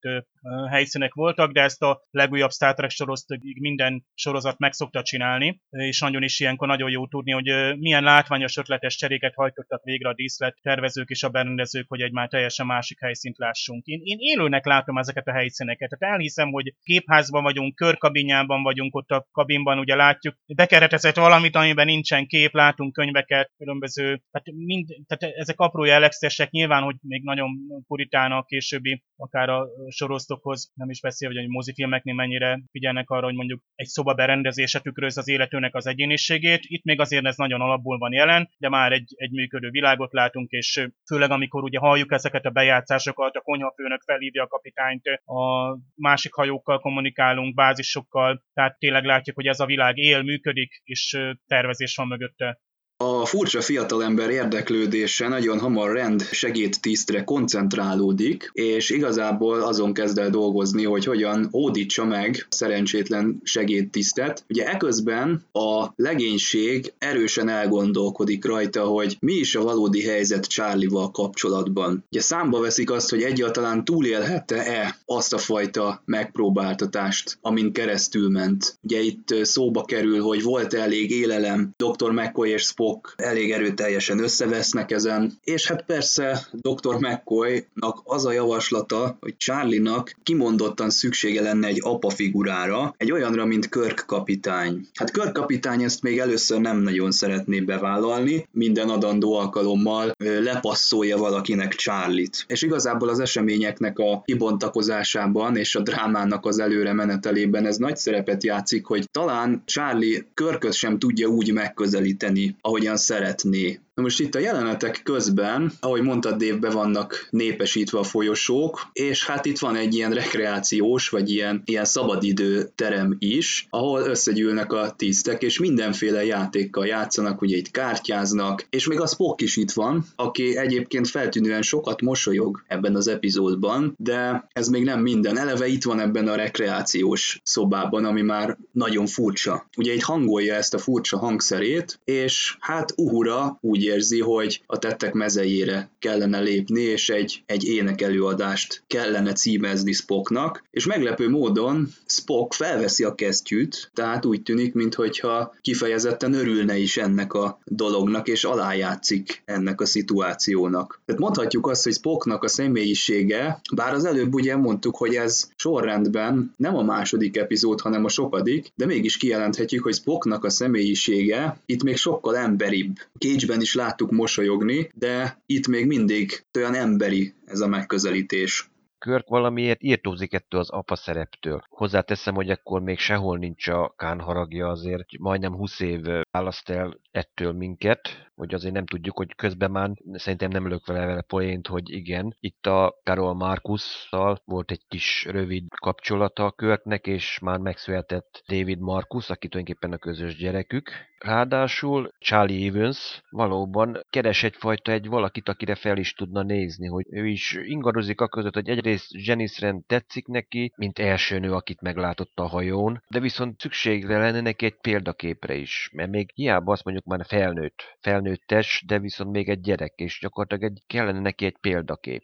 helyszínek 0.70 1.14
voltak, 1.14 1.52
de 1.52 1.62
ezt 1.62 1.82
a 1.82 2.02
legújabb 2.12 2.52
Star 2.52 2.74
Trek 2.74 2.90
sorozat 2.90 3.40
minden 3.60 4.06
sorozat 4.14 4.58
meg 4.58 4.74
szokta 4.74 5.02
csinálni, 5.02 5.62
és 5.70 6.00
nagyon 6.00 6.24
is 6.24 6.40
ilyenkor 6.40 6.68
nagyon 6.68 6.90
jó 6.90 7.08
tudni, 7.08 7.32
hogy 7.32 7.78
milyen 7.78 8.04
látványos 8.04 8.58
ötletes 8.58 8.96
cseréket 8.96 9.34
hajtottak 9.36 9.84
végre 9.84 10.10
a 10.10 10.14
díszlet 10.14 10.58
tervezők 10.62 11.10
és 11.10 11.24
a 11.24 11.30
berendezők, 11.30 11.86
hogy 11.88 12.02
egy 12.02 12.12
már 12.12 12.28
teljesen 12.28 12.66
másik 12.66 13.00
helyszínt 13.00 13.38
lássunk. 13.38 13.86
Én, 13.86 14.00
én 14.04 14.18
élőnek 14.20 14.66
látom 14.66 14.98
ezeket 14.98 15.28
a 15.28 15.32
helyszíneket, 15.32 15.90
tehát 15.90 16.16
elhiszem, 16.16 16.52
hogy 16.52 16.74
gépházban 16.84 17.44
vagyunk, 17.44 17.76
körkabinjában 17.76 18.64
vagyunk, 18.64 18.96
ott 18.96 19.10
a 19.10 19.28
kabinban 19.32 19.80
ugye 19.80 19.96
látjuk, 19.96 20.36
bekeretez 20.46 21.05
elkezdett 21.06 21.32
valamit, 21.32 21.56
amiben 21.56 21.86
nincsen 21.86 22.28
kép, 22.28 22.54
látunk 22.54 22.94
könyveket, 22.94 23.52
különböző, 23.58 24.04
tehát, 24.32 24.48
mind, 24.66 24.88
tehát 25.08 25.36
ezek 25.36 25.60
apró 25.60 25.84
jellegzetesek, 25.84 26.50
nyilván, 26.50 26.84
hogy 26.84 26.96
még 27.02 27.24
nagyon 27.24 27.50
puritán 27.88 28.32
a 28.32 28.44
későbbi, 28.44 29.04
akár 29.16 29.50
a 29.50 29.68
soroztokhoz, 29.90 30.72
nem 30.74 30.90
is 30.90 31.02
beszél, 31.02 31.30
hogy 31.30 31.38
a 31.38 31.48
mozifilmeknél 31.48 32.14
mennyire 32.14 32.60
figyelnek 32.72 33.10
arra, 33.10 33.26
hogy 33.26 33.36
mondjuk 33.36 33.62
egy 33.76 33.88
szoba 33.88 34.14
berendezése 34.14 34.80
tükröz 34.80 35.18
az 35.18 35.28
életőnek 35.28 35.76
az 35.76 35.88
egyéniségét. 35.88 36.60
Itt 36.62 36.84
még 36.84 37.00
azért 37.00 37.26
ez 37.26 37.36
nagyon 37.36 37.62
alapból 37.62 37.98
van 37.98 38.12
jelen, 38.12 38.50
de 38.58 38.70
már 38.70 38.92
egy, 38.92 39.14
egy 39.16 39.32
működő 39.32 39.70
világot 39.70 40.14
látunk, 40.14 40.50
és 40.50 40.88
főleg 41.08 41.32
amikor 41.32 41.64
ugye 41.64 41.80
halljuk 41.80 42.12
ezeket 42.12 42.46
a 42.46 42.50
bejátszásokat, 42.50 43.36
a 43.36 43.42
konyhafőnök 43.42 44.02
felhívja 44.02 44.44
a 44.44 44.48
kapitányt, 44.48 45.06
a 45.26 45.78
másik 45.96 46.34
hajókkal 46.34 46.80
kommunikálunk, 46.80 47.56
bázisokkal, 47.56 48.44
tehát 48.54 48.78
tényleg 48.80 49.06
látjuk, 49.06 49.36
hogy 49.36 49.48
ez 49.48 49.60
a 49.60 49.66
világ 49.66 49.98
él, 49.98 50.24
működik, 50.24 50.82
és 50.96 51.18
tervezés 51.48 51.96
van 51.96 52.08
mögötte. 52.08 52.60
A 52.98 53.26
furcsa 53.26 53.62
fiatalember 53.62 54.30
érdeklődése 54.30 55.28
nagyon 55.28 55.60
hamar 55.60 55.92
rend 55.92 56.22
segédtisztre 56.22 57.24
koncentrálódik, 57.24 58.50
és 58.54 58.90
igazából 58.90 59.62
azon 59.62 59.94
kezd 59.94 60.18
el 60.18 60.30
dolgozni, 60.30 60.84
hogy 60.84 61.06
hogyan 61.06 61.50
ódítsa 61.54 62.06
meg 62.06 62.48
szerencsétlen 62.50 63.40
segédtisztet. 63.44 64.44
Ugye 64.50 64.68
eközben 64.68 65.46
a 65.52 65.88
legénység 65.96 66.94
erősen 66.98 67.50
elgondolkodik 67.50 68.46
rajta, 68.46 68.84
hogy 68.84 69.18
mi 69.20 69.34
is 69.34 69.56
a 69.56 69.64
valódi 69.64 70.04
helyzet 70.04 70.48
Charlie-val 70.48 71.12
kapcsolatban. 71.12 72.06
Ugye 72.12 72.22
számba 72.22 72.60
veszik 72.60 72.92
azt, 72.92 73.10
hogy 73.10 73.22
egyáltalán 73.22 73.86
túlélhette-e 73.86 74.98
azt 75.06 75.34
a 75.34 75.38
fajta 75.38 76.02
megpróbáltatást, 76.06 77.38
amin 77.42 77.74
keresztül 77.74 78.30
ment. 78.30 78.78
Ugye 78.82 79.02
itt 79.02 79.36
szóba 79.42 79.86
kerül, 79.86 80.22
hogy 80.22 80.44
volt 80.44 80.74
elég 80.74 81.12
élelem 81.12 81.74
Dr. 81.78 82.12
McCoy 82.12 82.50
és 82.50 82.62
Spock 82.62 82.95
Spock 82.96 83.14
elég 83.18 83.52
erőteljesen 83.52 84.20
összevesznek 84.20 84.92
ezen, 84.92 85.40
és 85.44 85.68
hát 85.68 85.86
persze 85.86 86.48
Dr. 86.52 86.96
McCoy-nak 87.00 88.02
az 88.04 88.26
a 88.26 88.32
javaslata, 88.32 89.18
hogy 89.20 89.38
Charlie-nak 89.38 90.16
kimondottan 90.24 90.90
szüksége 90.90 91.42
lenne 91.42 91.68
egy 91.68 91.80
apa 91.82 92.10
figurára, 92.10 92.94
egy 92.98 93.12
olyanra, 93.12 93.46
mint 93.46 93.70
Kirk 93.70 94.04
kapitány. 94.08 94.88
Hát 94.94 95.12
Kirk 95.12 95.34
kapitány 95.34 95.84
ezt 95.84 96.02
még 96.02 96.20
először 96.20 96.60
nem 96.60 96.78
nagyon 96.78 97.12
szeretné 97.12 97.60
bevállalni, 97.60 98.48
minden 98.52 98.90
adandó 98.90 99.34
alkalommal 99.34 100.12
lepasszolja 100.18 101.18
valakinek 101.18 101.74
Charlie-t. 101.74 102.46
És 102.48 102.62
igazából 102.62 103.10
az 103.10 103.20
eseményeknek 103.20 104.00
a 104.00 104.22
kibontakozásában 104.26 105.58
és 105.58 105.76
a 105.76 105.82
drámának 105.82 106.46
az 106.46 106.60
előre 106.60 106.94
menetelében 106.94 107.66
ez 107.66 107.78
nagy 107.78 107.98
szerepet 107.98 108.44
játszik, 108.44 108.86
hogy 108.86 109.10
talán 109.12 109.64
Charlie 109.66 110.26
Körköt 110.34 110.74
sem 110.74 111.00
tudja 111.00 111.28
úgy 111.28 111.54
megközelíteni, 111.54 112.56
ahogy 112.62 112.75
ahogyan 112.76 112.98
szeretné. 112.98 113.80
Na 113.96 114.02
most 114.02 114.20
itt 114.20 114.36
a 114.36 114.40
jelenetek 114.40 115.02
közben, 115.04 115.72
ahogy 115.80 116.02
mondtad, 116.02 116.44
Dave, 116.44 116.70
vannak 116.70 117.28
népesítve 117.30 118.00
a 118.00 118.04
folyosók, 118.04 118.90
és 118.94 119.26
hát 119.26 119.46
itt 119.46 119.60
van 119.60 119.76
egy 119.76 119.94
ilyen 119.94 120.12
rekreációs, 120.12 121.10
vagy 121.10 121.30
ilyen, 121.30 121.62
ilyen 121.66 121.86
szabadidő 121.86 122.70
terem 122.76 123.16
is, 123.20 123.68
ahol 123.70 124.02
összegyűlnek 124.02 124.74
a 124.74 124.94
tisztek, 124.98 125.42
és 125.42 125.60
mindenféle 125.60 126.26
játékkal 126.26 126.86
játszanak, 126.86 127.42
ugye 127.42 127.58
itt 127.58 127.72
kártyáznak, 127.72 128.68
és 128.70 128.88
még 128.88 129.00
a 129.00 129.08
Spock 129.08 129.42
is 129.42 129.58
itt 129.58 129.72
van, 129.72 130.06
aki 130.16 130.58
egyébként 130.58 131.08
feltűnően 131.08 131.62
sokat 131.62 132.02
mosolyog 132.02 132.64
ebben 132.68 132.96
az 132.96 133.08
epizódban, 133.08 133.96
de 133.98 134.48
ez 134.54 134.68
még 134.68 134.84
nem 134.84 135.02
minden. 135.02 135.38
Eleve 135.38 135.68
itt 135.68 135.84
van 135.84 136.00
ebben 136.00 136.28
a 136.28 136.36
rekreációs 136.36 137.40
szobában, 137.44 138.06
ami 138.06 138.22
már 138.22 138.58
nagyon 138.72 139.06
furcsa. 139.06 139.68
Ugye 139.78 139.94
itt 139.94 140.02
hangolja 140.02 140.56
ezt 140.56 140.74
a 140.74 140.78
furcsa 140.78 141.18
hangszerét, 141.18 142.00
és 142.04 142.58
hát 142.60 142.94
Uhura 142.96 143.58
úgy 143.62 143.84
érzi, 143.86 144.22
hogy 144.22 144.62
a 144.66 144.80
tettek 144.80 145.14
mezejére 145.14 145.90
kellene 146.00 146.40
lépni, 146.40 146.82
és 146.82 147.10
egy, 147.10 147.44
egy 147.46 147.64
énekelőadást 147.64 148.84
kellene 148.88 149.34
címezni 149.34 149.92
Spocknak, 149.92 150.64
és 150.72 150.86
meglepő 150.86 151.30
módon 151.30 151.88
Spock 152.06 152.54
felveszi 152.54 153.04
a 153.04 153.16
kesztyűt, 153.16 153.92
tehát 153.94 154.26
úgy 154.26 154.42
tűnik, 154.42 154.74
mintha 154.74 155.56
kifejezetten 155.62 156.34
örülne 156.34 156.78
is 156.78 156.98
ennek 156.98 157.34
a 157.34 157.60
dolognak, 157.66 158.28
és 158.28 158.44
alájátszik 158.44 159.42
ennek 159.46 159.82
a 159.82 159.86
szituációnak. 159.86 161.02
Tehát 161.06 161.22
mondhatjuk 161.22 161.68
azt, 161.68 161.84
hogy 161.84 161.94
Spocknak 161.94 162.44
a 162.44 162.48
személyisége, 162.48 163.62
bár 163.76 163.94
az 163.94 164.06
előbb 164.06 164.34
ugye 164.34 164.56
mondtuk, 164.56 164.96
hogy 164.96 165.16
ez 165.16 165.50
sorrendben 165.56 166.54
nem 166.58 166.76
a 166.76 166.84
második 166.84 167.38
epizód, 167.38 167.82
hanem 167.82 168.06
a 168.06 168.10
sokadik, 168.10 168.72
de 168.76 168.86
mégis 168.86 169.18
kijelenthetjük, 169.18 169.84
hogy 169.84 169.94
Spocknak 169.94 170.44
a 170.44 170.50
személyisége 170.50 171.60
itt 171.66 171.84
még 171.84 171.98
sokkal 171.98 172.38
emberibb. 172.38 172.96
Cage-ben 173.20 173.62
is 173.62 173.75
láttuk 173.76 174.12
mosolyogni, 174.12 174.90
de 174.94 175.44
itt 175.46 175.68
még 175.68 175.88
mindig 175.88 176.46
olyan 176.58 176.76
emberi 176.76 177.34
ez 177.46 177.60
a 177.60 177.68
megközelítés. 177.68 178.70
Körk 178.98 179.28
valamiért 179.28 179.84
írtózik 179.84 180.34
ettől 180.34 180.60
az 180.60 180.70
apa 180.70 180.96
szereptől. 180.96 181.64
Hozzáteszem, 181.70 182.34
hogy 182.34 182.50
akkor 182.50 182.82
még 182.82 183.00
sehol 183.00 183.38
nincs 183.38 183.68
a 183.68 183.94
Kán 183.98 184.20
haragja 184.20 184.68
azért, 184.68 185.18
majdnem 185.20 185.56
20 185.56 185.80
év 185.80 186.02
választ 186.32 186.70
el 186.70 187.00
ettől 187.12 187.52
minket, 187.52 188.25
hogy 188.36 188.54
azért 188.54 188.74
nem 188.74 188.86
tudjuk, 188.86 189.18
hogy 189.18 189.36
közben 189.36 189.72
már 189.72 189.92
szerintem 190.14 190.50
nem 190.50 190.68
lök 190.68 190.86
vele, 190.86 191.06
vele 191.06 191.22
poént, 191.22 191.68
hogy 191.68 191.90
igen, 191.90 192.36
itt 192.40 192.66
a 192.66 192.96
Carol 193.04 193.34
Markusszal 193.34 194.42
volt 194.46 194.72
egy 194.72 194.86
kis 194.88 195.26
rövid 195.30 195.64
kapcsolata 195.82 196.46
a 196.46 196.52
Körknek, 196.52 197.08
és 197.08 197.40
már 197.40 197.60
megszületett 197.60 198.44
David 198.48 198.80
Markus, 198.80 199.30
aki 199.30 199.48
tulajdonképpen 199.48 199.92
a 199.92 199.98
közös 199.98 200.36
gyerekük. 200.36 200.92
Ráadásul 201.18 202.14
Charlie 202.20 202.68
Evans 202.68 203.22
valóban 203.30 204.00
keres 204.10 204.44
egyfajta 204.44 204.92
egy 204.92 205.08
valakit, 205.08 205.50
akire 205.50 205.76
fel 205.76 205.98
is 205.98 206.14
tudna 206.14 206.42
nézni, 206.42 206.88
hogy 206.88 207.06
ő 207.10 207.28
is 207.28 207.58
ingadozik 207.64 208.22
a 208.22 208.28
között, 208.28 208.54
hogy 208.54 208.70
egyrészt 208.70 209.08
Janice 209.10 209.66
Rand 209.66 209.86
tetszik 209.86 210.28
neki, 210.28 210.74
mint 210.76 211.00
első 211.00 211.40
nő, 211.40 211.54
akit 211.54 211.82
meglátott 211.82 212.32
a 212.36 212.48
hajón, 212.48 213.04
de 213.08 213.20
viszont 213.20 213.60
szükségre 213.60 214.18
lenne 214.18 214.42
neki 214.42 214.66
egy 214.66 214.80
példaképre 214.82 215.56
is, 215.56 215.90
mert 215.94 216.10
még 216.10 216.32
hiába 216.34 216.72
azt 216.72 216.84
mondjuk 216.84 217.06
már 217.06 217.26
felnőtt, 217.26 217.98
felnőttes, 218.26 218.84
de 218.88 219.00
viszont 219.00 219.32
még 219.32 219.50
egy 219.50 219.62
gyerek, 219.62 219.94
és 219.96 220.20
gyakorlatilag 220.22 220.72
egy, 220.72 220.84
kellene 220.88 221.20
neki 221.20 221.46
egy 221.46 221.58
példakép. 221.62 222.24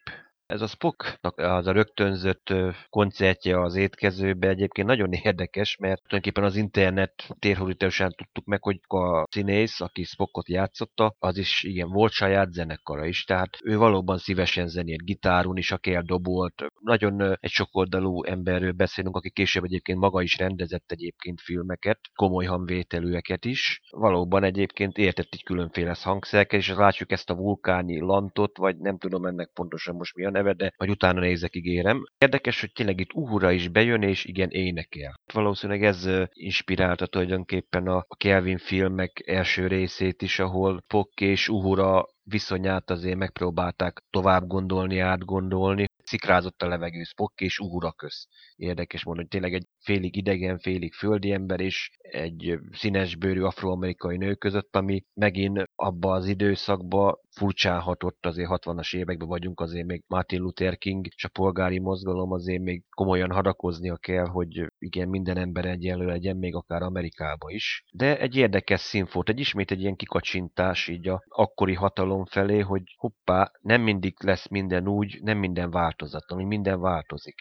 Ez 0.52 0.62
a 0.62 0.68
Spocknak 0.68 1.38
az 1.38 1.68
a 1.68 1.72
rögtönzött 1.72 2.54
koncertje 2.90 3.62
az 3.62 3.76
étkezőbe 3.76 4.48
egyébként 4.48 4.88
nagyon 4.88 5.12
érdekes, 5.24 5.78
mert 5.78 6.02
tulajdonképpen 6.02 6.44
az 6.44 6.56
internet 6.56 7.28
térhódításán 7.40 8.14
tudtuk 8.18 8.46
meg, 8.46 8.64
hogy 8.64 8.80
a 8.88 9.26
színész, 9.30 9.82
aki 9.82 10.04
Spockot 10.04 10.50
játszotta, 10.50 11.16
az 11.20 11.38
is 11.38 11.64
igen, 11.64 11.90
volt 11.90 12.12
saját 12.12 12.52
zenekara 12.52 13.06
is, 13.06 13.24
tehát 13.24 13.58
ő 13.64 13.78
valóban 13.78 14.18
szívesen 14.18 14.68
zenélt 14.68 15.06
gitáron 15.06 15.58
is, 15.58 15.72
aki 15.72 15.94
eldobolt. 15.94 16.66
Nagyon 16.80 17.38
egy 17.40 17.52
sokoldalú 17.52 18.24
emberről 18.24 18.72
beszélünk, 18.72 19.16
aki 19.16 19.30
később 19.30 19.64
egyébként 19.64 20.00
maga 20.00 20.22
is 20.22 20.38
rendezett 20.38 20.92
egyébként 20.92 21.42
filmeket, 21.42 22.00
komoly 22.16 22.46
hangvételűeket 22.46 23.46
is. 23.46 23.82
Valóban 23.90 24.44
egyébként 24.44 24.98
értett 24.98 25.36
így 25.36 25.44
különféle 25.44 25.96
hangszereket, 26.02 26.60
és 26.60 26.70
látjuk 26.70 27.12
ezt 27.12 27.30
a 27.30 27.36
vulkáni 27.36 28.00
lantot, 28.00 28.58
vagy 28.58 28.78
nem 28.78 28.98
tudom 28.98 29.26
ennek 29.26 29.50
pontosan 29.54 29.96
most 29.96 30.16
mi 30.16 30.26
a 30.26 30.40
neve, 30.42 30.54
de 30.54 30.74
majd 30.78 30.92
utána 30.92 31.20
nézek, 31.20 31.56
ígérem. 31.56 32.04
Érdekes, 32.18 32.60
hogy 32.60 32.72
tényleg 32.72 33.00
itt 33.00 33.14
Uhura 33.14 33.52
is 33.52 33.68
bejön, 33.68 34.02
és 34.02 34.26
igen, 34.26 34.50
énekel. 34.50 35.20
Valószínűleg 35.34 35.84
ez 35.84 36.10
inspirálta 36.34 37.08
tulajdonképpen 37.08 37.88
a 37.88 38.06
Kelvin 38.18 38.58
filmek 38.58 39.24
első 39.26 39.68
részét 39.68 40.22
is, 40.22 40.40
ahol 40.40 40.84
Pok 40.88 41.22
és 41.22 41.50
Uhura 41.50 42.06
viszonyát 42.24 42.90
azért 42.90 43.18
megpróbálták 43.18 44.04
tovább 44.10 44.48
gondolni, 44.48 45.00
átgondolni. 45.00 45.86
Szikrázott 46.04 46.62
a 46.62 46.68
levegő 46.68 47.04
Spock 47.04 47.42
és 47.42 47.60
Uhura 47.60 47.92
köz. 47.92 48.28
Érdekes 48.56 49.04
mondani, 49.04 49.28
hogy 49.30 49.40
tényleg 49.40 49.60
egy 49.60 49.68
félig 49.84 50.16
idegen, 50.16 50.60
félig 50.60 50.94
földi 50.94 51.32
ember 51.32 51.60
és 51.60 51.90
egy 52.02 52.60
színesbőrű 52.72 53.42
afroamerikai 53.42 54.18
nő 54.18 54.34
között, 54.34 54.76
ami 54.76 55.04
megint 55.14 55.64
abba 55.76 56.12
az 56.12 56.28
időszakba 56.28 57.20
furcsán 57.36 57.80
hatott, 57.80 58.26
azért 58.26 58.50
60-as 58.52 58.96
években 58.96 59.28
vagyunk, 59.28 59.60
azért 59.60 59.86
még 59.86 60.04
Martin 60.08 60.42
Luther 60.42 60.78
King 60.78 61.06
és 61.16 61.24
a 61.24 61.30
polgári 61.30 61.80
mozgalom 61.80 62.32
azért 62.32 62.62
még 62.62 62.84
komolyan 62.90 63.32
hadakoznia 63.32 63.98
kell, 63.98 64.26
hogy 64.26 64.66
igen, 64.80 65.10
minden 65.10 65.38
ember 65.38 65.66
egyenlő 65.66 66.06
legyen, 66.06 66.38
még 66.38 66.56
akár 66.56 66.82
Amerikába 66.82 67.50
is. 67.50 67.84
De 67.92 68.20
egy 68.20 68.36
érdekes 68.36 68.80
színfot, 68.80 69.30
egy 69.30 69.40
ismét 69.40 69.72
egy 69.72 69.82
ilyen 69.82 69.96
kikacsintás 69.96 70.88
így 70.88 71.08
a 71.08 71.24
akkori 71.28 71.74
hatalom 71.74 72.26
felé, 72.26 72.60
hogy 72.60 72.84
hoppá, 72.98 73.52
nem 73.62 73.82
mindig 73.82 74.16
lesz 74.24 74.48
minden 74.48 74.88
úgy, 74.88 75.20
nem 75.22 75.38
minden 75.38 75.72
változatlan, 75.72 76.48
minden 76.48 76.80
változik. 76.80 77.40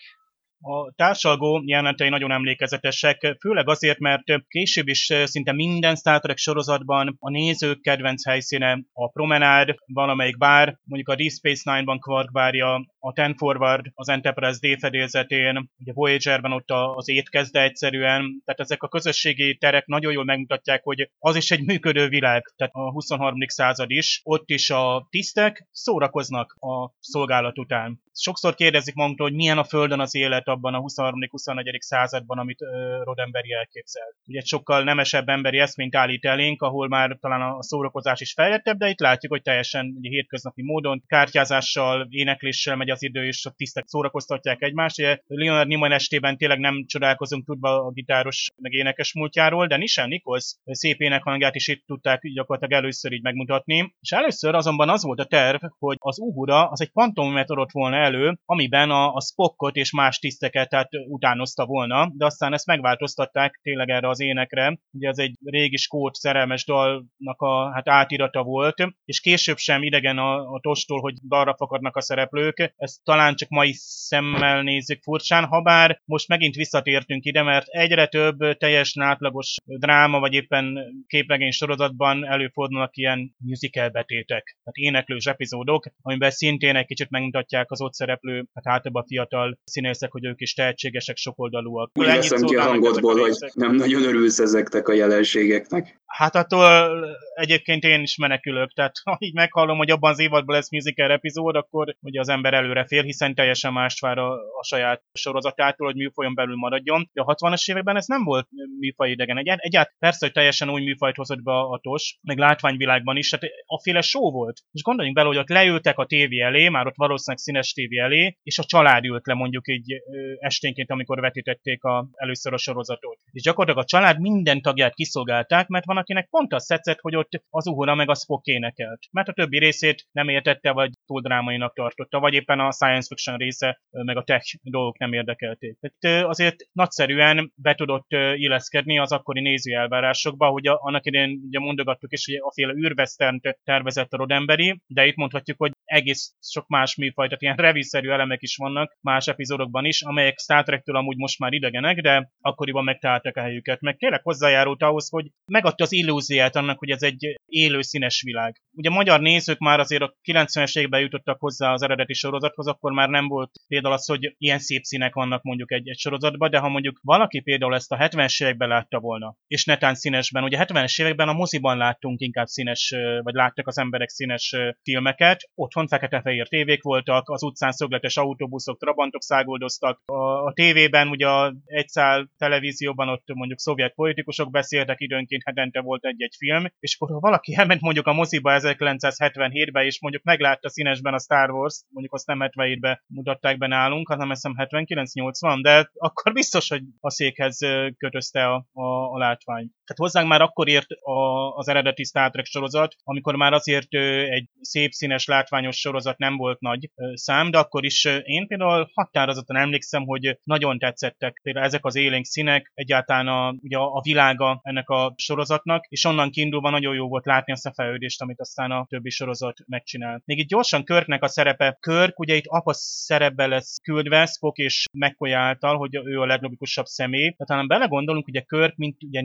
A 0.62 0.92
társalgó 0.96 1.62
jelenetei 1.64 2.08
nagyon 2.08 2.32
emlékezetesek, 2.32 3.36
főleg 3.40 3.68
azért, 3.68 3.98
mert 3.98 4.22
később 4.48 4.88
is 4.88 5.12
szinte 5.24 5.52
minden 5.52 5.96
Star 5.96 6.20
Trek 6.20 6.36
sorozatban 6.36 7.16
a 7.18 7.30
nézők 7.30 7.80
kedvenc 7.80 8.26
helyszíne 8.26 8.78
a 8.92 9.08
promenád, 9.08 9.74
valamelyik 9.86 10.38
bár, 10.38 10.78
mondjuk 10.84 11.08
a 11.08 11.14
Deep 11.14 11.30
Space 11.30 11.72
Nine-ban 11.72 11.98
Quark 11.98 12.32
bárja, 12.32 12.86
a 13.00 13.12
Ten 13.12 13.34
Forward 13.36 13.86
az 13.94 14.08
Enterprise 14.08 14.58
D 14.60 14.78
fedélzetén, 14.78 15.70
ugye 15.78 15.92
Voyager-ben 15.92 16.52
ott 16.52 16.70
az 16.70 17.08
étkezde 17.08 17.62
egyszerűen, 17.62 18.42
tehát 18.44 18.60
ezek 18.60 18.82
a 18.82 18.88
közösségi 18.88 19.56
terek 19.56 19.86
nagyon 19.86 20.12
jól 20.12 20.24
megmutatják, 20.24 20.82
hogy 20.82 21.10
az 21.18 21.36
is 21.36 21.50
egy 21.50 21.64
működő 21.64 22.08
világ, 22.08 22.52
tehát 22.56 22.74
a 22.74 22.90
23. 22.90 23.38
század 23.46 23.90
is, 23.90 24.20
ott 24.24 24.50
is 24.50 24.70
a 24.70 25.06
tisztek 25.10 25.68
szórakoznak 25.70 26.56
a 26.58 26.94
szolgálat 27.00 27.58
után. 27.58 28.02
Sokszor 28.12 28.54
kérdezik 28.54 28.94
magunktól, 28.94 29.26
hogy 29.26 29.36
milyen 29.36 29.58
a 29.58 29.64
Földön 29.64 30.00
az 30.00 30.14
élet 30.14 30.48
abban 30.48 30.74
a 30.74 30.80
23.-24. 30.80 31.78
században, 31.78 32.38
amit 32.38 32.58
Rodemberi 33.02 33.52
elképzel. 33.52 34.14
Ugye 34.26 34.40
sokkal 34.44 34.82
nemesebb 34.82 35.28
emberi 35.28 35.58
eszményt 35.58 35.96
állít 35.96 36.24
elénk, 36.24 36.62
ahol 36.62 36.88
már 36.88 37.16
talán 37.20 37.40
a 37.40 37.62
szórakozás 37.62 38.20
is 38.20 38.32
fejlettebb, 38.32 38.78
de 38.78 38.88
itt 38.88 39.00
látjuk, 39.00 39.32
hogy 39.32 39.42
teljesen 39.42 39.94
ugye, 39.96 40.08
hétköznapi 40.08 40.62
módon 40.62 41.02
kártyázással, 41.06 42.06
énekléssel 42.10 42.76
megy 42.76 42.89
az 42.90 43.02
idő, 43.02 43.26
és 43.26 43.46
a 43.46 43.50
tisztek 43.56 43.84
szórakoztatják 43.86 44.62
egymást. 44.62 44.98
Ugye 44.98 45.18
Leonard 45.26 45.68
Nimoy 45.68 45.92
estében 45.92 46.36
tényleg 46.36 46.58
nem 46.58 46.84
csodálkozunk 46.86 47.44
tudva 47.44 47.84
a 47.84 47.90
gitáros 47.90 48.48
meg 48.56 48.72
énekes 48.72 49.14
múltjáról, 49.14 49.66
de 49.66 49.76
Nishan 49.76 50.08
Nichols 50.08 50.54
szép 50.64 51.00
énekhangját 51.00 51.54
is 51.54 51.68
itt 51.68 51.86
tudták 51.86 52.20
gyakorlatilag 52.34 52.82
először 52.82 53.12
így 53.12 53.22
megmutatni. 53.22 53.94
És 54.00 54.10
először 54.10 54.54
azonban 54.54 54.88
az 54.88 55.02
volt 55.02 55.18
a 55.18 55.24
terv, 55.24 55.62
hogy 55.78 55.96
az 55.98 56.18
Uhura 56.18 56.68
az 56.68 56.80
egy 56.80 56.90
pantomimet 56.90 57.50
adott 57.50 57.70
volna 57.70 57.96
elő, 57.96 58.38
amiben 58.44 58.90
a, 58.90 59.12
a 59.12 59.20
Spockot 59.20 59.76
és 59.76 59.92
más 59.92 60.18
tiszteket 60.18 60.68
tehát 60.68 60.88
utánozta 61.08 61.66
volna, 61.66 62.10
de 62.14 62.24
aztán 62.24 62.52
ezt 62.52 62.66
megváltoztatták 62.66 63.60
tényleg 63.62 63.88
erre 63.88 64.08
az 64.08 64.20
énekre. 64.20 64.78
Ugye 64.90 65.08
ez 65.08 65.18
egy 65.18 65.36
régi 65.44 65.76
skót 65.76 66.14
szerelmes 66.14 66.64
dalnak 66.64 67.40
a 67.40 67.72
hát 67.72 67.88
átirata 67.88 68.42
volt, 68.42 68.74
és 69.04 69.20
később 69.20 69.56
sem 69.56 69.82
idegen 69.82 70.18
a, 70.18 70.52
a 70.52 70.60
tostól, 70.60 71.00
hogy 71.00 71.14
dalra 71.28 71.54
fakadnak 71.56 71.96
a 71.96 72.00
szereplők. 72.00 72.74
Ezt 72.80 73.00
talán 73.04 73.34
csak 73.34 73.48
mai 73.48 73.72
szemmel 73.76 74.62
nézzük 74.62 75.02
furcsán, 75.02 75.44
ha 75.44 75.60
bár 75.60 76.00
most 76.04 76.28
megint 76.28 76.54
visszatértünk 76.54 77.24
ide, 77.24 77.42
mert 77.42 77.66
egyre 77.66 78.06
több 78.06 78.56
teljesen 78.58 79.02
átlagos 79.02 79.56
dráma, 79.64 80.18
vagy 80.18 80.32
éppen 80.32 80.78
képregény 81.06 81.50
sorozatban 81.50 82.26
előfordulnak 82.26 82.96
ilyen 82.96 83.34
musical 83.38 83.88
betétek, 83.88 84.56
tehát 84.64 84.76
éneklős 84.76 85.24
epizódok, 85.24 85.86
amiben 86.02 86.30
szintén 86.30 86.76
egy 86.76 86.86
kicsit 86.86 87.10
megmutatják 87.10 87.70
az 87.70 87.80
ott 87.80 87.94
szereplő, 87.94 88.44
hát 88.54 88.66
általában 88.66 89.04
fiatal 89.06 89.58
színészek, 89.64 90.12
hogy 90.12 90.24
ők 90.24 90.40
is 90.40 90.54
tehetségesek, 90.54 91.16
sokoldalúak. 91.16 91.90
Úgy 91.94 92.06
veszem 92.06 92.42
ki 92.42 92.56
a 92.56 92.62
hangodból, 92.62 93.18
hogy 93.18 93.36
nem 93.54 93.74
nagyon 93.74 94.02
örülsz 94.02 94.38
ezeknek 94.38 94.88
a 94.88 94.92
jelenségeknek. 94.92 96.00
Hát 96.06 96.34
attól 96.34 96.90
egyébként 97.34 97.84
én 97.84 98.00
is 98.00 98.16
menekülök, 98.16 98.72
tehát 98.72 98.92
ha 99.04 99.16
így 99.18 99.34
meghallom, 99.34 99.78
hogy 99.78 99.90
abban 99.90 100.10
az 100.10 100.18
évadban 100.18 100.54
lesz 100.54 100.70
musical 100.70 101.10
epizód, 101.10 101.56
akkor 101.56 101.96
ugye 102.00 102.20
az 102.20 102.28
ember 102.28 102.54
előre 102.54 102.69
fél, 102.86 103.02
hiszen 103.02 103.34
teljesen 103.34 103.72
mást 103.72 104.00
vár 104.00 104.18
a, 104.18 104.32
a 104.32 104.64
saját 104.64 105.02
sorozatától, 105.12 105.86
hogy 105.86 105.96
műfajon 105.96 106.34
belül 106.34 106.56
maradjon. 106.56 107.10
De 107.12 107.22
a 107.22 107.34
60-as 107.34 107.70
években 107.70 107.96
ez 107.96 108.06
nem 108.06 108.24
volt 108.24 108.48
műfaj 108.78 109.10
idegen. 109.10 109.38
Egy, 109.38 109.46
egyáltalán 109.46 109.96
persze, 109.98 110.26
hogy 110.26 110.34
teljesen 110.34 110.70
új 110.70 110.82
műfajt 110.82 111.16
hozott 111.16 111.42
be 111.42 111.52
a 111.52 111.78
tos, 111.82 112.18
meg 112.22 112.38
látványvilágban 112.38 113.16
is, 113.16 113.28
tehát 113.28 113.54
a 113.66 113.80
féle 113.80 114.00
show 114.00 114.30
volt. 114.30 114.60
És 114.72 114.82
gondoljunk 114.82 115.16
bele, 115.16 115.28
hogy 115.28 115.38
ott 115.38 115.48
leültek 115.48 115.98
a 115.98 116.06
tévé 116.06 116.40
elé, 116.40 116.68
már 116.68 116.86
ott 116.86 116.96
valószínűleg 116.96 117.42
színes 117.42 117.72
tévé 117.72 117.98
elé, 117.98 118.38
és 118.42 118.58
a 118.58 118.64
család 118.64 119.04
ült 119.04 119.26
le 119.26 119.34
mondjuk 119.34 119.68
így 119.68 120.02
esténként, 120.38 120.90
amikor 120.90 121.20
vetítették 121.20 121.84
a, 121.84 122.08
először 122.12 122.52
a 122.52 122.58
sorozatot. 122.58 123.18
És 123.30 123.42
gyakorlatilag 123.42 123.84
a 123.84 123.88
család 123.88 124.20
minden 124.20 124.60
tagját 124.60 124.94
kiszolgálták, 124.94 125.68
mert 125.68 125.84
van, 125.84 125.96
akinek 125.96 126.28
pont 126.28 126.52
azt 126.52 126.68
tetszett, 126.68 127.00
hogy 127.00 127.16
ott 127.16 127.42
az 127.50 127.66
Uhura 127.66 127.94
meg 127.94 128.10
a 128.10 128.14
Spock 128.14 128.46
énekelt. 128.46 128.98
Mert 129.10 129.28
a 129.28 129.32
többi 129.32 129.58
részét 129.58 130.06
nem 130.12 130.28
értette, 130.28 130.72
vagy 130.72 130.90
túl 131.06 131.20
drámainak 131.20 131.74
tartotta, 131.74 132.18
vagy 132.18 132.34
éppen 132.34 132.59
a 132.66 132.72
science 132.72 133.06
fiction 133.08 133.36
része, 133.36 133.80
meg 133.90 134.16
a 134.16 134.22
tech 134.22 134.54
dolgok 134.62 134.98
nem 134.98 135.12
érdekelték. 135.12 135.78
Tehát 135.98 136.24
azért 136.26 136.56
nagyszerűen 136.72 137.52
be 137.54 137.74
tudott 137.74 138.10
illeszkedni 138.34 138.98
az 138.98 139.12
akkori 139.12 139.40
néző 139.40 139.74
elvárásokba, 139.74 140.48
hogy 140.48 140.66
annak 140.66 141.06
idején 141.06 141.40
ugye 141.46 141.58
mondogattuk 141.58 142.12
is, 142.12 142.24
hogy 142.24 142.34
a 142.34 142.52
féle 142.52 142.72
űrvesztent 142.72 143.58
tervezett 143.64 144.12
a 144.12 144.16
Rodemberi, 144.16 144.80
de 144.86 145.06
itt 145.06 145.16
mondhatjuk, 145.16 145.58
hogy 145.58 145.72
egész 145.84 146.34
sok 146.40 146.68
más 146.68 146.96
műfaj, 146.96 147.26
tehát 147.26 147.42
ilyen 147.42 147.56
reviszerű 147.56 148.08
elemek 148.08 148.42
is 148.42 148.56
vannak 148.56 148.96
más 149.00 149.26
epizódokban 149.26 149.84
is, 149.84 150.02
amelyek 150.02 150.38
Star 150.38 150.64
Trek-től 150.64 150.96
amúgy 150.96 151.16
most 151.16 151.38
már 151.38 151.52
idegenek, 151.52 152.00
de 152.00 152.30
akkoriban 152.40 152.84
megtaláltak 152.84 153.36
a 153.36 153.40
helyüket. 153.40 153.80
Meg 153.80 153.96
tényleg 153.96 154.22
hozzájárult 154.22 154.82
ahhoz, 154.82 155.08
hogy 155.10 155.30
megadta 155.52 155.84
az 155.84 155.92
illúziát 155.92 156.56
annak, 156.56 156.78
hogy 156.78 156.90
ez 156.90 157.02
egy 157.02 157.34
élő 157.46 157.80
színes 157.80 158.22
világ. 158.22 158.62
Ugye 158.76 158.88
a 158.88 158.92
magyar 158.92 159.20
nézők 159.20 159.58
már 159.58 159.80
azért 159.80 160.02
a 160.02 160.14
90-es 160.22 160.78
években 160.78 161.00
jutottak 161.00 161.40
hozzá 161.40 161.72
az 161.72 161.82
eredeti 161.82 162.14
sorozathoz, 162.50 162.66
akkor 162.66 162.92
már 162.92 163.08
nem 163.08 163.28
volt 163.28 163.50
például 163.68 163.94
az, 163.94 164.06
hogy 164.06 164.34
ilyen 164.38 164.58
szép 164.58 164.82
színek 164.82 165.14
vannak 165.14 165.42
mondjuk 165.42 165.72
egy, 165.72 165.88
egy 165.88 165.98
sorozatban, 165.98 166.50
de 166.50 166.58
ha 166.58 166.68
mondjuk 166.68 167.00
valaki 167.02 167.40
például 167.40 167.74
ezt 167.74 167.92
a 167.92 167.96
70-es 167.96 168.42
években 168.42 168.68
látta 168.68 169.00
volna, 169.00 169.36
és 169.46 169.64
netán 169.64 169.94
színesben, 169.94 170.42
ugye 170.42 170.64
70-es 170.66 171.00
években 171.00 171.28
a 171.28 171.32
moziban 171.32 171.76
láttunk 171.76 172.20
inkább 172.20 172.46
színes, 172.46 172.94
vagy 173.22 173.34
láttak 173.34 173.66
az 173.66 173.78
emberek 173.78 174.08
színes 174.08 174.56
filmeket, 174.82 175.50
otthon 175.54 175.88
fekete-fehér 175.88 176.48
tévék 176.48 176.82
voltak, 176.82 177.28
az 177.28 177.42
utcán 177.42 177.72
szögletes 177.72 178.16
autóbuszok, 178.16 178.78
trabantok 178.78 179.22
száguldoztak, 179.22 180.02
a, 180.04 180.44
a 180.44 180.52
tévében 180.52 181.08
ugye 181.08 181.26
a 181.26 181.54
egyszál 181.64 182.30
televízióban 182.36 183.08
ott 183.08 183.34
mondjuk 183.34 183.58
szovjet 183.58 183.94
politikusok 183.94 184.50
beszéltek, 184.50 185.00
időnként 185.00 185.42
hetente 185.44 185.80
volt 185.80 186.04
egy-egy 186.04 186.34
film, 186.38 186.64
és 186.78 186.94
akkor 186.94 187.10
ha 187.10 187.20
valaki 187.20 187.50
aki 187.50 187.60
elment 187.60 187.80
mondjuk 187.80 188.06
a 188.06 188.12
moziba 188.12 188.50
1977-ben, 188.54 189.84
és 189.84 190.00
mondjuk 190.00 190.22
meglátta 190.22 190.68
színesben 190.68 191.14
a 191.14 191.18
Star 191.18 191.50
Wars, 191.50 191.82
mondjuk 191.88 192.14
azt 192.14 192.26
nem 192.26 192.39
77-ben 192.40 193.02
mutatták 193.06 193.58
be 193.58 193.66
nálunk, 193.66 194.08
hanem 194.08 194.30
azt 194.30 194.46
hiszem 194.46 194.68
79-80, 194.68 195.58
de 195.62 195.90
akkor 195.94 196.32
biztos, 196.32 196.68
hogy 196.68 196.82
a 197.00 197.10
székhez 197.10 197.58
kötözte 197.96 198.46
a, 198.46 198.66
a, 198.72 199.12
a 199.12 199.18
látvány. 199.18 199.70
Tehát 199.90 200.10
hozzánk 200.12 200.28
már 200.28 200.40
akkor 200.40 200.68
ért 200.68 200.90
a, 200.90 201.50
az 201.56 201.68
eredeti 201.68 202.04
Star 202.04 202.30
Trek 202.30 202.44
sorozat, 202.44 202.94
amikor 203.02 203.34
már 203.34 203.52
azért 203.52 203.94
egy 204.30 204.48
szép 204.60 204.90
színes 204.90 205.26
látványos 205.26 205.76
sorozat 205.76 206.18
nem 206.18 206.36
volt 206.36 206.60
nagy 206.60 206.90
szám, 207.14 207.50
de 207.50 207.58
akkor 207.58 207.84
is 207.84 208.04
én 208.04 208.46
például 208.46 208.90
határozottan 208.94 209.56
emlékszem, 209.56 210.04
hogy 210.04 210.38
nagyon 210.42 210.78
tetszettek 210.78 211.40
például 211.42 211.64
ezek 211.66 211.84
az 211.84 211.96
élénk 211.96 212.24
színek, 212.24 212.70
egyáltalán 212.74 213.26
a, 213.26 213.54
ugye 213.62 213.76
a 213.76 214.00
világa 214.02 214.60
ennek 214.62 214.88
a 214.88 215.14
sorozatnak, 215.16 215.84
és 215.88 216.04
onnan 216.04 216.30
kiindulva 216.30 216.70
nagyon 216.70 216.94
jó 216.94 217.08
volt 217.08 217.26
látni 217.26 217.52
azt 217.52 217.66
a 217.66 217.72
fejlődést, 217.72 218.22
amit 218.22 218.40
aztán 218.40 218.70
a 218.70 218.86
többi 218.88 219.10
sorozat 219.10 219.58
megcsinál. 219.66 220.22
Még 220.24 220.38
itt 220.38 220.48
gyorsan 220.48 220.84
Körknek 220.84 221.22
a 221.22 221.28
szerepe. 221.28 221.76
Körk 221.80 222.18
ugye 222.18 222.34
itt 222.34 222.46
apa 222.46 222.72
szerepbe 222.72 223.46
lesz 223.46 223.78
küldve 223.82 224.26
Spock 224.26 224.56
és 224.56 224.84
McCoy 224.92 225.32
által, 225.32 225.76
hogy 225.76 225.94
ő 226.04 226.20
a 226.20 226.26
leglogikusabb 226.26 226.86
személy. 226.86 227.20
Tehát 227.20 227.46
talán 227.46 227.66
belegondolunk, 227.66 228.28
a 228.32 228.44
Körk, 228.46 228.76
mint 228.76 229.02
ugye 229.02 229.20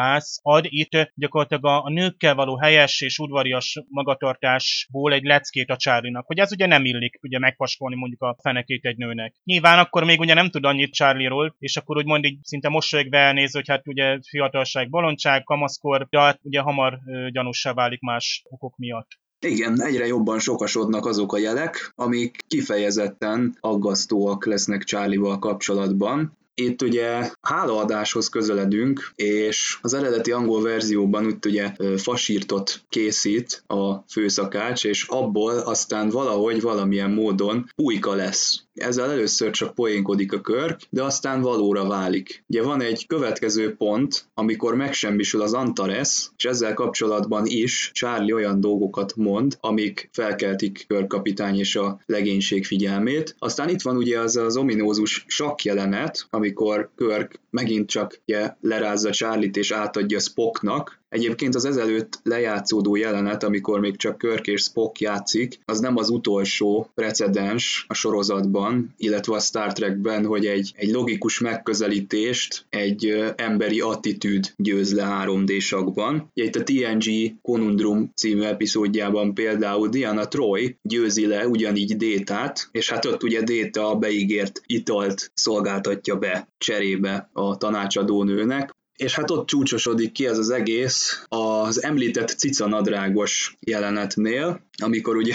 nőcsábász, 0.00 0.38
ad 0.42 0.66
itt 0.68 1.10
gyakorlatilag 1.14 1.66
a, 1.66 1.90
nőkkel 1.90 2.34
való 2.34 2.56
helyes 2.56 3.00
és 3.00 3.18
udvarias 3.18 3.82
magatartásból 3.88 5.12
egy 5.12 5.24
leckét 5.24 5.70
a 5.70 5.76
Charlie-nak, 5.76 6.26
hogy 6.26 6.38
ez 6.38 6.52
ugye 6.52 6.66
nem 6.66 6.84
illik 6.84 7.18
ugye 7.22 7.38
megpaskolni 7.38 7.96
mondjuk 7.96 8.22
a 8.22 8.36
fenekét 8.42 8.84
egy 8.84 8.96
nőnek. 8.96 9.34
Nyilván 9.44 9.78
akkor 9.78 10.04
még 10.04 10.20
ugye 10.20 10.34
nem 10.34 10.50
tud 10.50 10.64
annyit 10.64 10.94
Charlie-ról, 10.94 11.54
és 11.58 11.76
akkor 11.76 11.96
úgy 11.96 12.06
mondjuk 12.06 12.38
szinte 12.42 12.68
mosolyogva 12.68 13.16
elnéz, 13.16 13.54
hogy 13.54 13.68
hát 13.68 13.86
ugye 13.86 14.18
fiatalság, 14.28 14.90
bolondság, 14.90 15.42
kamaszkor, 15.42 16.06
de 16.10 16.20
hát 16.20 16.38
ugye 16.42 16.60
hamar 16.60 16.98
gyanúsá 17.30 17.72
válik 17.72 18.00
más 18.00 18.42
okok 18.48 18.76
miatt. 18.76 19.08
Igen, 19.46 19.82
egyre 19.82 20.06
jobban 20.06 20.38
sokasodnak 20.38 21.06
azok 21.06 21.32
a 21.32 21.38
jelek, 21.38 21.92
amik 21.94 22.36
kifejezetten 22.48 23.56
aggasztóak 23.60 24.46
lesznek 24.46 24.84
Charlie-val 24.84 25.38
kapcsolatban. 25.38 26.38
Itt 26.60 26.82
ugye 26.82 27.30
hálaadáshoz 27.40 28.28
közeledünk, 28.28 29.12
és 29.14 29.78
az 29.82 29.94
eredeti 29.94 30.32
angol 30.32 30.62
verzióban 30.62 31.26
úgy 31.26 31.46
ugye 31.46 31.72
fasírtot 31.96 32.80
készít 32.88 33.64
a 33.66 33.94
főszakács, 33.94 34.84
és 34.84 35.06
abból 35.08 35.58
aztán 35.58 36.08
valahogy 36.08 36.60
valamilyen 36.60 37.10
módon 37.10 37.70
pulyka 37.74 38.14
lesz. 38.14 38.62
Ezzel 38.80 39.10
először 39.10 39.50
csak 39.50 39.74
poénkodik 39.74 40.32
a 40.32 40.40
Körk, 40.40 40.80
de 40.90 41.02
aztán 41.02 41.40
valóra 41.40 41.86
válik. 41.86 42.44
Ugye 42.46 42.62
van 42.62 42.80
egy 42.80 43.06
következő 43.06 43.74
pont, 43.76 44.24
amikor 44.34 44.74
megsemmisül 44.74 45.42
az 45.42 45.52
Antares, 45.52 46.30
és 46.36 46.44
ezzel 46.44 46.74
kapcsolatban 46.74 47.46
is 47.46 47.90
Charlie 47.94 48.32
olyan 48.32 48.60
dolgokat 48.60 49.16
mond, 49.16 49.56
amik 49.60 50.08
felkeltik 50.12 50.84
Körk 50.88 51.08
kapitány 51.08 51.58
és 51.58 51.76
a 51.76 52.00
legénység 52.06 52.66
figyelmét. 52.66 53.34
Aztán 53.38 53.68
itt 53.68 53.82
van 53.82 53.96
ugye 53.96 54.18
az 54.18 54.36
az 54.36 54.56
ominózus 54.56 55.24
jelenet, 55.62 56.26
amikor 56.30 56.90
Körk 56.96 57.40
megint 57.50 57.88
csak 57.88 58.20
ugye, 58.26 58.56
lerázza 58.60 59.10
Charlie-t 59.10 59.56
és 59.56 59.70
átadja 59.70 60.18
Spocknak, 60.18 60.99
Egyébként 61.10 61.54
az 61.54 61.64
ezelőtt 61.64 62.20
lejátszódó 62.22 62.96
jelenet, 62.96 63.42
amikor 63.42 63.80
még 63.80 63.96
csak 63.96 64.18
Körk 64.18 64.46
és 64.46 64.62
Spock 64.62 65.00
játszik, 65.00 65.58
az 65.64 65.80
nem 65.80 65.96
az 65.96 66.08
utolsó 66.08 66.90
precedens 66.94 67.84
a 67.88 67.94
sorozatban, 67.94 68.94
illetve 68.96 69.34
a 69.34 69.40
Star 69.40 69.72
Trekben, 69.72 70.24
hogy 70.24 70.46
egy, 70.46 70.72
egy 70.76 70.90
logikus 70.90 71.40
megközelítést, 71.40 72.66
egy 72.68 73.32
emberi 73.36 73.80
attitűd 73.80 74.52
győz 74.56 74.94
le 74.94 75.02
3 75.02 75.44
d 75.44 75.50
sakban. 75.60 76.30
Itt 76.34 76.56
a 76.56 76.62
TNG 76.62 77.34
Conundrum 77.42 78.12
című 78.14 78.42
epizódjában 78.42 79.34
például 79.34 79.88
Diana 79.88 80.28
Troy 80.28 80.76
győzi 80.82 81.26
le 81.26 81.46
ugyanígy 81.46 81.96
Détát, 81.96 82.68
és 82.72 82.90
hát 82.90 83.04
ott 83.04 83.22
ugye 83.22 83.42
Déta 83.42 83.90
a 83.90 83.96
beígért 83.96 84.60
italt 84.66 85.30
szolgáltatja 85.34 86.16
be 86.16 86.48
cserébe 86.58 87.28
a 87.32 87.56
tanácsadónőnek, 87.56 88.78
és 89.00 89.14
hát 89.14 89.30
ott 89.30 89.46
csúcsosodik 89.46 90.12
ki 90.12 90.26
ez 90.26 90.38
az 90.38 90.50
egész 90.50 91.24
az 91.28 91.82
említett 91.82 92.28
cicanadrágos 92.28 93.56
jelenetnél, 93.60 94.60
amikor 94.82 95.16
ugye 95.16 95.34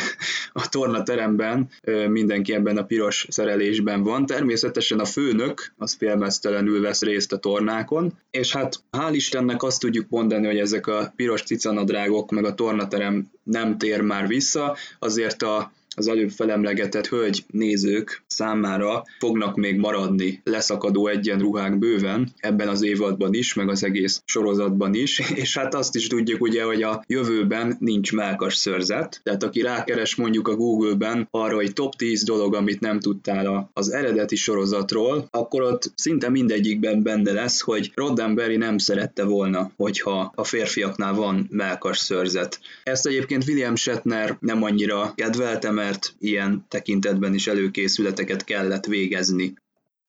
a 0.54 0.70
tornateremben 0.70 1.70
mindenki 2.08 2.54
ebben 2.54 2.78
a 2.78 2.86
piros 2.86 3.28
szerelésben 3.30 4.04
van. 4.04 4.26
Természetesen 4.26 5.00
a 5.00 5.06
főnök 5.06 5.74
az 5.78 5.94
félmeztelenül 5.94 6.82
vesz 6.82 7.02
részt 7.02 7.32
a 7.34 7.38
tornákon, 7.38 8.14
és 8.32 8.52
hát 8.52 8.76
hál' 8.92 9.12
Istennek 9.14 9.64
azt 9.64 9.80
tudjuk 9.80 10.10
mondani, 10.10 10.46
hogy 10.46 10.60
ezek 10.60 10.88
a 10.88 11.14
piros 11.16 11.42
cicanadrágok 11.44 12.32
meg 12.32 12.46
a 12.46 12.54
tornaterem 12.54 13.32
nem 13.44 13.78
tér 13.78 14.02
már 14.02 14.28
vissza, 14.28 14.76
azért 15.00 15.42
a 15.42 15.72
az 15.96 16.08
előbb 16.08 16.30
felemlegetett 16.30 17.08
hölgy 17.08 17.44
nézők 17.48 18.24
számára 18.28 19.04
fognak 19.20 19.56
még 19.56 19.78
maradni 19.78 20.42
leszakadó 20.44 21.08
egyenruhák 21.08 21.78
bőven 21.78 22.32
ebben 22.38 22.68
az 22.68 22.84
évadban 22.84 23.34
is, 23.34 23.54
meg 23.54 23.70
az 23.70 23.84
egész 23.84 24.22
sorozatban 24.26 24.94
is, 24.94 25.22
és 25.44 25.58
hát 25.58 25.76
azt 25.76 25.96
is 25.96 26.08
tudjuk 26.08 26.42
ugye, 26.42 26.64
hogy 26.64 26.84
a 26.84 27.04
jövőben 27.08 27.76
nincs 27.80 28.14
melkas 28.14 28.56
szörzet, 28.56 29.20
tehát 29.24 29.44
aki 29.44 29.62
rákeres 29.62 30.16
mondjuk 30.16 30.48
a 30.48 30.56
Google-ben 30.56 31.28
arra, 31.32 31.56
hogy 31.56 31.74
top 31.74 31.96
10 31.96 32.24
dolog, 32.24 32.56
amit 32.56 32.80
nem 32.80 33.00
tudtál 33.00 33.70
az 33.74 33.92
eredeti 33.92 34.36
sorozatról, 34.36 35.28
akkor 35.32 35.62
ott 35.62 35.92
szinte 35.96 36.30
mindegyikben 36.30 37.04
benne 37.04 37.32
lesz, 37.32 37.62
hogy 37.62 37.92
Roddenberry 37.96 38.58
nem 38.58 38.78
szerette 38.78 39.24
volna, 39.24 39.72
hogyha 39.78 40.32
a 40.36 40.44
férfiaknál 40.44 41.14
van 41.14 41.48
melkas 41.52 41.98
szörzet. 41.98 42.60
Ezt 42.84 43.08
egyébként 43.08 43.48
William 43.48 43.76
Shatner 43.76 44.38
nem 44.40 44.64
annyira 44.64 45.14
kedvelte, 45.16 45.72
mert 45.86 46.16
ilyen 46.20 46.66
tekintetben 46.68 47.34
is 47.34 47.48
előkészületeket 47.48 48.44
kellett 48.44 48.86
végezni. 48.86 49.54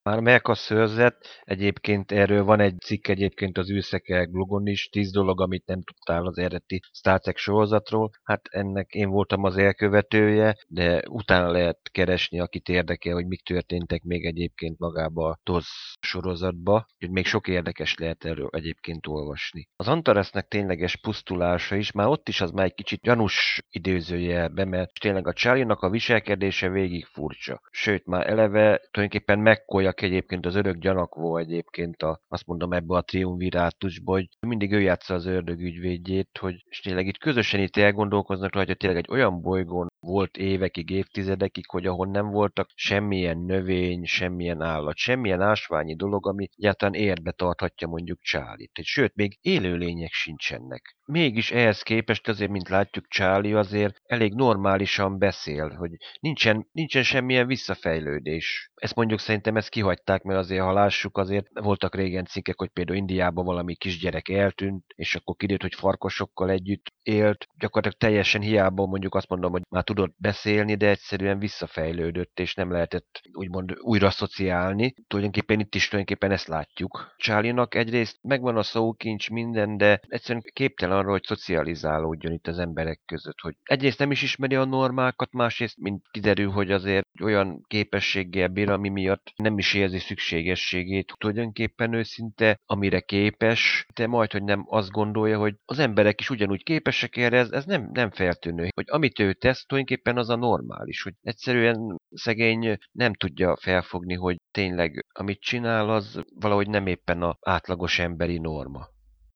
Már 0.07 0.21
meg 0.21 0.49
a 0.49 0.55
szőrzet, 0.55 1.27
egyébként 1.45 2.13
erről 2.13 2.45
van 2.45 2.61
egy 2.61 2.81
cikk 2.81 3.09
egyébként 3.09 3.59
az 3.59 3.71
űrszekerek 3.71 4.31
blogon 4.31 4.67
is, 4.67 4.89
tíz 4.89 5.11
dolog, 5.13 5.41
amit 5.41 5.67
nem 5.67 5.83
tudtál 5.83 6.27
az 6.27 6.39
eredeti 6.39 6.81
Star 6.93 7.21
Trek 7.21 7.37
sorozatról. 7.37 8.11
Hát 8.23 8.41
ennek 8.51 8.95
én 8.95 9.09
voltam 9.09 9.45
az 9.45 9.57
elkövetője, 9.57 10.57
de 10.69 11.03
utána 11.09 11.51
lehet 11.51 11.79
keresni, 11.93 12.41
akit 12.41 12.69
érdekel, 12.69 13.15
hogy 13.15 13.27
mik 13.27 13.43
történtek 13.43 14.03
még 14.03 14.25
egyébként 14.25 14.79
magába 14.79 15.29
a 15.29 15.39
TOZ 15.43 15.67
sorozatba, 16.01 16.87
hogy 16.99 17.11
még 17.11 17.27
sok 17.27 17.49
érdekes 17.49 17.95
lehet 17.95 18.25
erről 18.25 18.49
egyébként 18.53 19.07
olvasni. 19.07 19.69
Az 19.77 19.89
Antaresnek 19.89 20.49
tényleges 20.49 20.97
pusztulása 20.97 21.77
is, 21.77 21.93
már 21.93 22.07
ott 22.07 22.29
is 22.29 22.41
az 22.41 22.51
már 22.51 22.65
egy 22.65 22.75
kicsit 22.75 23.01
gyanús 23.01 23.63
időzőjelbe, 23.71 24.65
mert 24.65 24.91
tényleg 25.01 25.27
a 25.27 25.33
charlie 25.33 25.65
a 25.69 25.91
viselkedése 25.91 26.69
végig 26.69 27.05
furcsa. 27.05 27.61
Sőt, 27.71 28.07
már 28.07 28.27
eleve 28.27 28.81
tulajdonképpen 28.91 29.39
megkolja 29.39 29.95
csak 29.97 30.09
egyébként 30.11 30.47
az 30.47 30.55
örök 30.55 30.77
gyanakvó 30.77 31.37
egyébként 31.37 32.03
a, 32.03 32.21
azt 32.29 32.47
mondom 32.47 32.73
ebbe 32.73 32.95
a 32.97 33.03
triumvirátusba, 33.03 34.13
hogy 34.13 34.29
mindig 34.47 34.73
ő 34.73 34.81
játsza 34.81 35.15
az 35.15 35.27
ördög 35.27 35.61
ügyvédjét, 35.61 36.39
hogy 36.41 36.65
és 36.69 36.81
tényleg 36.81 37.07
itt 37.07 37.19
közösen 37.19 37.61
itt 37.61 37.77
elgondolkoznak 37.77 38.55
rajta, 38.55 38.69
hogy 38.69 38.77
tényleg 38.77 38.99
egy 38.99 39.11
olyan 39.11 39.41
bolygón 39.41 39.87
volt 40.01 40.37
évekig, 40.37 40.91
évtizedekig, 40.91 41.71
hogy 41.71 41.87
ahol 41.87 42.07
nem 42.07 42.31
voltak 42.31 42.69
semmilyen 42.75 43.39
növény, 43.39 44.05
semmilyen 44.05 44.63
állat, 44.63 44.97
semmilyen 44.97 45.41
ásványi 45.41 45.95
dolog, 45.97 46.27
ami 46.27 46.49
egyáltalán 46.57 46.95
érbe 46.95 47.33
tarthatja 47.33 47.89
mondjuk 47.89 48.21
Csálit. 48.21 48.71
Sőt, 48.83 49.15
még 49.15 49.39
élőlények 49.41 50.13
sincsenek. 50.13 50.96
Mégis 51.09 51.51
ehhez 51.51 51.83
képest 51.83 52.29
azért, 52.29 52.51
mint 52.51 52.69
látjuk, 52.69 53.09
Csáli 53.09 53.53
azért 53.53 54.01
elég 54.07 54.35
normálisan 54.35 55.19
beszél, 55.19 55.69
hogy 55.69 55.91
nincsen, 56.21 56.69
nincsen 56.73 57.03
semmilyen 57.03 57.47
visszafejlődés. 57.47 58.71
Ezt 58.75 58.95
mondjuk 58.95 59.19
szerintem 59.19 59.57
ezt 59.57 59.69
kihagyták, 59.69 60.23
mert 60.23 60.39
azért, 60.39 60.63
ha 60.63 60.73
lássuk, 60.73 61.19
azért 61.19 61.47
voltak 61.53 61.95
régen 61.95 62.25
cikkek, 62.25 62.59
hogy 62.59 62.69
például 62.69 62.99
Indiában 62.99 63.45
valami 63.45 63.75
kisgyerek 63.75 64.29
eltűnt, 64.29 64.85
és 64.95 65.15
akkor 65.15 65.37
kiderült, 65.37 65.63
hogy 65.63 65.75
farkasokkal 65.75 66.51
együtt 66.51 66.87
élt. 67.03 67.47
Gyakorlatilag 67.59 67.99
teljesen 67.99 68.41
hiába 68.41 68.87
mondjuk 68.87 69.15
azt 69.15 69.29
mondom, 69.29 69.53
hogy 69.53 69.63
már 69.69 69.85
tudott 69.85 70.15
beszélni, 70.19 70.75
de 70.75 70.89
egyszerűen 70.89 71.39
visszafejlődött, 71.39 72.41
és 72.41 72.55
nem 72.55 72.73
lehetett 72.73 73.21
úgymond 73.33 73.75
újra 73.79 74.11
szociálni. 74.11 74.95
Tulajdonképpen 75.07 75.61
itt 75.61 75.75
is 75.75 75.89
tulajdonképpen 75.89 76.31
ezt 76.31 76.49
látjuk. 76.49 77.15
Csálinak 77.17 77.75
egyrészt 77.75 78.19
megvan 78.23 78.57
a 78.57 78.63
szókincs 78.63 79.31
minden, 79.31 79.77
de 79.77 80.01
egyszerűen 80.09 80.45
képtelen 80.53 80.96
arra, 80.97 81.11
hogy 81.11 81.23
szocializálódjon 81.23 82.33
itt 82.33 82.47
az 82.47 82.59
emberek 82.59 83.01
között, 83.07 83.41
hogy 83.41 83.55
egyrészt 83.63 83.99
nem 83.99 84.11
is 84.11 84.23
ismeri 84.23 84.55
a 84.55 84.65
normákat, 84.65 85.33
másrészt, 85.33 85.77
mint 85.79 86.03
kiderül, 86.11 86.51
hogy 86.51 86.71
azért 86.71 87.07
olyan 87.23 87.65
képességgel 87.67 88.49
bír, 88.49 88.71
ami 88.71 88.89
miatt 88.89 89.33
nem 89.37 89.59
is 89.59 89.75
érzi 89.75 89.99
szükségességét, 89.99 91.13
tulajdonképpen 91.19 91.93
őszinte, 91.93 92.61
amire 92.67 93.01
képes, 93.01 93.87
de 93.95 94.07
majd, 94.07 94.33
hogy 94.33 94.43
nem 94.43 94.65
azt 94.69 94.91
gondolja, 94.91 95.39
hogy 95.39 95.55
az 95.65 95.79
emberek 95.79 96.21
is 96.21 96.31
ugyanúgy 96.31 96.63
képesek 96.63 97.17
erre, 97.17 97.39
ez, 97.39 97.51
ez 97.51 97.65
nem, 97.65 97.91
nem 97.93 98.11
feltűnő, 98.11 98.69
hogy 98.75 98.85
amit 98.89 99.19
ő 99.19 99.33
tesz, 99.33 99.65
tulajdonképpen 99.67 100.19
az 100.19 100.29
a 100.29 100.37
normális, 100.37 101.03
hogy 101.03 101.15
egyszerűen 101.23 101.97
szegény 102.11 102.77
nem 102.93 103.15
tudja 103.15 103.57
felfogni, 103.61 104.15
hogy 104.15 104.37
tényleg 104.51 105.07
amit 105.13 105.41
csinál, 105.41 105.91
az 105.91 106.21
valahogy 106.35 106.69
nem 106.69 106.87
éppen 106.87 107.23
a 107.23 107.37
átlagos 107.41 107.99
emberi 107.99 108.39
norma. 108.39 108.89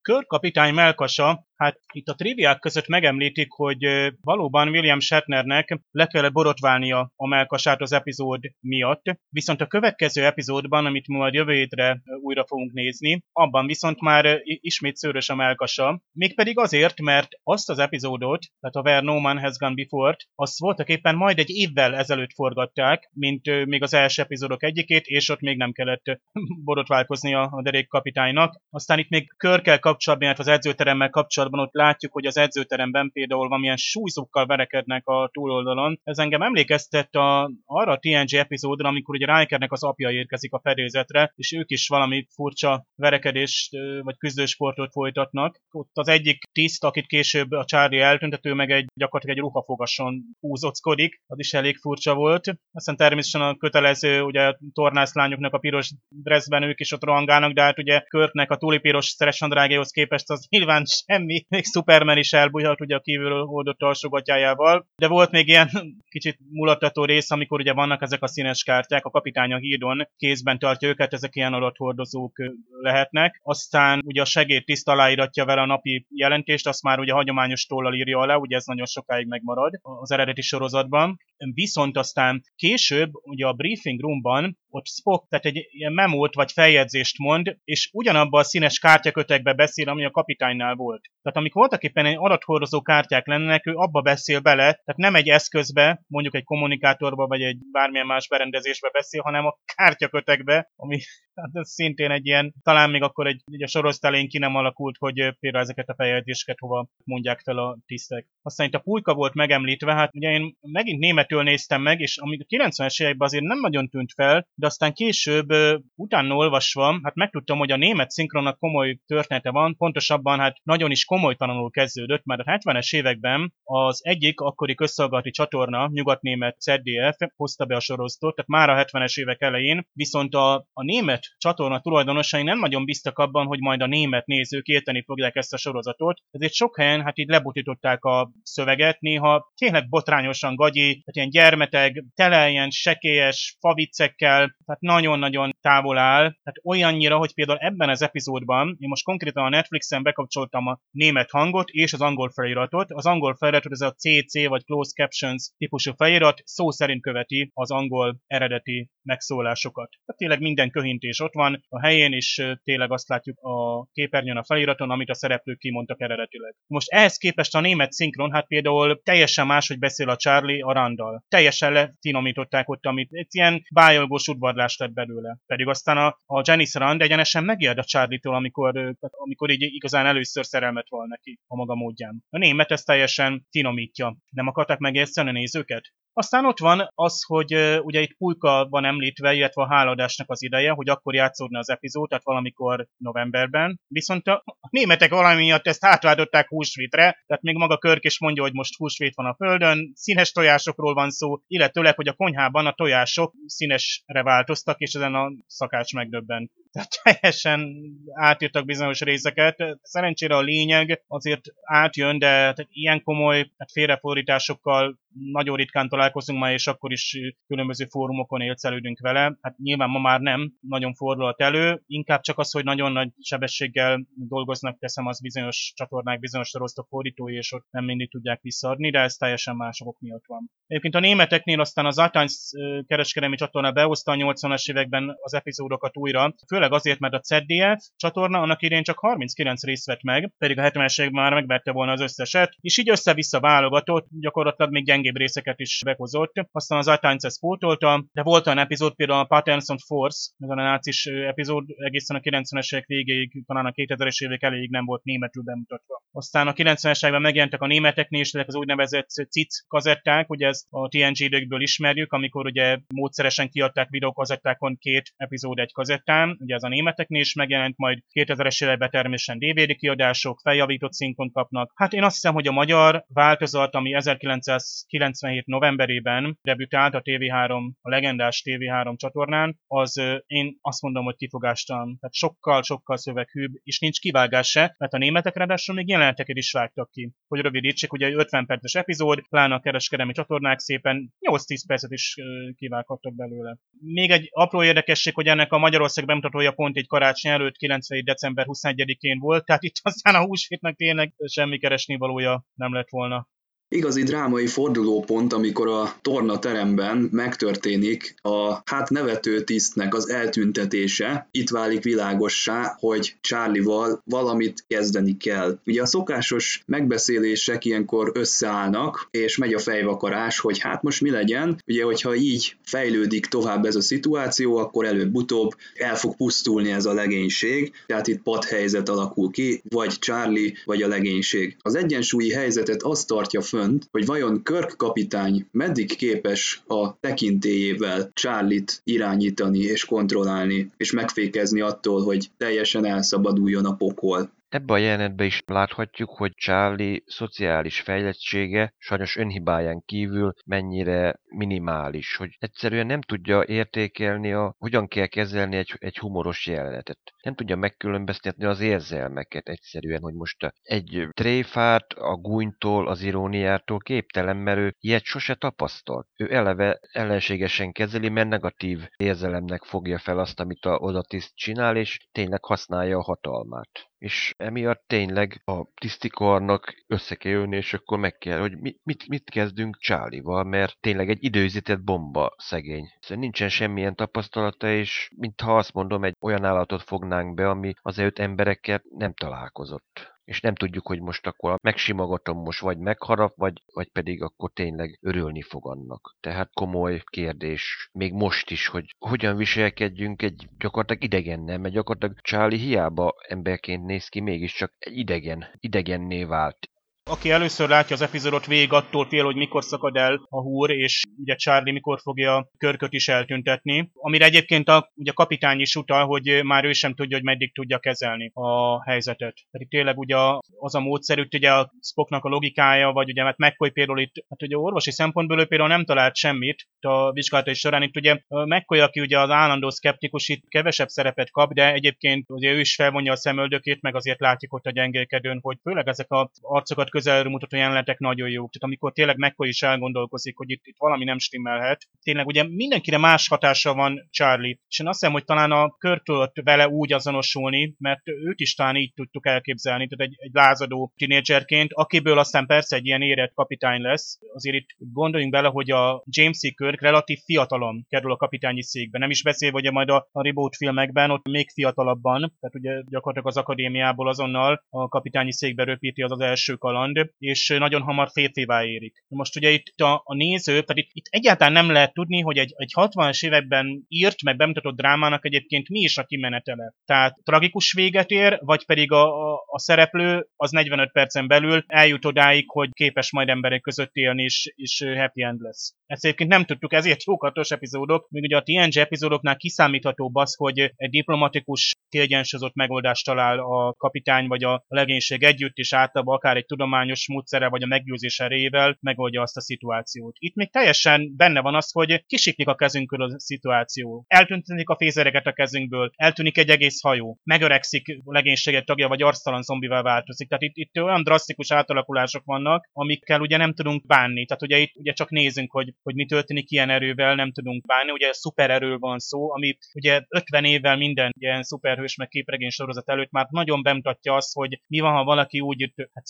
Körkapitány 0.02 0.74
melkasa 0.74 1.46
Hát 1.60 1.80
itt 1.92 2.08
a 2.08 2.14
triviák 2.14 2.58
között 2.58 2.86
megemlítik, 2.86 3.50
hogy 3.50 4.12
valóban 4.20 4.68
William 4.68 5.00
Shatnernek 5.00 5.80
le 5.90 6.06
kellett 6.06 6.32
borotválnia 6.32 7.12
a 7.16 7.26
melkasát 7.26 7.80
az 7.80 7.92
epizód 7.92 8.40
miatt, 8.60 9.02
viszont 9.28 9.60
a 9.60 9.66
következő 9.66 10.24
epizódban, 10.24 10.86
amit 10.86 11.08
majd 11.08 11.34
jövő 11.34 11.52
hétre 11.52 12.02
újra 12.22 12.44
fogunk 12.46 12.72
nézni, 12.72 13.24
abban 13.32 13.66
viszont 13.66 14.00
már 14.00 14.40
ismét 14.44 14.96
szőrös 14.96 15.28
a 15.28 15.34
melkasa, 15.34 16.02
mégpedig 16.12 16.58
azért, 16.58 17.00
mert 17.00 17.28
azt 17.42 17.70
az 17.70 17.78
epizódot, 17.78 18.46
tehát 18.60 18.76
a 18.76 18.80
Where 18.80 19.00
No 19.00 19.18
Man 19.18 19.38
Has 19.38 19.56
Gone 19.56 19.74
Before, 19.74 20.16
azt 20.34 20.58
voltak 20.58 20.88
éppen 20.88 21.14
majd 21.14 21.38
egy 21.38 21.50
évvel 21.50 21.94
ezelőtt 21.94 22.32
forgatták, 22.34 23.10
mint 23.12 23.66
még 23.66 23.82
az 23.82 23.94
első 23.94 24.22
epizódok 24.22 24.62
egyikét, 24.62 25.06
és 25.06 25.28
ott 25.28 25.40
még 25.40 25.56
nem 25.56 25.72
kellett 25.72 26.04
borotválkozni 26.64 27.34
a 27.34 27.60
derék 27.62 27.88
kapitánynak. 27.88 28.60
Aztán 28.70 28.98
itt 28.98 29.08
még 29.08 29.32
körkel 29.36 29.78
kapcsolatban, 29.78 30.28
illetve 30.28 30.52
az 30.52 30.58
edzőteremmel 30.58 31.10
kapcsolatban 31.10 31.49
ott 31.58 31.72
látjuk, 31.72 32.12
hogy 32.12 32.26
az 32.26 32.36
edzőteremben 32.36 33.10
például 33.12 33.48
valamilyen 33.48 33.76
súlyzókkal 33.76 34.46
verekednek 34.46 35.06
a 35.06 35.28
túloldalon. 35.32 36.00
Ez 36.04 36.18
engem 36.18 36.42
emlékeztet 36.42 37.14
a, 37.14 37.50
arra 37.66 37.92
a 37.92 37.98
TNG 37.98 38.34
epizódra, 38.34 38.88
amikor 38.88 39.14
ugye 39.14 39.38
Rikernek 39.38 39.72
az 39.72 39.82
apja 39.82 40.10
érkezik 40.10 40.52
a 40.52 40.60
fedélzetre, 40.60 41.32
és 41.36 41.52
ők 41.52 41.70
is 41.70 41.88
valami 41.88 42.26
furcsa 42.34 42.86
verekedést 42.94 43.70
vagy 44.02 44.16
küzdősportot 44.16 44.92
folytatnak. 44.92 45.60
Ott 45.70 45.90
az 45.92 46.08
egyik 46.08 46.42
tiszt, 46.52 46.84
akit 46.84 47.06
később 47.06 47.50
a 47.50 47.64
Charlie 47.64 48.00
eltüntető, 48.00 48.54
meg 48.54 48.70
egy 48.70 48.86
gyakorlatilag 48.94 49.36
egy 49.36 49.42
ruhafogason 49.42 50.22
húzockodik, 50.40 51.22
az 51.26 51.38
is 51.38 51.52
elég 51.52 51.76
furcsa 51.76 52.14
volt. 52.14 52.54
Aztán 52.72 52.96
természetesen 52.96 53.48
a 53.48 53.56
kötelező, 53.56 54.22
ugye 54.22 54.54
tornászlányoknak 54.72 55.54
a 55.54 55.58
piros 55.58 55.90
dressben 56.08 56.62
ők 56.62 56.80
is 56.80 56.92
ott 56.92 57.04
rohangálnak, 57.04 57.52
de 57.52 57.62
hát 57.62 57.78
ugye 57.78 58.00
Körtnek 58.08 58.50
a 58.50 58.56
túlipiros 58.56 59.06
szeresandrágéhoz 59.06 59.90
képest 59.90 60.30
az 60.30 60.46
nyilván 60.56 60.84
semmi. 60.84 61.39
Még 61.48 61.64
Superman 61.64 62.18
is 62.18 62.32
elbújhat 62.32 62.80
ugye 62.80 62.96
a 62.96 63.00
kívülről 63.00 63.42
oldott 63.42 63.82
alsógatjájával. 63.82 64.86
De 64.96 65.08
volt 65.08 65.30
még 65.30 65.48
ilyen 65.48 65.68
kicsit 66.08 66.38
mulattató 66.50 67.04
rész, 67.04 67.30
amikor 67.30 67.60
ugye 67.60 67.72
vannak 67.72 68.02
ezek 68.02 68.22
a 68.22 68.28
színes 68.28 68.62
kártyák, 68.62 69.04
a 69.04 69.10
kapitány 69.10 69.52
a 69.52 69.58
hídon 69.58 70.08
kézben 70.16 70.58
tartja 70.58 70.88
őket, 70.88 71.12
ezek 71.12 71.36
ilyen 71.36 71.52
adathordozók 71.52 72.32
lehetnek. 72.80 73.40
Aztán 73.42 74.00
ugye 74.04 74.20
a 74.20 74.24
segédtiszt 74.24 74.88
aláíratja 74.88 75.44
vele 75.44 75.60
a 75.60 75.66
napi 75.66 76.06
jelentést, 76.08 76.66
azt 76.66 76.82
már 76.82 76.98
ugye 76.98 77.12
hagyományos 77.12 77.66
tollal 77.66 77.94
írja 77.94 78.18
alá, 78.18 78.34
ugye 78.34 78.56
ez 78.56 78.64
nagyon 78.64 78.86
sokáig 78.86 79.26
megmarad 79.26 79.78
az 79.82 80.10
eredeti 80.10 80.42
sorozatban. 80.42 81.16
Viszont 81.54 81.96
aztán 81.96 82.42
később 82.56 83.10
ugye 83.22 83.46
a 83.46 83.52
briefing 83.52 84.00
roomban 84.00 84.58
ott 84.70 84.86
Spock, 84.86 85.28
tehát 85.28 85.44
egy 85.44 85.68
ilyen 85.70 85.92
memót 85.92 86.34
vagy 86.34 86.52
feljegyzést 86.52 87.18
mond, 87.18 87.56
és 87.64 87.90
ugyanabban 87.92 88.40
a 88.40 88.44
színes 88.44 88.78
kártyakötekbe 88.78 89.52
beszél, 89.52 89.88
ami 89.88 90.04
a 90.04 90.10
kapitánynál 90.10 90.74
volt. 90.74 91.02
Tehát 91.22 91.38
amik 91.38 91.52
voltak 91.52 91.82
éppen 91.82 92.06
egy 92.06 92.16
adathordozó 92.18 92.82
kártyák 92.82 93.26
lennének, 93.26 93.66
ő 93.66 93.74
abba 93.74 94.00
beszél 94.00 94.40
bele, 94.40 94.62
tehát 94.62 94.96
nem 94.96 95.14
egy 95.14 95.28
eszközbe, 95.28 96.02
mondjuk 96.06 96.34
egy 96.34 96.44
kommunikátorba, 96.44 97.26
vagy 97.26 97.42
egy 97.42 97.58
bármilyen 97.72 98.06
más 98.06 98.28
berendezésbe 98.28 98.90
beszél, 98.92 99.22
hanem 99.22 99.46
a 99.46 99.58
kártyakötekbe, 99.74 100.70
ami 100.76 100.98
hát 101.40 101.50
ez 101.52 101.70
szintén 101.70 102.10
egy 102.10 102.26
ilyen, 102.26 102.54
talán 102.62 102.90
még 102.90 103.02
akkor 103.02 103.26
egy, 103.26 103.42
egy 103.52 103.62
a 103.62 103.66
sorozat 103.66 104.04
elején 104.04 104.28
ki 104.28 104.38
nem 104.38 104.54
alakult, 104.54 104.96
hogy 104.98 105.14
például 105.40 105.62
ezeket 105.62 105.88
a 105.88 105.94
feljegyzéseket 105.94 106.58
hova 106.58 106.88
mondják 107.04 107.40
fel 107.40 107.58
a 107.58 107.78
tisztek. 107.86 108.26
Aztán 108.42 108.66
itt 108.66 108.74
a 108.74 108.78
pulyka 108.78 109.14
volt 109.14 109.34
megemlítve, 109.34 109.94
hát 109.94 110.14
ugye 110.14 110.30
én 110.30 110.56
megint 110.60 110.98
németül 110.98 111.42
néztem 111.42 111.82
meg, 111.82 112.00
és 112.00 112.18
amíg 112.18 112.46
a 112.48 112.56
90-es 112.56 113.02
években 113.02 113.26
azért 113.26 113.44
nem 113.44 113.60
nagyon 113.60 113.88
tűnt 113.88 114.12
fel, 114.12 114.46
de 114.54 114.66
aztán 114.66 114.92
később 114.92 115.48
utána 115.94 116.34
olvasva, 116.34 117.00
hát 117.02 117.14
megtudtam, 117.14 117.58
hogy 117.58 117.70
a 117.70 117.76
német 117.76 118.10
szinkronnak 118.10 118.58
komoly 118.58 118.98
története 119.06 119.50
van, 119.50 119.76
pontosabban 119.76 120.38
hát 120.38 120.60
nagyon 120.62 120.90
is 120.90 121.04
komolytalanul 121.04 121.70
kezdődött, 121.70 122.24
mert 122.24 122.40
a 122.40 122.58
70-es 122.58 122.94
években 122.96 123.54
az 123.64 124.00
egyik 124.04 124.40
akkori 124.40 124.74
közszolgálati 124.74 125.30
csatorna, 125.30 125.88
nyugatnémet 125.92 126.60
ZDF 126.60 127.16
hozta 127.36 127.64
be 127.64 127.76
a 127.76 127.80
sorozatot, 127.80 128.34
tehát 128.34 128.50
már 128.50 128.78
a 128.78 128.84
70-es 128.84 129.20
évek 129.20 129.40
elején, 129.40 129.86
viszont 129.92 130.34
a, 130.34 130.54
a 130.54 130.82
német 130.82 131.29
csatorna 131.36 131.80
tulajdonosai 131.80 132.42
nem 132.42 132.58
nagyon 132.58 132.84
biztak 132.84 133.18
abban, 133.18 133.46
hogy 133.46 133.60
majd 133.60 133.80
a 133.80 133.86
német 133.86 134.26
nézők 134.26 134.66
érteni 134.66 135.02
fogják 135.02 135.36
ezt 135.36 135.52
a 135.52 135.56
sorozatot, 135.56 136.20
ezért 136.30 136.52
sok 136.52 136.76
helyen 136.76 137.02
hát 137.02 137.18
így 137.18 137.28
lebutították 137.28 138.04
a 138.04 138.32
szöveget, 138.42 139.00
néha 139.00 139.52
tényleg 139.56 139.88
botrányosan 139.88 140.54
gagyi, 140.54 140.88
tehát 140.88 141.16
ilyen 141.16 141.30
gyermeteg, 141.30 142.04
tele 142.14 142.50
ilyen 142.50 142.70
sekélyes 142.70 143.56
faviccekkel, 143.60 144.56
tehát 144.64 144.80
nagyon-nagyon 144.80 145.50
távol 145.60 145.98
áll, 145.98 146.22
tehát 146.22 146.60
olyannyira, 146.64 147.16
hogy 147.16 147.34
például 147.34 147.58
ebben 147.58 147.88
az 147.88 148.02
epizódban, 148.02 148.76
én 148.78 148.88
most 148.88 149.04
konkrétan 149.04 149.44
a 149.44 149.48
Netflixen 149.48 150.02
bekapcsoltam 150.02 150.66
a 150.66 150.78
német 150.90 151.30
hangot 151.30 151.68
és 151.68 151.92
az 151.92 152.00
angol 152.00 152.30
feliratot. 152.30 152.90
Az 152.90 153.06
angol 153.06 153.34
feliratot 153.34 153.72
ez 153.72 153.80
a 153.80 153.92
CC 153.92 154.46
vagy 154.48 154.64
Closed 154.64 154.94
Captions 154.94 155.50
típusú 155.56 155.92
felirat 155.96 156.40
szó 156.44 156.70
szerint 156.70 157.02
követi 157.02 157.50
az 157.54 157.70
angol 157.70 158.20
eredeti 158.26 158.90
megszólásokat. 159.02 159.90
Tehát 159.90 160.16
tényleg 160.16 160.40
minden 160.40 160.70
köhintés 160.70 161.09
ott 161.18 161.34
van 161.34 161.64
a 161.68 161.80
helyén, 161.80 162.12
és 162.12 162.46
tényleg 162.64 162.92
azt 162.92 163.08
látjuk 163.08 163.38
a 163.40 163.84
képernyőn 163.92 164.36
a 164.36 164.44
feliraton, 164.44 164.90
amit 164.90 165.10
a 165.10 165.14
szereplők 165.14 165.58
kimondtak 165.58 166.00
eredetileg. 166.00 166.54
Most 166.66 166.90
ehhez 166.90 167.16
képest 167.16 167.54
a 167.54 167.60
német 167.60 167.92
szinkron, 167.92 168.32
hát 168.32 168.46
például 168.46 169.00
teljesen 169.02 169.46
máshogy 169.46 169.78
beszél 169.78 170.08
a 170.08 170.16
Charlie 170.16 170.62
a 170.62 170.72
Randall. 170.72 171.22
Teljesen 171.28 171.72
letinomították 171.72 172.68
ott, 172.68 172.86
amit 172.86 173.08
egy 173.12 173.26
ilyen 173.30 173.62
bájolgós 173.74 174.28
udvarlás 174.28 174.76
lett 174.76 174.92
belőle. 174.92 175.38
Pedig 175.46 175.66
aztán 175.66 175.96
a, 175.96 176.06
a 176.26 176.42
Janice 176.44 176.78
Rand 176.78 177.02
egyenesen 177.02 177.44
megijed 177.44 177.78
a 177.78 177.84
Charlie-tól, 177.84 178.34
amikor, 178.34 178.96
amikor 179.10 179.50
így 179.50 179.62
igazán 179.62 180.06
először 180.06 180.46
szerelmet 180.46 180.88
val 180.88 181.06
neki 181.06 181.38
a 181.46 181.56
maga 181.56 181.74
módján. 181.74 182.24
A 182.30 182.38
német 182.38 182.70
ezt 182.70 182.86
teljesen 182.86 183.46
finomítja. 183.50 184.16
Nem 184.30 184.46
akarták 184.46 184.78
megérteni 184.78 185.28
a 185.28 185.32
nézőket? 185.32 185.92
Aztán 186.20 186.46
ott 186.46 186.58
van 186.58 186.90
az, 186.94 187.24
hogy 187.26 187.54
ugye 187.82 188.00
itt 188.00 188.16
Pulka 188.16 188.66
van 188.70 188.84
említve, 188.84 189.32
illetve 189.32 189.62
a 189.62 189.74
háladásnak 189.74 190.30
az 190.30 190.42
ideje, 190.42 190.70
hogy 190.70 190.88
akkor 190.88 191.14
játszódna 191.14 191.58
az 191.58 191.70
epizód, 191.70 192.08
tehát 192.08 192.24
valamikor 192.24 192.86
novemberben. 192.96 193.80
Viszont 193.88 194.26
a 194.26 194.44
németek 194.70 195.10
valami 195.10 195.42
miatt 195.42 195.66
ezt 195.66 195.84
átváltották 195.84 196.48
húsvétre, 196.48 197.22
tehát 197.26 197.42
még 197.42 197.56
maga 197.56 197.78
Körk 197.78 198.04
is 198.04 198.20
mondja, 198.20 198.42
hogy 198.42 198.52
most 198.52 198.76
húsvét 198.76 199.14
van 199.14 199.26
a 199.26 199.34
földön, 199.34 199.92
színes 199.94 200.32
tojásokról 200.32 200.94
van 200.94 201.10
szó, 201.10 201.40
illetőleg, 201.46 201.94
hogy 201.94 202.08
a 202.08 202.12
konyhában 202.12 202.66
a 202.66 202.72
tojások 202.72 203.34
színesre 203.46 204.22
változtak, 204.22 204.78
és 204.78 204.94
ezen 204.94 205.14
a 205.14 205.32
szakács 205.46 205.94
megdöbbent. 205.94 206.50
Tehát 206.72 206.90
teljesen 207.02 207.74
átírtak 208.12 208.64
bizonyos 208.64 209.00
részeket. 209.00 209.78
Szerencsére 209.82 210.36
a 210.36 210.40
lényeg 210.40 211.02
azért 211.06 211.40
átjön, 211.62 212.18
de 212.18 212.54
ilyen 212.68 213.02
komoly 213.02 213.50
hát 213.58 213.70
félrefordításokkal 213.72 214.98
nagyon 215.32 215.56
ritkán 215.56 215.88
találkozunk 215.88 216.38
ma, 216.38 216.52
és 216.52 216.66
akkor 216.66 216.92
is 216.92 217.16
különböző 217.46 217.84
fórumokon 217.84 218.40
élcelődünk 218.40 218.98
vele. 218.98 219.38
Hát 219.40 219.58
nyilván 219.58 219.90
ma 219.90 219.98
már 219.98 220.20
nem 220.20 220.52
nagyon 220.60 220.94
fordulhat 220.94 221.40
elő, 221.40 221.82
inkább 221.86 222.20
csak 222.20 222.38
az, 222.38 222.52
hogy 222.52 222.64
nagyon 222.64 222.92
nagy 222.92 223.08
sebességgel 223.20 224.06
dolgoznak, 224.14 224.78
teszem 224.78 225.06
az 225.06 225.20
bizonyos 225.20 225.72
csatornák, 225.76 226.20
bizonyos 226.20 226.48
sorosztok 226.48 226.86
fordítói, 226.88 227.34
és 227.34 227.52
ott 227.52 227.66
nem 227.70 227.84
mindig 227.84 228.10
tudják 228.10 228.40
visszaadni, 228.40 228.90
de 228.90 228.98
ez 228.98 229.14
teljesen 229.14 229.56
mások 229.56 230.00
miatt 230.00 230.26
van. 230.26 230.50
Egyébként 230.66 230.94
a 230.94 231.00
németeknél 231.00 231.60
aztán 231.60 231.86
az 231.86 231.98
Atans 231.98 232.50
kereskedelmi 232.86 233.36
csatorna 233.36 233.72
behozta 233.72 234.12
a 234.12 234.16
80-as 234.16 234.70
években 234.70 235.16
az 235.20 235.34
epizódokat 235.34 235.96
újra, 235.96 236.34
főleg 236.46 236.59
azért, 236.68 236.98
mert 236.98 237.14
a 237.14 237.20
ZDF 237.22 237.88
csatorna 237.96 238.40
annak 238.40 238.62
idén 238.62 238.82
csak 238.82 238.98
39 238.98 239.64
részt 239.64 239.86
vett 239.86 240.02
meg, 240.02 240.32
pedig 240.38 240.58
a 240.58 240.62
70-es 240.62 241.00
években 241.00 241.22
már 241.22 241.32
megvette 241.32 241.72
volna 241.72 241.92
az 241.92 242.00
összeset, 242.00 242.54
és 242.60 242.78
így 242.78 242.90
össze-vissza 242.90 243.40
válogatott, 243.40 244.06
gyakorlatilag 244.10 244.72
még 244.72 244.84
gyengébb 244.84 245.16
részeket 245.16 245.60
is 245.60 245.80
behozott. 245.84 246.32
Aztán 246.52 246.78
az 246.78 246.88
Atans 246.88 247.24
ezt 247.24 247.40
pótolta, 247.40 248.04
de 248.12 248.22
volt 248.22 248.46
olyan 248.46 248.58
epizód, 248.58 248.94
például 248.94 249.20
a 249.20 249.24
Patterns 249.24 249.68
on 249.68 249.78
Force, 249.78 250.30
ez 250.38 250.48
a 250.48 250.54
nácis 250.54 251.06
epizód 251.06 251.64
egészen 251.76 252.16
a 252.16 252.20
90-es 252.20 252.74
évek 252.74 252.86
végéig, 252.86 253.44
talán 253.46 253.66
a 253.66 253.72
2000-es 253.72 254.24
évek 254.24 254.42
elejéig 254.42 254.70
nem 254.70 254.84
volt 254.84 255.04
németül 255.04 255.42
bemutatva. 255.42 256.02
Aztán 256.12 256.46
a 256.48 256.52
90-es 256.52 256.98
években 256.98 257.20
megjelentek 257.20 257.60
a 257.60 257.66
németeknél 257.66 258.20
is 258.20 258.32
ezek 258.32 258.48
az 258.48 258.54
úgynevezett 258.54 259.08
CIC 259.08 259.66
kazetták, 259.68 260.30
ugye 260.30 260.46
ezt 260.46 260.66
a 260.70 260.88
TNG 260.88 261.20
időkből 261.20 261.60
ismerjük, 261.60 262.12
amikor 262.12 262.46
ugye 262.46 262.78
módszeresen 262.94 263.50
kiadták 263.50 263.88
videókazettákon 263.88 264.78
két 264.78 265.12
epizód 265.16 265.58
egy 265.58 265.72
kazettán, 265.72 266.38
ugye 266.50 266.58
ez 266.58 266.70
a 266.70 266.74
németeknél 266.74 267.20
is 267.20 267.34
megjelent, 267.34 267.76
majd 267.76 267.98
2000-es 268.12 268.64
években 268.64 268.90
természetesen 268.90 269.38
DVD 269.38 269.76
kiadások, 269.76 270.40
feljavított 270.40 270.92
szinkont 270.92 271.32
kapnak. 271.32 271.72
Hát 271.74 271.92
én 271.92 272.02
azt 272.02 272.14
hiszem, 272.14 272.34
hogy 272.34 272.46
a 272.46 272.52
magyar 272.52 273.04
változat, 273.08 273.74
ami 273.74 273.94
1997 273.94 275.46
novemberében 275.46 276.38
debütált 276.42 276.94
a 276.94 277.02
TV3, 277.02 277.70
a 277.80 277.88
legendás 277.88 278.42
TV3 278.44 278.96
csatornán, 278.96 279.58
az 279.66 280.02
én 280.26 280.58
azt 280.60 280.82
mondom, 280.82 281.04
hogy 281.04 281.16
kifogástalan. 281.16 281.96
Tehát 282.00 282.14
sokkal, 282.14 282.62
sokkal 282.62 282.96
szöveghűbb, 282.96 283.52
és 283.62 283.78
nincs 283.78 284.00
kivágás 284.00 284.48
se, 284.48 284.74
mert 284.78 284.92
a 284.92 284.98
németek 284.98 285.36
ráadásul 285.36 285.74
még 285.74 285.88
jeleneteket 285.88 286.36
is 286.36 286.52
vágtak 286.52 286.90
ki. 286.90 287.12
Hogy 287.28 287.40
rövidítsük, 287.40 287.92
ugye 287.92 288.10
50 288.12 288.46
perces 288.46 288.74
epizód, 288.74 289.28
pláne 289.28 289.54
a 289.54 289.60
kereskedelmi 289.60 290.12
csatornák 290.12 290.58
szépen 290.58 291.12
8-10 291.30 291.62
percet 291.66 291.90
is 291.90 292.16
kivághattak 292.56 293.14
belőle. 293.14 293.56
Még 293.80 294.10
egy 294.10 294.28
apró 294.32 294.62
érdekesség, 294.62 295.14
hogy 295.14 295.26
ennek 295.26 295.52
a 295.52 295.58
Magyarország 295.58 296.04
bemutatója 296.40 296.52
pont 296.52 296.76
egy 296.76 296.86
karácsony 296.86 297.32
előtt 297.32 297.56
90. 297.56 298.04
december 298.04 298.46
21-én 298.48 299.18
volt, 299.18 299.44
tehát 299.44 299.62
itt 299.62 299.74
aztán 299.82 300.14
a 300.14 300.24
húsvétnek 300.24 300.76
tényleg 300.76 301.14
semmi 301.26 301.58
keresni 301.58 301.96
valója 301.96 302.44
nem 302.54 302.74
lett 302.74 302.88
volna. 302.88 303.28
Igazi 303.72 304.02
drámai 304.02 304.46
fordulópont, 304.46 305.32
amikor 305.32 305.68
a 305.68 305.94
torna 306.02 306.38
teremben 306.38 307.08
megtörténik 307.12 308.14
a 308.22 308.52
hát 308.64 308.90
nevető 308.90 309.44
tisztnek 309.44 309.94
az 309.94 310.08
eltüntetése, 310.08 311.28
itt 311.30 311.50
válik 311.50 311.82
világossá, 311.82 312.76
hogy 312.78 313.16
Charlie-val 313.20 314.02
valamit 314.04 314.64
kezdeni 314.68 315.16
kell. 315.16 315.58
Ugye 315.66 315.82
a 315.82 315.86
szokásos 315.86 316.62
megbeszélések 316.66 317.64
ilyenkor 317.64 318.10
összeállnak, 318.14 319.08
és 319.10 319.36
megy 319.36 319.54
a 319.54 319.58
fejvakarás, 319.58 320.38
hogy 320.38 320.58
hát 320.58 320.82
most 320.82 321.00
mi 321.00 321.10
legyen. 321.10 321.62
Ugye, 321.66 321.84
hogyha 321.84 322.14
így 322.14 322.56
fejlődik 322.62 323.26
tovább 323.26 323.64
ez 323.64 323.76
a 323.76 323.80
szituáció, 323.80 324.56
akkor 324.56 324.84
előbb-utóbb 324.84 325.50
el 325.74 325.96
fog 325.96 326.16
pusztulni 326.16 326.70
ez 326.70 326.86
a 326.86 326.92
legénység, 326.92 327.72
tehát 327.86 328.06
itt 328.06 328.22
padhelyzet 328.22 328.88
alakul 328.88 329.30
ki, 329.30 329.62
vagy 329.68 329.98
Charlie, 329.98 330.54
vagy 330.64 330.82
a 330.82 330.88
legénység. 330.88 331.56
Az 331.60 331.74
egyensúlyi 331.74 332.32
helyzetet 332.32 332.82
azt 332.82 333.06
tartja 333.06 333.40
föl, 333.40 333.58
fönt, 333.60 333.88
hogy 333.90 334.06
vajon 334.06 334.42
Kirk 334.42 334.74
kapitány 334.76 335.46
meddig 335.52 335.96
képes 335.96 336.62
a 336.66 336.98
tekintélyével 337.00 338.10
Charlie-t 338.12 338.80
irányítani 338.84 339.58
és 339.58 339.84
kontrollálni, 339.84 340.70
és 340.76 340.92
megfékezni 340.92 341.60
attól, 341.60 342.02
hogy 342.02 342.30
teljesen 342.36 342.84
elszabaduljon 342.84 343.64
a 343.64 343.76
pokol. 343.76 344.30
Ebben 344.50 344.76
a 344.76 344.78
jelenetben 344.78 345.26
is 345.26 345.42
láthatjuk, 345.46 346.10
hogy 346.10 346.32
Charlie 346.34 347.02
szociális 347.06 347.80
fejlettsége 347.80 348.74
sajnos 348.78 349.16
önhibáján 349.16 349.82
kívül 349.86 350.32
mennyire 350.44 351.20
minimális, 351.24 352.16
hogy 352.16 352.36
egyszerűen 352.38 352.86
nem 352.86 353.02
tudja 353.02 353.44
értékelni, 353.46 354.32
a, 354.32 354.54
hogyan 354.58 354.88
kell 354.88 355.06
kezelni 355.06 355.56
egy, 355.56 355.74
egy 355.78 355.98
humoros 355.98 356.46
jelenetet. 356.46 356.98
Nem 357.22 357.34
tudja 357.34 357.56
megkülönböztetni 357.56 358.44
az 358.44 358.60
érzelmeket 358.60 359.48
egyszerűen, 359.48 360.00
hogy 360.00 360.14
most 360.14 360.54
egy 360.62 361.08
tréfát 361.10 361.92
a 361.92 362.14
gúnytól, 362.14 362.88
az 362.88 363.02
iróniától 363.02 363.78
képtelen, 363.78 364.36
mert 364.36 364.58
ő 364.58 364.74
ilyet 364.80 365.04
sose 365.04 365.34
tapasztalt. 365.34 366.06
Ő 366.16 366.34
eleve 366.34 366.80
ellenségesen 366.92 367.72
kezeli, 367.72 368.08
mert 368.08 368.28
negatív 368.28 368.88
érzelemnek 368.96 369.64
fogja 369.64 369.98
fel 369.98 370.18
azt, 370.18 370.40
amit 370.40 370.64
a 370.64 370.76
odatiszt 370.76 371.36
csinál, 371.36 371.76
és 371.76 372.08
tényleg 372.12 372.44
használja 372.44 372.98
a 372.98 373.02
hatalmát 373.02 373.89
és 374.00 374.34
emiatt 374.36 374.84
tényleg 374.86 375.42
a 375.44 375.64
tisztikarnak 375.74 376.84
össze 376.86 377.14
kell 377.14 377.32
jönni, 377.32 377.56
és 377.56 377.74
akkor 377.74 377.98
meg 377.98 378.18
kell, 378.18 378.38
hogy 378.38 378.58
mit, 378.58 378.80
mit, 378.82 379.08
mit 379.08 379.30
kezdünk 379.30 379.78
Csálival, 379.78 380.44
mert 380.44 380.76
tényleg 380.80 381.08
egy 381.10 381.24
időzített 381.24 381.82
bomba 381.82 382.34
szegény. 382.36 382.92
Szóval 383.00 383.22
nincsen 383.22 383.48
semmilyen 383.48 383.94
tapasztalata, 383.94 384.70
és 384.70 385.10
mintha 385.16 385.56
azt 385.56 385.72
mondom, 385.72 386.04
egy 386.04 386.16
olyan 386.20 386.44
állatot 386.44 386.82
fognánk 386.82 387.34
be, 387.34 387.48
ami 387.48 387.72
az 387.82 387.98
előtt 387.98 388.18
emberekkel 388.18 388.82
nem 388.88 389.12
találkozott 389.14 390.18
és 390.30 390.40
nem 390.40 390.54
tudjuk, 390.54 390.86
hogy 390.86 391.00
most 391.00 391.26
akkor 391.26 391.58
megsimogatom 391.62 392.38
most, 392.38 392.60
vagy 392.60 392.78
megharap, 392.78 393.36
vagy, 393.36 393.62
vagy 393.74 393.88
pedig 393.88 394.22
akkor 394.22 394.50
tényleg 394.52 394.98
örülni 395.02 395.42
fog 395.42 395.66
annak. 395.66 396.16
Tehát 396.20 396.50
komoly 396.52 397.02
kérdés, 397.04 397.90
még 397.92 398.12
most 398.12 398.50
is, 398.50 398.66
hogy 398.66 398.94
hogyan 398.98 399.36
viselkedjünk 399.36 400.22
egy 400.22 400.48
gyakorlatilag 400.58 401.04
idegen, 401.04 401.40
nem? 401.40 401.60
Mert 401.60 401.74
gyakorlatilag 401.74 402.20
Charlie 402.20 402.58
hiába 402.58 403.14
emberként 403.28 403.84
néz 403.84 404.08
ki, 404.08 404.20
mégiscsak 404.20 404.72
egy 404.78 404.96
idegen, 404.96 405.46
idegenné 405.60 406.24
vált 406.24 406.70
aki 407.10 407.30
először 407.30 407.68
látja 407.68 407.94
az 407.96 408.02
epizódot, 408.02 408.46
végig 408.46 408.72
attól 408.72 409.06
fél, 409.08 409.24
hogy 409.24 409.36
mikor 409.36 409.64
szakad 409.64 409.96
el 409.96 410.26
a 410.28 410.40
húr, 410.40 410.70
és 410.70 411.02
ugye 411.16 411.34
Charlie 411.34 411.72
mikor 411.72 412.00
fogja 412.00 412.48
körköt 412.58 412.92
is 412.92 413.08
eltüntetni. 413.08 413.90
Amire 413.94 414.24
egyébként 414.24 414.68
a, 414.68 414.90
ugye 414.94 415.10
a 415.10 415.14
kapitány 415.14 415.60
is 415.60 415.76
utal, 415.76 416.06
hogy 416.06 416.40
már 416.44 416.64
ő 416.64 416.72
sem 416.72 416.94
tudja, 416.94 417.16
hogy 417.16 417.24
meddig 417.24 417.54
tudja 417.54 417.78
kezelni 417.78 418.30
a 418.34 418.82
helyzetet. 418.84 419.34
Tehát 419.50 419.68
tényleg 419.68 419.98
ugye 419.98 420.16
az 420.58 420.74
a 420.74 420.80
módszer, 420.80 421.18
ugye 421.32 421.52
a 421.52 421.70
Spocknak 421.82 422.24
a 422.24 422.28
logikája, 422.28 422.90
vagy 422.90 423.08
ugye 423.08 423.22
mert 423.22 423.38
McCoy 423.38 423.70
például 423.70 424.00
itt, 424.00 424.14
hát 424.28 424.42
ugye 424.42 424.56
orvosi 424.56 424.90
szempontból 424.90 425.40
ő 425.40 425.44
például 425.44 425.70
nem 425.70 425.84
talált 425.84 426.16
semmit 426.16 426.66
a 426.80 427.12
vizsgálatai 427.12 427.54
során. 427.54 427.82
Itt 427.82 427.96
ugye 427.96 428.18
McCoy, 428.28 428.80
aki 428.80 429.00
ugye 429.00 429.20
az 429.20 429.30
állandó 429.30 429.70
szkeptikus, 429.70 430.28
itt 430.28 430.48
kevesebb 430.48 430.88
szerepet 430.88 431.30
kap, 431.30 431.52
de 431.52 431.72
egyébként 431.72 432.24
ugye 432.28 432.52
ő 432.52 432.60
is 432.60 432.74
felvonja 432.74 433.12
a 433.12 433.16
szemöldökét, 433.16 433.82
meg 433.82 433.94
azért 433.94 434.20
látjuk 434.20 434.52
ott 434.52 434.66
a 434.66 434.70
gyengélkedőn, 434.70 435.38
hogy 435.42 435.58
főleg 435.62 435.88
ezek 435.88 436.10
a 436.10 436.30
arcokat 436.40 436.90
közelről 437.00 437.32
mutató 437.32 437.56
jelenetek 437.56 437.98
nagyon 437.98 438.28
jók. 438.28 438.50
Tehát 438.50 438.62
amikor 438.62 438.92
tényleg 438.92 439.16
McCoy 439.16 439.48
is 439.48 439.62
elgondolkozik, 439.62 440.36
hogy 440.36 440.50
itt, 440.50 440.62
itt 440.64 440.76
valami 440.78 441.04
nem 441.04 441.18
stimmelhet. 441.18 441.88
Tényleg 442.02 442.26
ugye 442.26 442.44
mindenkire 442.48 442.98
más 442.98 443.28
hatása 443.28 443.74
van 443.74 444.08
Charlie. 444.10 444.58
És 444.68 444.78
én 444.78 444.86
azt 444.86 445.00
hiszem, 445.00 445.14
hogy 445.14 445.24
talán 445.24 445.50
a 445.50 445.70
körtől 445.78 446.32
vele 446.44 446.68
úgy 446.68 446.92
azonosulni, 446.92 447.74
mert 447.78 448.08
őt 448.08 448.40
is 448.40 448.54
talán 448.54 448.76
így 448.76 448.92
tudtuk 448.94 449.26
elképzelni, 449.26 449.88
tehát 449.88 450.12
egy, 450.12 450.16
egy 450.18 450.30
lázadó 450.32 450.92
tinédzserként, 450.96 451.70
akiből 451.72 452.18
aztán 452.18 452.46
persze 452.46 452.76
egy 452.76 452.86
ilyen 452.86 453.02
érett 453.02 453.34
kapitány 453.34 453.80
lesz. 453.80 454.18
Azért 454.34 454.56
itt 454.56 454.68
gondoljunk 454.78 455.32
bele, 455.32 455.48
hogy 455.48 455.70
a 455.70 456.02
James 456.06 456.38
C. 456.38 456.54
Kirk 456.54 456.80
relatív 456.80 457.18
fiatalon 457.24 457.86
kerül 457.88 458.12
a 458.12 458.16
kapitányi 458.16 458.62
székbe. 458.62 458.98
Nem 458.98 459.10
is 459.10 459.22
beszél, 459.22 459.50
hogy 459.50 459.72
majd 459.72 459.88
a, 459.88 460.08
a 460.12 460.22
reboot 460.22 460.56
filmekben 460.56 461.10
ott 461.10 461.28
még 461.28 461.50
fiatalabban, 461.50 462.20
tehát 462.40 462.54
ugye 462.54 462.82
gyakorlatilag 462.88 463.26
az 463.26 463.36
akadémiából 463.36 464.08
azonnal 464.08 464.64
a 464.68 464.88
kapitányi 464.88 465.32
székbe 465.32 465.64
röpíti 465.64 466.02
az 466.02 466.12
az 466.12 466.20
első 466.20 466.54
kaland, 466.54 466.79
és 467.18 467.48
nagyon 467.58 467.82
hamar 467.82 468.08
férfivá 468.12 468.64
érik. 468.64 469.04
Most 469.08 469.36
ugye 469.36 469.50
itt 469.50 469.80
a, 469.80 470.02
a 470.04 470.14
néző, 470.14 470.52
tehát 470.52 470.88
itt, 470.92 471.06
egyáltalán 471.10 471.52
nem 471.52 471.70
lehet 471.70 471.94
tudni, 471.94 472.20
hogy 472.20 472.38
egy, 472.38 472.52
egy 472.56 472.72
60-as 472.74 473.24
években 473.24 473.84
írt, 473.88 474.22
meg 474.22 474.36
bemutatott 474.36 474.76
drámának 474.76 475.24
egyébként 475.24 475.68
mi 475.68 475.80
is 475.80 475.98
a 475.98 476.04
kimenetele. 476.04 476.74
Tehát 476.84 477.18
tragikus 477.24 477.72
véget 477.72 478.10
ér, 478.10 478.38
vagy 478.42 478.66
pedig 478.66 478.92
a, 478.92 479.32
a, 479.32 479.42
a 479.46 479.58
szereplő 479.58 480.26
az 480.36 480.50
45 480.50 480.92
percen 480.92 481.26
belül 481.26 481.64
eljut 481.66 482.04
odáig, 482.04 482.44
hogy 482.50 482.68
képes 482.72 483.12
majd 483.12 483.28
emberek 483.28 483.60
között 483.60 483.94
élni, 483.94 484.22
és, 484.22 484.52
és 484.56 484.84
happy 484.96 485.22
end 485.22 485.40
lesz. 485.40 485.74
Ezt 485.86 486.04
egyébként 486.04 486.30
nem 486.30 486.44
tudtuk, 486.44 486.72
ezért 486.72 487.04
jókatos 487.04 487.50
epizódok, 487.50 488.08
míg 488.10 488.22
ugye 488.22 488.36
a 488.36 488.42
TNG 488.42 488.76
epizódoknál 488.76 489.36
kiszámíthatóbb 489.36 490.14
az, 490.14 490.34
hogy 490.36 490.58
egy 490.76 490.90
diplomatikus, 490.90 491.74
kiegyensúlyozott 491.88 492.54
megoldást 492.54 493.04
talál 493.04 493.38
a 493.38 493.72
kapitány 493.72 494.26
vagy 494.26 494.44
a 494.44 494.64
legénység 494.68 495.22
együtt, 495.22 495.56
és 495.56 495.72
általában 495.72 496.14
akár 496.14 496.36
egy 496.36 496.46
tudományos 496.70 497.08
módszere 497.08 497.48
vagy 497.48 497.62
a 497.62 497.66
meggyőzés 497.66 498.20
erejével 498.20 498.78
megoldja 498.80 499.22
azt 499.22 499.36
a 499.36 499.40
szituációt. 499.40 500.16
Itt 500.18 500.34
még 500.34 500.50
teljesen 500.50 501.16
benne 501.16 501.40
van 501.40 501.54
az, 501.54 501.72
hogy 501.72 502.04
kisiklik 502.06 502.48
a 502.48 502.54
kezünkről 502.54 503.02
a 503.02 503.20
szituáció. 503.20 504.04
Eltűnik 504.06 504.68
a 504.68 504.76
fézereket 504.76 505.26
a 505.26 505.32
kezünkből, 505.32 505.90
eltűnik 505.96 506.38
egy 506.38 506.48
egész 506.48 506.80
hajó, 506.80 507.18
megöregszik 507.24 507.98
a 508.04 508.12
legénység 508.12 508.64
tagja, 508.64 508.88
vagy 508.88 509.02
arctalan 509.02 509.42
zombivel 509.42 509.82
változik. 509.82 510.28
Tehát 510.28 510.42
itt, 510.42 510.56
itt 510.56 510.82
olyan 510.82 511.02
drasztikus 511.02 511.52
átalakulások 511.52 512.24
vannak, 512.24 512.68
amikkel 512.72 513.20
ugye 513.20 513.36
nem 513.36 513.54
tudunk 513.54 513.86
bánni. 513.86 514.24
Tehát 514.24 514.42
ugye 514.42 514.58
itt 514.58 514.72
ugye 514.74 514.92
csak 514.92 515.10
nézünk, 515.10 515.52
hogy 515.52 515.74
hogy 515.82 515.94
mi 515.94 516.06
történik 516.06 516.50
ilyen 516.50 516.70
erővel, 516.70 517.14
nem 517.14 517.32
tudunk 517.32 517.66
bánni. 517.66 517.90
Ugye 517.90 518.12
szupererő 518.12 518.76
van 518.76 518.98
szó, 518.98 519.32
ami 519.32 519.58
ugye 519.74 520.02
50 520.08 520.44
évvel 520.44 520.76
minden 520.76 521.12
ilyen 521.18 521.42
szuperhős 521.42 521.96
meg 521.96 522.08
képregény 522.08 522.50
sorozat 522.50 522.88
előtt 522.88 523.10
már 523.10 523.26
nagyon 523.30 523.62
bemutatja 523.62 524.14
azt, 524.14 524.34
hogy 524.34 524.60
mi 524.66 524.80
van, 524.80 524.92
ha 524.92 525.04
valaki 525.04 525.40
úgy 525.40 525.72
hát 525.92 526.06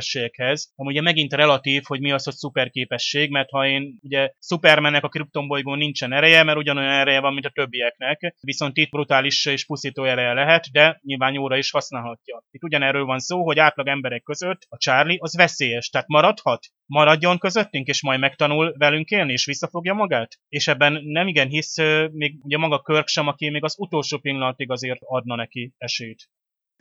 szuperképességhez. 0.00 0.72
Ami 0.74 0.88
ugye 0.88 1.00
megint 1.00 1.32
relatív, 1.32 1.82
hogy 1.86 2.00
mi 2.00 2.12
az, 2.12 2.24
hogy 2.24 2.34
szuperképesség, 2.34 3.30
mert 3.30 3.50
ha 3.50 3.66
én 3.66 3.98
ugye 4.02 4.30
Supermannek 4.40 5.04
a 5.04 5.08
kriptonbolygón 5.08 5.78
nincsen 5.78 6.12
ereje, 6.12 6.42
mert 6.42 6.58
ugyanolyan 6.58 6.92
ereje 6.92 7.20
van, 7.20 7.32
mint 7.32 7.46
a 7.46 7.50
többieknek, 7.50 8.34
viszont 8.40 8.76
itt 8.76 8.90
brutális 8.90 9.46
és 9.46 9.66
pusztító 9.66 10.04
ereje 10.04 10.32
lehet, 10.32 10.70
de 10.72 11.00
nyilván 11.02 11.34
jóra 11.34 11.56
is 11.56 11.70
használhatja. 11.70 12.42
Itt 12.50 12.62
ugyanerről 12.62 13.04
van 13.04 13.18
szó, 13.18 13.44
hogy 13.44 13.58
átlag 13.58 13.86
emberek 13.86 14.22
között 14.22 14.66
a 14.68 14.76
Charlie 14.76 15.18
az 15.20 15.36
veszélyes, 15.36 15.88
tehát 15.88 16.08
maradhat, 16.08 16.66
maradjon 16.86 17.38
közöttünk, 17.38 17.86
és 17.86 18.02
majd 18.02 18.20
megtanul 18.20 18.74
velünk 18.78 19.10
élni, 19.10 19.32
és 19.32 19.44
visszafogja 19.44 19.94
magát? 19.94 20.38
És 20.48 20.68
ebben 20.68 21.00
nem 21.04 21.28
igen 21.28 21.48
hisz 21.48 21.76
még 22.12 22.38
ugye 22.42 22.58
maga 22.58 22.80
Körk 22.80 23.08
sem, 23.08 23.26
aki 23.26 23.50
még 23.50 23.64
az 23.64 23.74
utolsó 23.78 24.18
pillanatig 24.18 24.70
azért 24.70 25.00
adna 25.00 25.34
neki 25.34 25.72
esélyt. 25.78 26.28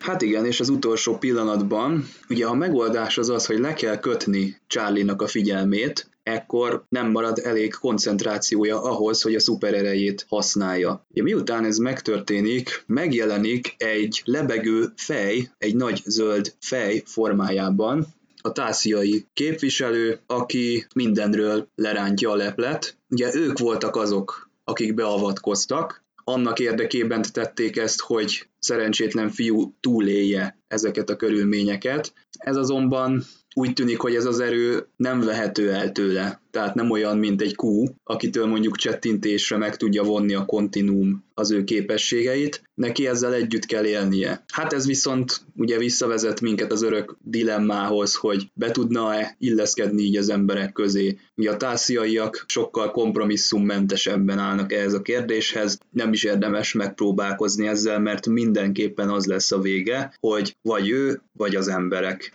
Hát 0.04 0.22
igen, 0.22 0.46
és 0.46 0.60
az 0.60 0.70
utolsó 0.70 1.18
pillanatban, 1.18 2.08
ugye 2.30 2.46
a 2.46 2.54
megoldás 2.54 3.18
az 3.18 3.30
az, 3.30 3.46
hogy 3.46 3.60
le 3.60 3.74
kell 3.74 4.00
kötni 4.00 4.62
Charlie-nak 4.68 5.22
a 5.22 5.28
figyelmét, 5.28 6.10
ekkor 6.24 6.86
nem 6.90 7.12
marad 7.12 7.40
elég 7.44 7.74
koncentrációja 7.74 8.82
ahhoz, 8.82 9.22
hogy 9.22 9.36
a 9.36 9.40
szupererejét 9.40 10.26
használja. 10.30 11.06
Ugye, 11.10 11.24
miután 11.24 11.66
ez 11.66 11.78
megtörténik, 11.78 12.84
megjelenik 12.86 13.76
egy 13.78 14.22
lebegő 14.26 14.94
fej, 14.96 15.50
egy 15.58 15.76
nagy 15.76 16.02
zöld 16.06 16.54
fej 16.60 17.04
formájában, 17.06 18.08
a 18.42 18.52
tásziai 18.52 19.26
képviselő, 19.34 20.20
aki 20.26 20.88
mindenről 20.96 21.68
lerántja 21.76 22.32
a 22.32 22.36
leplet. 22.36 22.98
Ugye 23.10 23.36
ők 23.36 23.60
voltak 23.60 23.96
azok, 23.96 24.50
akik 24.64 24.94
beavatkoztak, 24.94 26.03
annak 26.24 26.60
érdekében 26.60 27.22
tették 27.34 27.78
ezt, 27.78 28.00
hogy 28.00 28.48
szerencsétlen 28.60 29.30
fiú 29.30 29.76
túlélje 29.80 30.60
ezeket 30.68 31.10
a 31.10 31.16
körülményeket. 31.16 32.14
Ez 32.32 32.56
azonban 32.56 33.24
úgy 33.54 33.74
tűnik, 33.74 34.00
hogy 34.00 34.16
ez 34.16 34.26
az 34.26 34.40
erő 34.40 34.88
nem 34.96 35.20
vehető 35.20 35.72
el 35.72 35.92
tőle. 35.92 36.42
Tehát 36.52 36.76
nem 36.76 36.92
olyan, 36.92 37.18
mint 37.18 37.42
egy 37.42 37.56
kú, 37.56 37.86
akitől 38.04 38.46
mondjuk 38.46 38.76
csettintésre 38.76 39.58
meg 39.58 39.78
tudja 39.78 40.04
vonni 40.04 40.34
a 40.34 40.46
kontinúm 40.46 41.24
az 41.34 41.52
ő 41.52 41.64
képességeit. 41.64 42.62
Neki 42.74 43.08
ezzel 43.08 43.34
együtt 43.34 43.66
kell 43.66 43.86
élnie. 43.86 44.44
Hát 44.54 44.74
ez 44.74 44.86
viszont 44.86 45.42
ugye 45.56 45.78
visszavezet 45.78 46.42
minket 46.42 46.72
az 46.72 46.82
örök 46.82 47.18
dilemmához, 47.22 48.16
hogy 48.16 48.52
be 48.54 48.72
tudna-e 48.72 49.36
illeszkedni 49.40 50.02
így 50.02 50.18
az 50.18 50.30
emberek 50.30 50.72
közé. 50.72 51.18
Mi 51.36 51.48
a 51.48 51.58
tásziaiak 51.58 52.44
sokkal 52.48 52.92
kompromisszummentesebben 52.92 54.40
állnak 54.40 54.74
ehhez 54.74 54.94
a 54.94 55.02
kérdéshez. 55.02 55.78
Nem 55.90 56.14
is 56.14 56.24
érdemes 56.24 56.74
megpróbálkozni 56.74 57.68
ezzel, 57.68 58.00
mert 58.00 58.28
mindenképpen 58.28 59.10
az 59.10 59.26
lesz 59.26 59.52
a 59.52 59.60
vége, 59.60 60.14
hogy 60.20 60.58
vagy 60.62 60.90
ő, 60.90 61.22
vagy 61.32 61.56
az 61.56 61.68
emberek. 61.68 62.34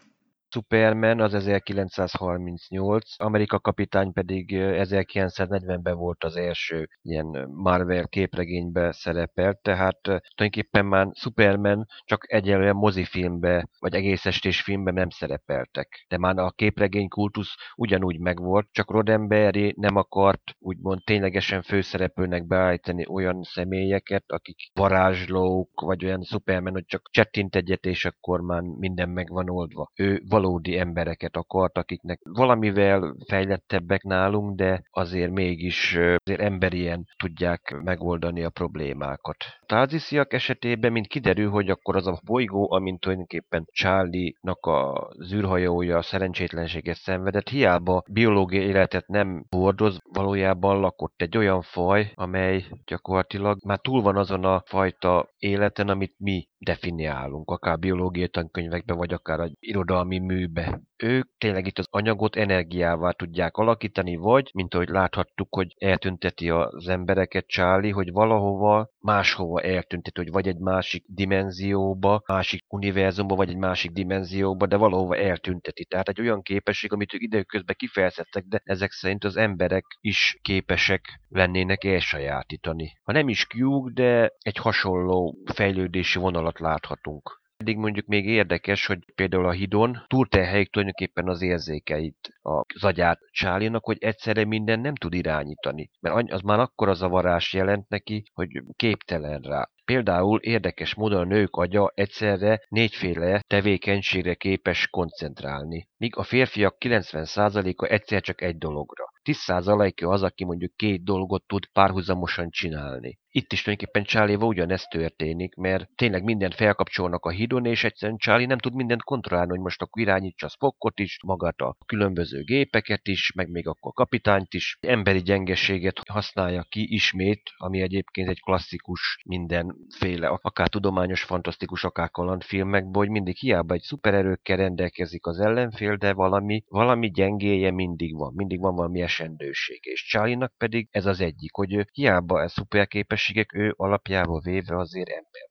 Superman 0.51 1.21
az 1.21 1.35
1938, 1.35 3.21
Amerika 3.21 3.59
kapitány 3.59 4.13
pedig 4.13 4.51
1940-ben 4.57 5.97
volt 5.97 6.25
az 6.25 6.37
első 6.37 6.89
ilyen 7.03 7.49
Marvel 7.53 8.09
képregénybe 8.09 8.93
szerepelt, 8.93 9.59
tehát 9.63 10.01
tulajdonképpen 10.01 10.87
már 10.87 11.09
Superman 11.15 11.87
csak 12.05 12.33
egyelőre 12.33 12.73
mozifilmbe, 12.73 13.69
vagy 13.79 13.95
egész 13.95 14.27
estés 14.27 14.63
filmben 14.63 14.95
nem 14.95 15.09
szerepeltek. 15.11 16.05
De 16.09 16.19
már 16.19 16.39
a 16.39 16.51
képregény 16.51 17.09
kultusz 17.09 17.55
ugyanúgy 17.77 18.19
megvolt, 18.19 18.69
csak 18.71 18.91
Roddenberry 18.91 19.75
nem 19.77 19.97
akart 19.97 20.43
úgymond 20.59 21.01
ténylegesen 21.05 21.63
főszereplőnek 21.63 22.47
beállítani 22.47 23.07
olyan 23.09 23.43
személyeket, 23.43 24.25
akik 24.27 24.71
varázslók, 24.73 25.81
vagy 25.81 26.05
olyan 26.05 26.23
Superman, 26.23 26.73
hogy 26.73 26.85
csak 26.87 27.09
csettint 27.11 27.57
egyet, 27.57 27.85
és 27.85 28.05
akkor 28.05 28.41
már 28.41 28.63
minden 28.63 29.09
meg 29.09 29.29
van 29.29 29.51
oldva. 29.51 29.91
Ő 29.95 30.23
valódi 30.41 30.79
embereket 30.79 31.37
akart, 31.37 31.79
akiknek 31.79 32.21
valamivel 32.23 33.17
fejlettebbek 33.27 34.03
nálunk, 34.03 34.57
de 34.57 34.83
azért 34.91 35.31
mégis 35.31 35.97
azért 35.97 36.41
emberien 36.41 37.07
tudják 37.17 37.77
megoldani 37.85 38.45
a 38.45 38.51
problémákat. 38.51 39.37
Tázisziak 39.67 40.33
esetében, 40.33 40.93
mint 40.93 41.07
kiderül, 41.07 41.51
hogy 41.51 41.71
akkor 41.71 41.97
az 41.97 42.07
a 42.07 42.21
bolygó, 42.25 42.73
amint 42.73 43.01
tulajdonképpen 43.01 43.65
Charlie-nak 43.73 44.67
a 44.67 45.11
zűrhajója 45.19 46.03
szerencsétlenséget 46.03 46.97
szenvedett, 46.97 47.49
hiába 47.49 48.03
biológiai 48.11 48.65
életet 48.65 49.07
nem 49.07 49.45
hordoz, 49.51 49.99
valójában 50.13 50.81
lakott 50.81 51.23
egy 51.23 51.37
olyan 51.37 51.63
faj, 51.63 52.13
amely 52.15 52.65
gyakorlatilag 52.87 53.59
már 53.65 53.79
túl 53.79 54.03
van 54.03 54.17
azon 54.17 54.45
a 54.45 54.63
fajta 54.67 55.29
életen, 55.39 55.89
amit 55.89 56.15
mi 56.19 56.49
definiálunk, 56.59 57.51
akár 57.51 57.79
biológiai 57.79 58.29
tankönyvekbe, 58.29 58.95
vagy 58.95 59.13
akár 59.13 59.41
egy 59.41 59.57
irodalmi 59.61 60.19
műbe. 60.19 60.81
Ők 60.97 61.29
tényleg 61.39 61.67
itt 61.67 61.79
az 61.79 61.87
anyagot 61.91 62.37
energiává 62.37 63.11
tudják 63.11 63.57
alakítani, 63.57 64.17
vagy, 64.17 64.51
mint 64.55 64.75
ahogy 64.75 64.89
láthattuk, 64.89 65.55
hogy 65.55 65.75
eltünteti 65.79 66.51
az 66.51 66.89
embereket 66.89 67.47
Charlie, 67.47 67.91
hogy 67.91 68.13
valahova 68.13 68.91
máshova 69.01 69.61
eltünteti, 69.61 70.21
hogy 70.21 70.31
vagy 70.31 70.49
egy 70.49 70.59
másik 70.59 71.05
dimenzióba, 71.07 72.23
másik 72.27 72.65
univerzumba, 72.69 73.35
vagy 73.35 73.49
egy 73.49 73.57
másik 73.57 73.91
dimenzióba, 73.91 74.67
de 74.67 74.77
valahova 74.77 75.17
eltünteti. 75.17 75.85
Tehát 75.85 76.09
egy 76.09 76.21
olyan 76.21 76.43
képesség, 76.43 76.93
amit 76.93 77.15
ők 77.15 77.23
időközben 77.23 77.77
kifejezhettek, 77.79 78.45
de 78.45 78.61
ezek 78.65 78.91
szerint 78.91 79.25
az 79.25 79.37
emberek 79.37 79.85
is 80.01 80.39
képesek 80.43 81.21
lennének 81.29 81.85
elsajátítani. 81.85 82.99
Ha 83.03 83.13
nem 83.13 83.29
is 83.29 83.47
kiúg, 83.47 83.93
de 83.93 84.33
egy 84.39 84.57
hasonló 84.57 85.39
fejlődési 85.55 86.19
vonalat 86.19 86.59
láthatunk. 86.59 87.41
Eddig 87.61 87.77
mondjuk 87.77 88.07
még 88.07 88.27
érdekes, 88.27 88.87
hogy 88.87 88.99
például 89.15 89.47
a 89.47 89.51
hidon 89.51 90.05
túlterheljük 90.07 90.71
tulajdonképpen 90.71 91.29
az 91.29 91.43
érzékeit 91.43 92.29
az 92.43 92.85
agyát 92.85 93.21
Csálinak, 93.31 93.85
hogy 93.85 93.97
egyszerre 94.01 94.45
minden 94.45 94.81
nem 94.81 94.95
tud 94.95 95.15
irányítani. 95.15 95.91
Mert 96.01 96.33
az 96.33 96.41
már 96.41 96.59
akkor 96.59 96.89
a 96.89 97.09
varás 97.09 97.53
jelent 97.53 97.89
neki, 97.89 98.23
hogy 98.33 98.63
képtelen 98.77 99.41
rá. 99.41 99.69
Például 99.85 100.41
érdekes 100.41 100.95
módon 100.95 101.21
a 101.21 101.25
nők 101.25 101.57
agya 101.57 101.93
egyszerre 101.95 102.61
négyféle 102.69 103.41
tevékenységre 103.47 104.35
képes 104.35 104.89
koncentrálni, 104.89 105.89
míg 105.97 106.17
a 106.17 106.23
férfiak 106.23 106.77
90%-a 106.79 107.87
egyszer 107.87 108.21
csak 108.21 108.41
egy 108.41 108.59
dologra. 108.59 109.05
10%-a 109.29 110.07
az, 110.07 110.23
aki 110.23 110.45
mondjuk 110.45 110.77
két 110.77 111.05
dolgot 111.05 111.47
tud 111.47 111.67
párhuzamosan 111.73 112.51
csinálni. 112.51 113.19
Itt 113.31 113.53
is 113.53 113.63
tulajdonképpen 113.63 114.05
Csáléva 114.05 114.47
ugyanezt 114.47 114.89
történik, 114.91 115.55
mert 115.55 115.89
tényleg 115.95 116.25
mindent 116.25 116.55
felkapcsolnak 116.55 117.25
a 117.25 117.31
hídon, 117.31 117.65
és 117.65 117.85
egyszerűen 117.85 118.19
Csáli 118.19 118.47
nem 118.47 118.59
tud 118.59 118.75
mindent 118.75 119.03
kontrollálni, 119.03 119.51
hogy 119.51 119.61
most 119.61 119.83
akkor 119.83 120.03
irányítsa 120.03 120.47
a 120.47 120.49
Spockot 120.49 120.99
is, 120.99 121.19
magát 121.27 121.61
a 121.61 121.77
különböző 121.87 122.43
gépeket 122.43 123.07
is, 123.09 123.33
meg 123.35 123.51
még 123.51 123.67
akkor 123.67 123.91
a 123.91 124.01
kapitányt 124.03 124.55
is. 124.55 124.79
Emberi 124.81 125.23
gyengeséget 125.23 126.01
használja 126.09 126.63
ki 126.69 126.95
ismét, 126.95 127.43
ami 127.57 127.81
egyébként 127.81 128.29
egy 128.29 128.41
klasszikus 128.41 129.23
mindenféle, 129.25 130.29
akár 130.29 130.69
tudományos, 130.69 131.23
fantasztikus, 131.23 131.85
akár 131.85 132.11
kalandfilmekben, 132.11 133.03
hogy 133.03 133.11
mindig 133.11 133.37
hiába 133.37 133.75
egy 133.75 133.83
szupererőkkel 133.83 134.57
rendelkezik 134.57 135.27
az 135.27 135.41
ellenfél, 135.41 135.97
de 135.97 136.13
valami, 136.13 136.63
valami 136.69 137.11
gyengéje 137.11 137.71
mindig 137.71 138.17
van, 138.17 138.33
mindig 138.35 138.61
van 138.61 138.75
valami 138.75 139.03
esendőség. 139.19 139.81
És 139.83 140.05
Csálinak 140.05 140.53
pedig 140.57 140.89
ez 140.91 141.07
az 141.07 141.21
egyik, 141.21 141.55
hogy 141.55 141.87
hiába 141.93 142.43
ez 142.43 142.53
szuperképes 142.53 143.25
képességek 143.25 143.55
ő 143.55 143.75
alapjából 143.77 144.41
véve 144.41 144.77
azért 144.77 145.09
ember. 145.09 145.47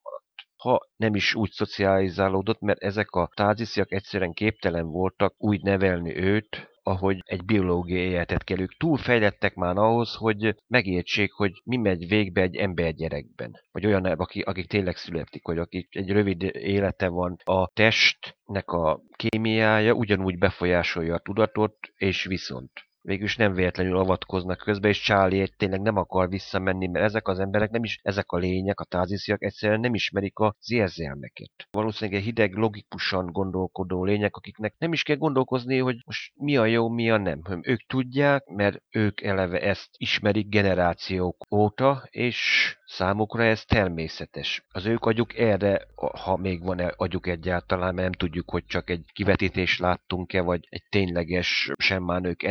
Ha 0.55 0.89
nem 0.95 1.15
is 1.15 1.35
úgy 1.35 1.51
szocializálódott, 1.51 2.59
mert 2.59 2.79
ezek 2.79 3.09
a 3.11 3.29
tázisziak 3.33 3.91
egyszerűen 3.91 4.33
képtelen 4.33 4.85
voltak 4.85 5.33
úgy 5.37 5.61
nevelni 5.61 6.15
őt, 6.15 6.69
ahogy 6.83 7.19
egy 7.25 7.45
biológiai 7.45 8.09
életet 8.09 8.43
kell. 8.43 8.59
Ők 8.59 8.77
túl 8.77 8.97
fejlettek 8.97 9.55
már 9.55 9.77
ahhoz, 9.77 10.15
hogy 10.15 10.55
megértsék, 10.67 11.31
hogy 11.31 11.51
mi 11.63 11.77
megy 11.77 12.07
végbe 12.07 12.41
egy 12.41 12.55
ember 12.55 12.93
gyerekben. 12.93 13.51
Vagy 13.71 13.85
olyan, 13.85 14.05
akik, 14.05 14.45
akik 14.45 14.67
tényleg 14.67 14.95
születik, 14.95 15.47
vagy 15.47 15.57
akik 15.57 15.95
egy 15.95 16.09
rövid 16.09 16.41
élete 16.43 17.07
van. 17.07 17.37
A 17.43 17.67
testnek 17.67 18.69
a 18.69 19.01
kémiája 19.15 19.93
ugyanúgy 19.93 20.37
befolyásolja 20.37 21.15
a 21.15 21.19
tudatot, 21.19 21.75
és 21.95 22.23
viszont 22.23 22.86
végülis 23.07 23.35
nem 23.35 23.53
véletlenül 23.53 23.97
avatkoznak 23.97 24.57
közbe, 24.57 24.87
és 24.87 25.01
Charlie 25.01 25.47
tényleg 25.57 25.81
nem 25.81 25.95
akar 25.95 26.29
visszamenni, 26.29 26.87
mert 26.87 27.05
ezek 27.05 27.27
az 27.27 27.39
emberek 27.39 27.69
nem 27.69 27.83
is, 27.83 27.99
ezek 28.01 28.31
a 28.31 28.37
lények, 28.37 28.79
a 28.79 28.83
tázisziak 28.85 29.43
egyszerűen 29.43 29.79
nem 29.79 29.93
ismerik 29.93 30.39
az 30.39 30.71
érzelmeket. 30.71 31.51
Valószínűleg 31.71 32.19
egy 32.19 32.25
hideg, 32.25 32.53
logikusan 32.53 33.25
gondolkodó 33.25 34.03
lények, 34.03 34.35
akiknek 34.35 34.75
nem 34.77 34.93
is 34.93 35.03
kell 35.03 35.15
gondolkozni, 35.15 35.77
hogy 35.77 35.95
most 36.05 36.33
mi 36.35 36.57
a 36.57 36.65
jó, 36.65 36.89
mi 36.89 37.09
a 37.09 37.17
nem. 37.17 37.41
Ők 37.61 37.85
tudják, 37.85 38.45
mert 38.45 38.81
ők 38.89 39.21
eleve 39.21 39.61
ezt 39.61 39.89
ismerik 39.97 40.49
generációk 40.49 41.45
óta, 41.51 42.07
és 42.09 42.77
Számukra 42.89 43.43
ez 43.43 43.65
természetes. 43.65 44.65
Az 44.71 44.85
ők 44.85 45.05
agyuk 45.05 45.37
erre, 45.37 45.87
ha 45.95 46.37
még 46.37 46.63
van 46.63 46.79
agyuk 46.79 47.27
egyáltalán, 47.27 47.93
mert 47.93 48.09
nem 48.09 48.11
tudjuk, 48.11 48.49
hogy 48.49 48.65
csak 48.65 48.89
egy 48.89 49.05
kivetítést 49.13 49.79
láttunk-e, 49.79 50.41
vagy 50.41 50.67
egy 50.69 50.83
tényleges 50.89 51.71
semmán 51.77 52.23
ők 52.23 52.43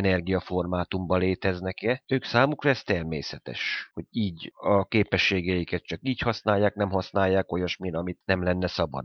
energiaformátumban 0.46 1.18
léteznek-e. 1.18 2.02
Ők 2.06 2.24
számukra 2.24 2.70
ez 2.70 2.82
természetes, 2.82 3.90
hogy 3.92 4.04
így 4.10 4.52
a 4.54 4.84
képességeiket 4.84 5.82
csak 5.82 5.98
így 6.02 6.20
használják, 6.20 6.74
nem 6.74 6.90
használják 6.90 7.52
olyasmin, 7.52 7.94
amit 7.94 8.20
nem 8.24 8.42
lenne 8.42 8.66
szabad. 8.66 9.04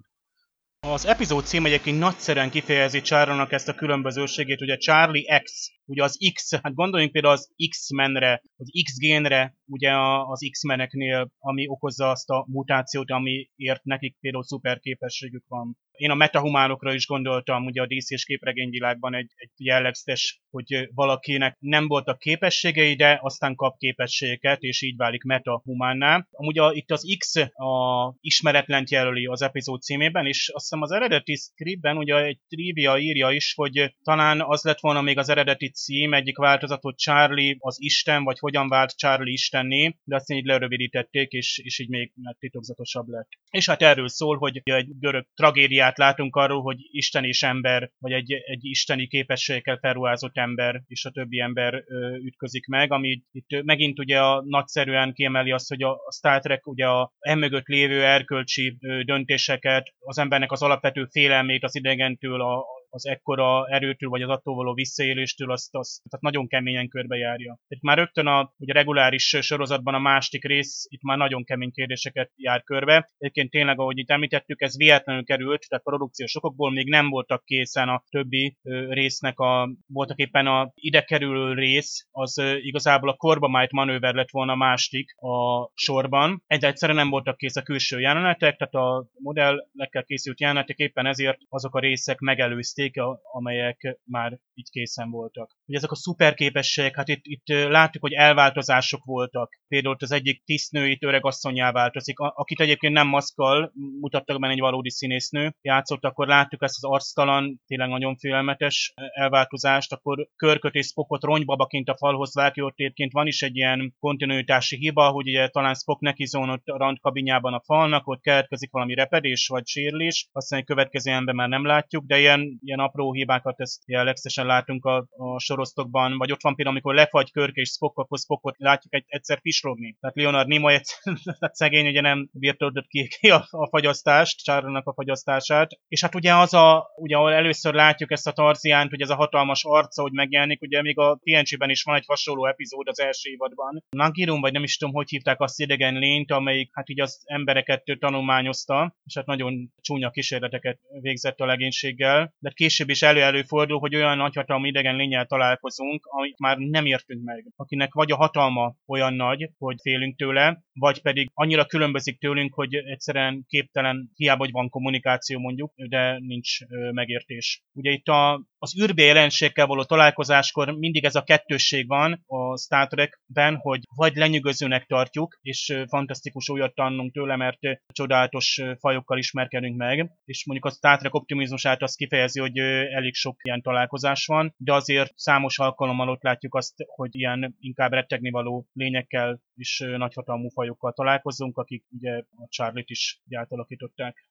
Az 0.88 1.06
epizód 1.06 1.46
cím 1.46 1.66
egyébként 1.66 2.00
nagyszerűen 2.00 2.50
kifejezi 2.50 3.02
Charlie-nak 3.02 3.52
ezt 3.52 3.68
a 3.68 3.76
különbözőségét, 3.76 4.62
ugye 4.62 4.78
Charlie 4.78 5.40
X, 5.44 5.72
ugye 5.86 6.04
az 6.04 6.18
X, 6.34 6.56
hát 6.62 6.74
gondoljunk 6.74 7.12
például 7.12 7.34
az 7.34 7.50
X-menre, 7.70 8.42
az 8.58 8.70
X-génre, 8.84 9.56
ugye 9.66 9.92
az 10.32 10.48
X-meneknél, 10.52 11.32
ami 11.40 11.68
okozza 11.68 12.10
azt 12.10 12.30
a 12.30 12.46
mutációt, 12.50 13.10
amiért 13.10 13.84
nekik 13.84 14.18
például 14.20 14.44
szuper 14.44 14.80
képességük 14.80 15.44
van. 15.48 15.78
Én 16.02 16.12
a 16.12 16.16
metahumánokra 16.16 16.94
is 16.94 17.08
gondoltam, 17.08 17.66
ugye 17.66 17.82
a 17.82 17.88
DC-s 17.88 18.26
képregényvilágban 18.26 19.16
egy, 19.16 19.32
egy 19.36 19.50
jellegzetes, 19.58 20.42
hogy 20.50 20.90
valakinek 20.94 21.58
nem 21.60 21.88
voltak 21.88 22.20
képességei, 22.20 22.96
de 22.96 23.20
aztán 23.22 23.56
kap 23.56 23.78
képességeket, 23.78 24.62
és 24.62 24.82
így 24.82 24.96
válik 24.96 25.24
metahumánná. 25.24 26.28
Amúgy 26.32 26.60
a, 26.60 26.72
itt 26.74 26.92
az 26.92 27.16
X 27.18 27.36
a 27.36 28.16
ismeretlent 28.22 28.90
jelöli 28.90 29.26
az 29.26 29.42
epizód 29.42 29.82
címében, 29.82 30.26
és 30.26 30.50
azt 30.54 30.64
hiszem 30.64 30.82
az 30.82 30.92
eredeti 30.92 31.36
scriptben 31.36 31.98
ugye 31.98 32.16
egy 32.16 32.40
trivia 32.48 32.98
írja 32.98 33.32
is, 33.32 33.54
hogy 33.56 33.96
talán 34.04 34.42
az 34.42 34.64
lett 34.64 34.80
volna 34.80 35.02
még 35.02 35.18
az 35.18 35.30
eredeti 35.30 35.70
cím, 35.70 36.14
egyik 36.14 36.38
változat, 36.38 36.82
hogy 36.82 36.96
Charlie 36.96 37.56
az 37.60 37.76
Isten, 37.80 38.24
vagy 38.24 38.40
hogyan 38.40 38.70
vált 38.70 38.98
Charlie 38.98 39.32
Istenné, 39.32 39.96
de 40.04 40.16
azt 40.16 40.32
így 40.32 40.46
lerövidítették, 40.46 41.32
és, 41.32 41.62
és 41.64 41.80
így 41.80 41.90
még 41.90 42.12
titokzatosabb 42.40 43.08
lett. 43.08 43.30
És 43.52 43.66
hát 43.66 43.82
erről 43.82 44.10
szól, 44.10 44.38
hogy 44.38 44.62
egy 44.64 44.88
görög 45.00 45.26
tragédiát 45.36 45.90
látunk 45.98 46.36
arról, 46.36 46.62
hogy 46.62 46.78
Isten 46.92 47.24
és 47.24 47.44
ember, 47.44 47.92
vagy 48.00 48.12
egy, 48.12 48.32
egy 48.32 48.66
isteni 48.66 49.08
képességekkel 49.08 49.78
felruházott 49.78 50.38
ember 50.38 50.82
és 50.88 51.06
a 51.06 51.10
többi 51.10 51.40
ember 51.40 51.84
ö, 51.88 52.16
ütközik 52.16 52.66
meg, 52.68 52.92
ami 52.92 53.22
itt 53.32 53.64
megint 53.64 54.00
ugye 54.00 54.20
a 54.20 54.44
nagyszerűen 54.46 55.14
kiemeli 55.14 55.52
azt, 55.52 55.70
hogy 55.70 55.84
a 55.84 56.00
Star 56.12 56.40
Trek 56.40 56.68
ugye 56.68 56.86
a 56.86 57.12
emögött 57.20 57.66
lévő 57.66 58.04
erkölcsi 58.04 58.78
döntéseket, 59.06 59.94
az 60.00 60.18
embernek 60.18 60.52
az 60.52 60.62
alapvető 60.62 61.08
félelmét 61.12 61.64
az 61.64 61.76
idegentől, 61.76 62.42
a, 62.42 62.66
az 62.92 63.06
ekkora 63.06 63.68
erőtől, 63.68 64.10
vagy 64.10 64.22
az 64.22 64.30
attól 64.30 64.56
való 64.56 64.74
visszaéléstől, 64.74 65.52
azt, 65.52 65.76
azt 65.76 66.02
tehát 66.10 66.26
nagyon 66.26 66.48
keményen 66.48 66.88
körbejárja. 66.88 67.58
Itt 67.68 67.82
már 67.82 67.98
rögtön 67.98 68.28
a 68.28 68.54
ugye 68.58 68.74
reguláris 68.74 69.38
sorozatban 69.42 69.94
a 69.94 70.00
másik 70.00 70.44
rész, 70.46 70.86
itt 70.90 71.02
már 71.02 71.18
nagyon 71.18 71.44
kemény 71.44 71.72
kérdéseket 71.72 72.32
jár 72.36 72.64
körbe. 72.64 73.10
Egyébként 73.18 73.50
tényleg, 73.50 73.80
ahogy 73.80 73.98
itt 73.98 74.10
említettük, 74.10 74.62
ez 74.62 74.78
véletlenül 74.78 75.24
került, 75.24 75.66
tehát 75.68 75.84
produkciós 75.84 76.36
okokból 76.36 76.72
még 76.72 76.90
nem 76.90 77.10
voltak 77.10 77.44
készen 77.46 77.90
a 77.90 78.04
többi 78.10 78.58
résznek 78.90 79.40
a, 79.40 79.70
voltak 79.88 80.18
éppen 80.18 80.48
a 80.48 80.72
ide 80.76 81.02
kerülő 81.02 81.54
rész, 81.54 82.08
az 82.12 82.42
igazából 82.62 83.10
a 83.10 83.16
korbamájt 83.16 83.72
manőver 83.72 84.14
lett 84.14 84.32
volna 84.32 84.56
másik 84.56 85.12
a 85.16 85.70
sorban. 85.74 86.44
Egy 86.48 86.64
egyszerűen 86.64 86.98
nem 86.98 87.10
voltak 87.10 87.38
kész 87.38 87.56
a 87.56 87.62
külső 87.62 88.00
jelenetek, 88.00 88.58
tehát 88.58 88.74
a 88.74 89.06
modellekkel 89.14 90.04
készült 90.04 90.40
jelenetek 90.40 90.78
éppen 90.78 91.06
ezért 91.06 91.38
azok 91.50 91.76
a 91.76 91.80
részek 91.80 92.20
megelőzték 92.20 92.81
fejleszték, 92.82 93.02
amelyek 93.32 94.00
már 94.04 94.40
így 94.54 94.70
készen 94.70 95.10
voltak. 95.10 95.56
Ugye 95.66 95.78
ezek 95.78 95.92
a 95.92 95.96
szuperképességek, 95.96 96.96
hát 96.96 97.08
itt, 97.08 97.22
itt 97.24 97.48
látjuk, 97.48 98.04
hogy 98.04 98.14
elváltozások 98.14 99.04
voltak. 99.04 99.60
Például 99.68 99.96
az 100.00 100.12
egyik 100.12 100.44
tisztnő 100.44 100.88
itt 100.88 101.04
öregasszonyá 101.04 101.72
változik, 101.72 102.20
akit 102.20 102.60
egyébként 102.60 102.94
nem 102.94 103.08
maszkal, 103.08 103.72
mutattak 104.00 104.40
benne 104.40 104.54
egy 104.54 104.60
valódi 104.60 104.90
színésznő, 104.90 105.56
játszott, 105.62 106.04
akkor 106.04 106.28
láttuk 106.28 106.64
ezt 106.64 106.84
az 106.84 106.92
arctalan, 106.92 107.62
tényleg 107.68 107.90
nagyon 107.90 108.18
félelmetes 108.18 108.94
elváltozást, 108.96 109.94
akkor 109.94 110.28
körköt 110.36 110.74
és 110.74 110.86
Spockot 110.86 111.24
ronybabaként 111.24 111.90
a 111.90 111.98
falhoz 111.98 112.36
vágja, 112.36 112.64
ott 112.64 112.80
egyébként 112.80 113.12
van 113.12 113.28
is 113.28 113.42
egy 113.42 113.56
ilyen 113.56 113.96
kontinuitási 114.00 114.76
hiba, 114.76 115.10
hogy 115.10 115.28
ugye 115.28 115.48
talán 115.48 115.74
Spock 115.74 116.02
neki 116.02 116.26
zónott 116.26 116.68
a 116.68 116.78
randkabinjában 116.78 117.54
a 117.54 117.62
falnak, 117.66 118.08
ott 118.08 118.22
keletkezik 118.22 118.72
valami 118.72 118.94
repedés 118.94 119.48
vagy 119.48 119.68
sérülés, 119.68 120.30
aztán 120.32 120.60
egy 120.60 120.66
következő 120.66 121.12
ember 121.12 121.36
már 121.36 121.50
nem 121.50 121.66
látjuk, 121.66 122.06
de 122.06 122.20
ilyen, 122.20 122.60
ilyen 122.72 122.86
apró 122.86 123.14
hibákat 123.14 123.60
ezt 123.60 123.82
legszesen 123.86 124.46
látunk 124.46 124.86
a, 124.86 125.06
a 125.18 125.40
sorosztokban, 125.40 126.18
vagy 126.18 126.32
ott 126.32 126.42
van 126.42 126.56
például, 126.56 126.76
amikor 126.76 126.96
lefagy 126.96 127.32
Körk 127.32 127.56
és 127.56 127.70
Spock, 127.70 127.98
akkor 127.98 128.18
Spockot 128.20 128.56
látjuk 128.58 128.94
egy, 128.94 129.06
egyszer 129.08 129.42
pislogni. 129.42 129.98
Tehát 130.00 130.16
Leonard 130.16 130.48
Nimoy 130.48 130.74
egy 130.74 130.86
szegény 131.62 131.88
ugye 131.88 132.02
nem 132.02 132.30
birtoldott 132.32 132.88
ki, 132.88 133.08
ki 133.20 133.30
a, 133.30 133.48
a 133.50 133.68
fagyasztást, 133.68 134.44
Csárlónak 134.44 134.88
a 134.88 134.94
fagyasztását. 134.94 135.70
És 135.88 136.02
hát 136.02 136.16
ugye 136.16 136.36
az 136.36 136.54
a, 136.54 136.92
ugye 136.96 137.16
ahol 137.16 137.34
először 137.34 137.74
látjuk 137.74 138.12
ezt 138.12 138.28
a 138.28 138.32
Tarziánt, 138.32 138.90
hogy 138.90 139.02
ez 139.02 139.10
a 139.10 139.16
hatalmas 139.16 139.64
arca, 139.64 140.02
hogy 140.02 140.12
megjelenik, 140.12 140.62
ugye 140.62 140.82
még 140.82 141.00
a 141.00 141.20
TNG-ben 141.24 141.70
is 141.70 141.84
van 141.84 141.96
egy 141.96 142.06
hasonló 142.08 142.46
epizód 142.46 142.88
az 142.88 143.00
első 143.00 143.30
évadban. 143.30 143.84
Nagirum, 143.90 144.42
vagy 144.42 144.54
nem 144.54 144.64
is 144.64 144.78
tudom, 144.78 144.94
hogy 144.94 145.10
hívták 145.10 145.40
azt 145.40 145.60
idegen 145.60 145.94
lényt, 145.94 146.32
amelyik 146.32 146.70
hát 146.74 146.90
így 146.90 147.02
az 147.02 147.22
embereket 147.26 147.84
tanulmányozta, 148.00 148.96
és 149.06 149.16
hát 149.16 149.26
nagyon 149.26 149.74
csúnya 149.82 150.10
kísérleteket 150.10 150.80
végzett 151.02 151.40
a 151.40 151.46
legénységgel. 151.46 152.34
De 152.40 152.52
később 152.62 152.90
is 152.90 153.02
elő-elő 153.02 153.42
fordul, 153.42 153.80
hogy 153.80 153.96
olyan 153.96 154.18
nagyhatalmú 154.18 154.66
idegen 154.66 154.96
lényel 154.96 155.26
találkozunk, 155.26 156.06
amit 156.06 156.40
már 156.40 156.58
nem 156.58 156.86
értünk 156.86 157.24
meg. 157.24 157.46
Akinek 157.56 157.94
vagy 157.94 158.12
a 158.12 158.16
hatalma 158.16 158.76
olyan 158.88 159.14
nagy, 159.14 159.50
hogy 159.58 159.76
félünk 159.82 160.16
tőle, 160.16 160.64
vagy 160.74 161.02
pedig 161.02 161.30
annyira 161.34 161.66
különbözik 161.66 162.20
tőlünk, 162.20 162.54
hogy 162.54 162.76
egyszerűen 162.76 163.46
képtelen, 163.48 164.12
hiába, 164.16 164.44
hogy 164.44 164.52
van 164.52 164.70
kommunikáció 164.70 165.40
mondjuk, 165.40 165.74
de 165.76 166.20
nincs 166.20 166.58
megértés. 166.92 167.64
Ugye 167.74 167.92
itt 167.92 168.08
a, 168.08 168.46
az 168.64 168.82
űrbé 168.82 169.06
jelenségkel 169.06 169.66
való 169.66 169.84
találkozáskor 169.84 170.70
mindig 170.78 171.04
ez 171.04 171.16
a 171.16 171.24
kettősség 171.24 171.88
van 171.88 172.24
a 172.26 172.58
Star 172.58 172.88
Trekben, 172.88 173.56
hogy 173.56 173.80
vagy 173.96 174.16
lenyűgözőnek 174.16 174.86
tartjuk, 174.86 175.38
és 175.42 175.84
fantasztikus 175.88 176.50
újat 176.50 176.76
tanulunk 176.76 177.14
tőle, 177.14 177.36
mert 177.36 177.60
csodálatos 177.94 178.62
fajokkal 178.80 179.18
ismerkedünk 179.18 179.78
meg, 179.78 180.12
és 180.26 180.46
mondjuk 180.46 180.72
a 180.72 180.76
Star 180.76 180.98
Trek 180.98 181.14
optimizmusát 181.14 181.82
azt 181.82 181.96
kifejezi, 181.96 182.40
hogy 182.40 182.58
elég 182.98 183.14
sok 183.14 183.40
ilyen 183.44 183.62
találkozás 183.62 184.26
van, 184.26 184.54
de 184.58 184.74
azért 184.74 185.12
számos 185.16 185.60
alkalommal 185.60 186.10
ott 186.10 186.24
látjuk 186.24 186.56
azt, 186.56 186.74
hogy 186.86 187.16
ilyen 187.16 187.56
inkább 187.60 187.92
rettegni 187.92 188.30
való 188.30 188.68
lényekkel 188.74 189.42
és 189.56 189.84
nagyhatalmú 189.98 190.50
fajokkal 190.50 190.94
találkozunk, 190.94 191.58
akik 191.58 191.86
ugye 191.90 192.18
a 192.18 192.48
Charlie-t 192.50 192.90
is 192.90 193.22
átalakították. 193.32 194.26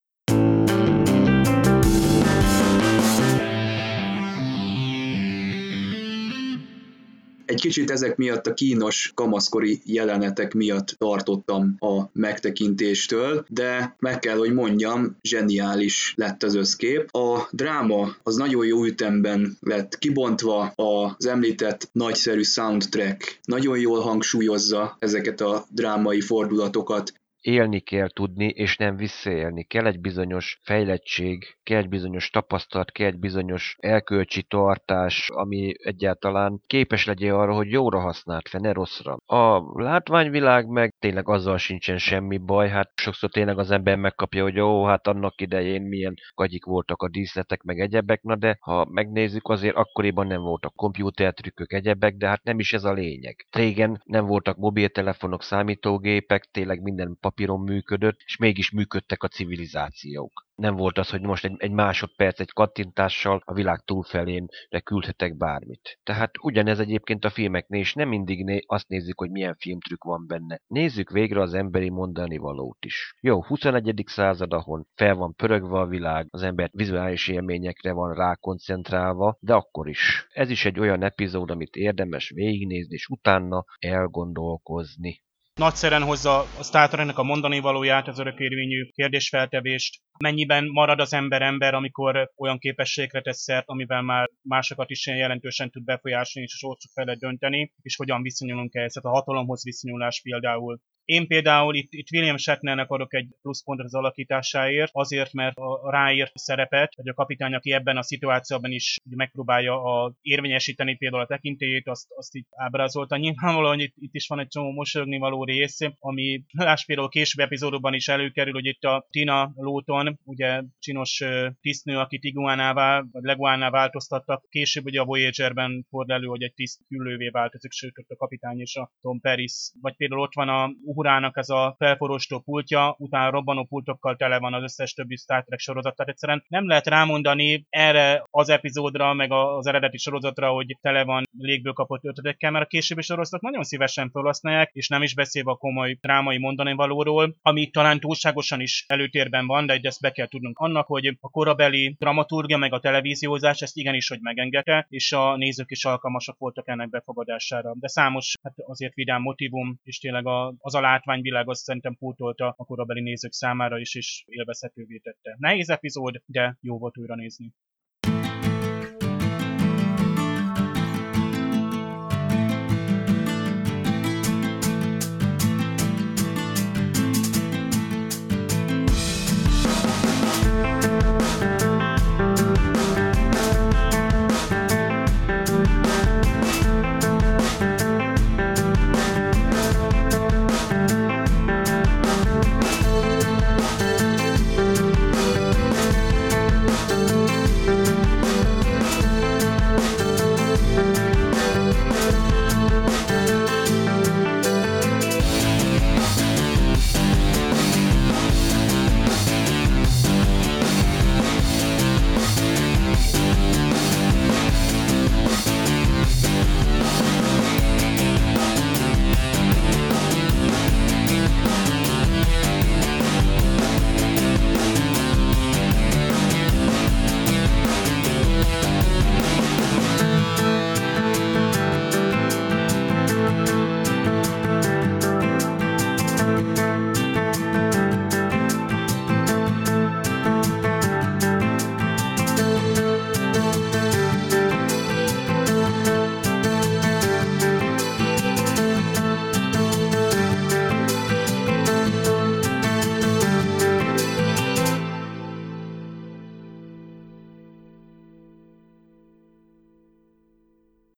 Egy 7.51 7.61
kicsit 7.61 7.91
ezek 7.91 8.17
miatt 8.17 8.47
a 8.47 8.55
kínos 8.55 9.13
kamaszkori 9.15 9.81
jelenetek 9.85 10.55
miatt 10.55 10.95
tartottam 10.99 11.77
a 11.79 12.03
megtekintéstől, 12.13 13.45
de 13.49 13.97
meg 13.99 14.19
kell, 14.19 14.37
hogy 14.37 14.53
mondjam, 14.53 15.17
zseniális 15.23 16.15
lett 16.17 16.43
az 16.43 16.55
összkép. 16.55 17.15
A 17.15 17.49
dráma 17.51 18.17
az 18.23 18.37
nagyon 18.37 18.67
jó 18.67 18.85
ütemben 18.85 19.57
lett 19.61 19.99
kibontva, 19.99 20.73
az 20.75 21.27
említett 21.27 21.89
nagyszerű 21.93 22.43
soundtrack 22.43 23.39
nagyon 23.45 23.79
jól 23.79 24.01
hangsúlyozza 24.01 24.97
ezeket 24.99 25.41
a 25.41 25.67
drámai 25.71 26.21
fordulatokat, 26.21 27.13
élni 27.41 27.81
kell 27.81 28.09
tudni, 28.09 28.47
és 28.47 28.77
nem 28.77 28.97
visszaélni. 28.97 29.65
Kell 29.65 29.87
egy 29.87 30.01
bizonyos 30.01 30.59
fejlettség, 30.63 31.45
kell 31.63 31.79
egy 31.79 31.89
bizonyos 31.89 32.31
tapasztalat, 32.31 32.93
kell 32.93 33.07
egy 33.07 33.19
bizonyos 33.19 33.77
elkölcsi 33.79 34.43
tartás, 34.43 35.31
ami 35.35 35.73
egyáltalán 35.83 36.61
képes 36.67 37.07
legyen 37.07 37.35
arra, 37.35 37.55
hogy 37.55 37.71
jóra 37.71 38.01
használt 38.01 38.49
fel, 38.49 38.61
ne 38.61 38.73
rosszra. 38.73 39.17
A 39.27 39.63
látványvilág 39.83 40.67
meg 40.67 40.95
tényleg 40.99 41.29
azzal 41.29 41.59
sincsen 41.59 41.99
semmi 41.99 42.39
baj, 42.39 42.69
hát 42.69 42.91
sokszor 42.95 43.31
tényleg 43.31 43.59
az 43.59 43.71
ember 43.71 43.97
megkapja, 43.97 44.43
hogy 44.43 44.61
ó, 44.61 44.85
hát 44.85 45.07
annak 45.07 45.41
idején 45.41 45.83
milyen 45.83 46.15
gagyik 46.35 46.65
voltak 46.65 47.03
a 47.03 47.09
díszletek, 47.09 47.63
meg 47.63 47.81
egyebek, 47.81 48.23
na 48.23 48.37
de 48.37 48.57
ha 48.61 48.87
megnézzük, 48.91 49.49
azért 49.49 49.77
akkoriban 49.77 50.27
nem 50.27 50.41
voltak 50.41 50.75
kompjútertrükkök, 50.75 51.73
egyebek, 51.73 52.17
de 52.17 52.29
hát 52.29 52.43
nem 52.43 52.59
is 52.59 52.73
ez 52.73 52.85
a 52.85 52.93
lényeg. 52.93 53.47
Régen 53.51 54.03
nem 54.05 54.27
voltak 54.27 54.57
mobiltelefonok, 54.57 55.43
számítógépek, 55.43 56.45
tényleg 56.51 56.83
minden 56.83 57.17
papíron 57.31 57.61
működött, 57.61 58.21
és 58.25 58.37
mégis 58.37 58.71
működtek 58.71 59.23
a 59.23 59.29
civilizációk. 59.29 60.49
Nem 60.55 60.77
volt 60.77 60.99
az, 60.99 61.11
hogy 61.11 61.21
most 61.21 61.45
egy, 61.45 61.55
egy 61.59 61.71
másodperc, 61.71 62.41
egy 62.41 62.53
kattintással 62.53 63.43
a 63.45 63.53
világ 63.53 63.81
túlfelén 63.81 64.47
küldhetek 64.85 65.37
bármit. 65.37 65.99
Tehát 66.03 66.31
ugyanez 66.43 66.79
egyébként 66.79 67.25
a 67.25 67.31
filmeknél 67.31 67.81
is 67.81 67.95
nem 67.95 68.09
mindig 68.09 68.45
né- 68.45 68.65
azt 68.67 68.89
nézzük, 68.89 69.19
hogy 69.19 69.31
milyen 69.31 69.57
filmtrükk 69.59 70.05
van 70.05 70.27
benne. 70.27 70.61
Nézzük 70.67 71.11
végre 71.11 71.41
az 71.41 71.55
emberi 71.55 71.91
mondani 71.91 72.37
valót 72.37 72.85
is. 72.85 73.15
Jó, 73.21 73.45
21. 73.45 74.03
század, 74.07 74.53
ahol 74.53 74.87
fel 74.95 75.15
van 75.15 75.35
pörögve 75.35 75.79
a 75.79 75.87
világ, 75.87 76.27
az 76.31 76.43
ember 76.43 76.71
vizuális 76.73 77.29
élményekre 77.29 77.93
van 77.93 78.15
rákoncentrálva, 78.15 79.37
de 79.41 79.55
akkor 79.55 79.89
is. 79.89 80.27
Ez 80.29 80.51
is 80.51 80.65
egy 80.65 80.81
olyan 80.81 81.03
epizód, 81.03 81.51
amit 81.51 81.75
érdemes 81.77 82.31
végignézni, 82.35 82.95
és 82.95 83.07
utána 83.07 83.65
elgondolkozni 83.79 85.23
nagyszeren 85.61 86.03
hozza 86.03 86.39
a 86.59 86.63
Star 86.63 86.89
Treknek 86.89 87.19
a 87.19 87.23
mondani 87.23 87.61
valóját, 87.61 88.09
az 88.09 88.19
örökérvényű 88.19 88.89
kérdésfeltevést, 88.93 90.01
mennyiben 90.19 90.65
marad 90.65 91.01
az 91.01 91.13
ember 91.13 91.43
ember, 91.43 91.75
amikor 91.75 92.31
olyan 92.37 92.59
képességre 92.59 93.21
tesz 93.21 93.43
szert, 93.43 93.69
amivel 93.69 94.03
már 94.03 94.31
másokat 94.43 94.91
is 94.91 95.07
jelentősen 95.07 95.71
tud 95.71 95.85
befolyásolni 95.85 96.49
és 96.49 96.55
a 96.55 96.59
sorsuk 96.59 96.91
felett 96.95 97.19
dönteni, 97.19 97.73
és 97.83 97.97
hogyan 97.97 98.23
viszonyulunk 98.23 98.75
ehhez, 98.75 98.93
tehát 98.93 99.09
a 99.09 99.19
hatalomhoz 99.19 99.65
viszonyulás 99.65 100.21
például. 100.23 100.81
Én 101.11 101.27
például 101.27 101.75
itt, 101.75 101.93
itt 101.93 102.11
William 102.13 102.37
Shatnernek 102.37 102.91
adok 102.91 103.15
egy 103.15 103.29
pluszpontot 103.43 103.87
az 103.87 103.95
alakításáért, 103.95 104.91
azért, 104.93 105.33
mert 105.33 105.57
a 105.57 105.91
ráírt 105.91 106.39
szerepet, 106.39 106.95
vagy 106.97 107.09
a 107.09 107.15
kapitány, 107.15 107.55
aki 107.55 107.73
ebben 107.73 107.97
a 107.97 108.03
szituációban 108.03 108.71
is 108.71 108.97
megpróbálja 109.17 109.83
a, 109.83 110.13
érvényesíteni 110.23 110.97
például 110.97 111.23
a 111.23 111.27
tekintélyét, 111.27 111.89
azt, 111.89 112.07
azt 112.17 112.35
itt 112.35 112.49
ábrázolta. 112.51 113.17
Nyilvánvalóan 113.17 113.81
itt, 113.81 113.95
itt 113.99 114.15
is 114.15 114.27
van 114.27 114.39
egy 114.39 114.49
csomó 114.49 114.71
mosolyogni 114.71 115.19
való 115.19 115.45
rész, 115.45 115.79
ami 115.99 116.43
láss 116.53 116.85
például 116.85 117.09
későbbi 117.09 117.43
epizódokban 117.43 117.95
is 117.95 118.09
előkerül, 118.09 118.53
hogy 118.53 118.67
itt 118.67 118.83
a 118.83 119.07
Tina 119.11 119.53
Lóton, 119.55 120.19
ugye 120.25 120.63
csinos 120.79 121.25
tisztnő, 121.61 121.97
akit 121.97 122.25
iguánává, 122.25 123.05
vagy 123.13 123.23
leguánná 123.23 123.71
változtattak, 123.71 124.47
később 124.49 124.85
ugye 124.85 125.01
a 125.01 125.05
Voyager-ben 125.05 125.87
fordul 125.89 126.15
elő, 126.15 126.27
hogy 126.27 126.43
egy 126.43 126.55
tiszt 126.55 126.81
küllővé 126.89 127.29
változik, 127.29 127.73
sőt 127.73 127.99
ott 127.99 128.11
a 128.11 128.17
kapitány 128.17 128.61
és 128.61 128.77
a 128.77 128.93
Tom 129.01 129.21
Paris, 129.21 129.71
vagy 129.81 129.97
például 129.97 130.21
ott 130.21 130.35
van 130.35 130.49
a 130.49 130.71
Uhurának 131.01 131.37
ez 131.37 131.49
a 131.49 131.75
felforostó 131.79 132.41
pultja, 132.41 132.95
utána 132.99 133.31
robbanó 133.31 133.65
pultokkal 133.65 134.17
tele 134.17 134.39
van 134.39 134.55
az 134.55 134.63
összes 134.63 134.93
többi 134.93 135.17
Star 135.17 135.45
Trek 135.45 135.59
sorozat, 135.59 135.97
tehát 135.97 136.13
egyszerűen 136.13 136.45
nem 136.49 136.69
lehet 136.69 136.87
rámondani 136.87 137.67
erre 137.69 138.25
az 138.31 138.49
epizódra, 138.49 139.15
meg 139.15 139.33
az 139.33 139.67
eredeti 139.67 139.99
sorozatra, 139.99 140.49
hogy 140.51 140.79
tele 140.81 141.05
van 141.05 141.25
légből 141.43 141.73
kapott 141.73 142.05
ötödekkel, 142.05 142.51
mert 142.51 142.65
a 142.65 142.69
későbbi 142.69 143.03
sorozatok 143.03 143.41
nagyon 143.41 143.63
szívesen 143.63 144.11
felhasználják, 144.11 144.71
és 144.73 144.89
nem 144.89 145.03
is 145.03 145.15
beszélve 145.15 145.51
a 145.51 145.57
komoly 145.57 145.99
drámai 146.01 146.39
mondani 146.39 146.73
valóról, 146.73 147.37
ami 147.43 147.71
talán 147.71 148.01
túlságosan 148.01 148.61
is 148.61 148.85
előtérben 148.89 149.47
van, 149.47 149.67
de 149.67 149.79
ezt 149.83 150.01
be 150.01 150.11
kell 150.11 150.27
tudnunk 150.27 150.59
annak, 150.59 150.87
hogy 150.87 151.07
a 151.21 151.31
korabeli 151.31 151.97
dramaturgia 151.99 152.57
meg 152.57 152.73
a 152.73 152.81
televíziózás 152.81 153.61
ezt 153.61 153.77
igenis, 153.77 154.09
hogy 154.09 154.21
megengedte, 154.21 154.87
és 154.89 155.13
a 155.13 155.37
nézők 155.37 155.71
is 155.71 155.85
alkalmasak 155.85 156.39
voltak 156.39 156.69
ennek 156.69 156.89
befogadására. 156.89 157.75
De 157.79 157.89
számos, 157.89 158.35
hát 158.43 158.55
azért 158.57 158.95
vidám 158.95 159.23
motivum, 159.23 159.81
és 159.83 159.99
tényleg 159.99 160.27
a, 160.27 160.55
az 160.59 160.75
a 160.75 160.81
látványvilág 160.81 161.49
azt 161.49 161.63
szerintem 161.63 161.97
pótolta 161.99 162.55
a 162.57 162.65
korabeli 162.65 163.01
nézők 163.01 163.33
számára 163.33 163.79
is, 163.79 163.95
és 163.95 164.25
élvezhetővé 164.27 164.99
tette. 164.99 165.37
Nehéz 165.39 165.71
epizód, 165.71 166.23
de 166.27 166.57
jó 166.61 166.79
volt 166.79 166.99
újra 166.99 167.15
nézni. 167.15 167.53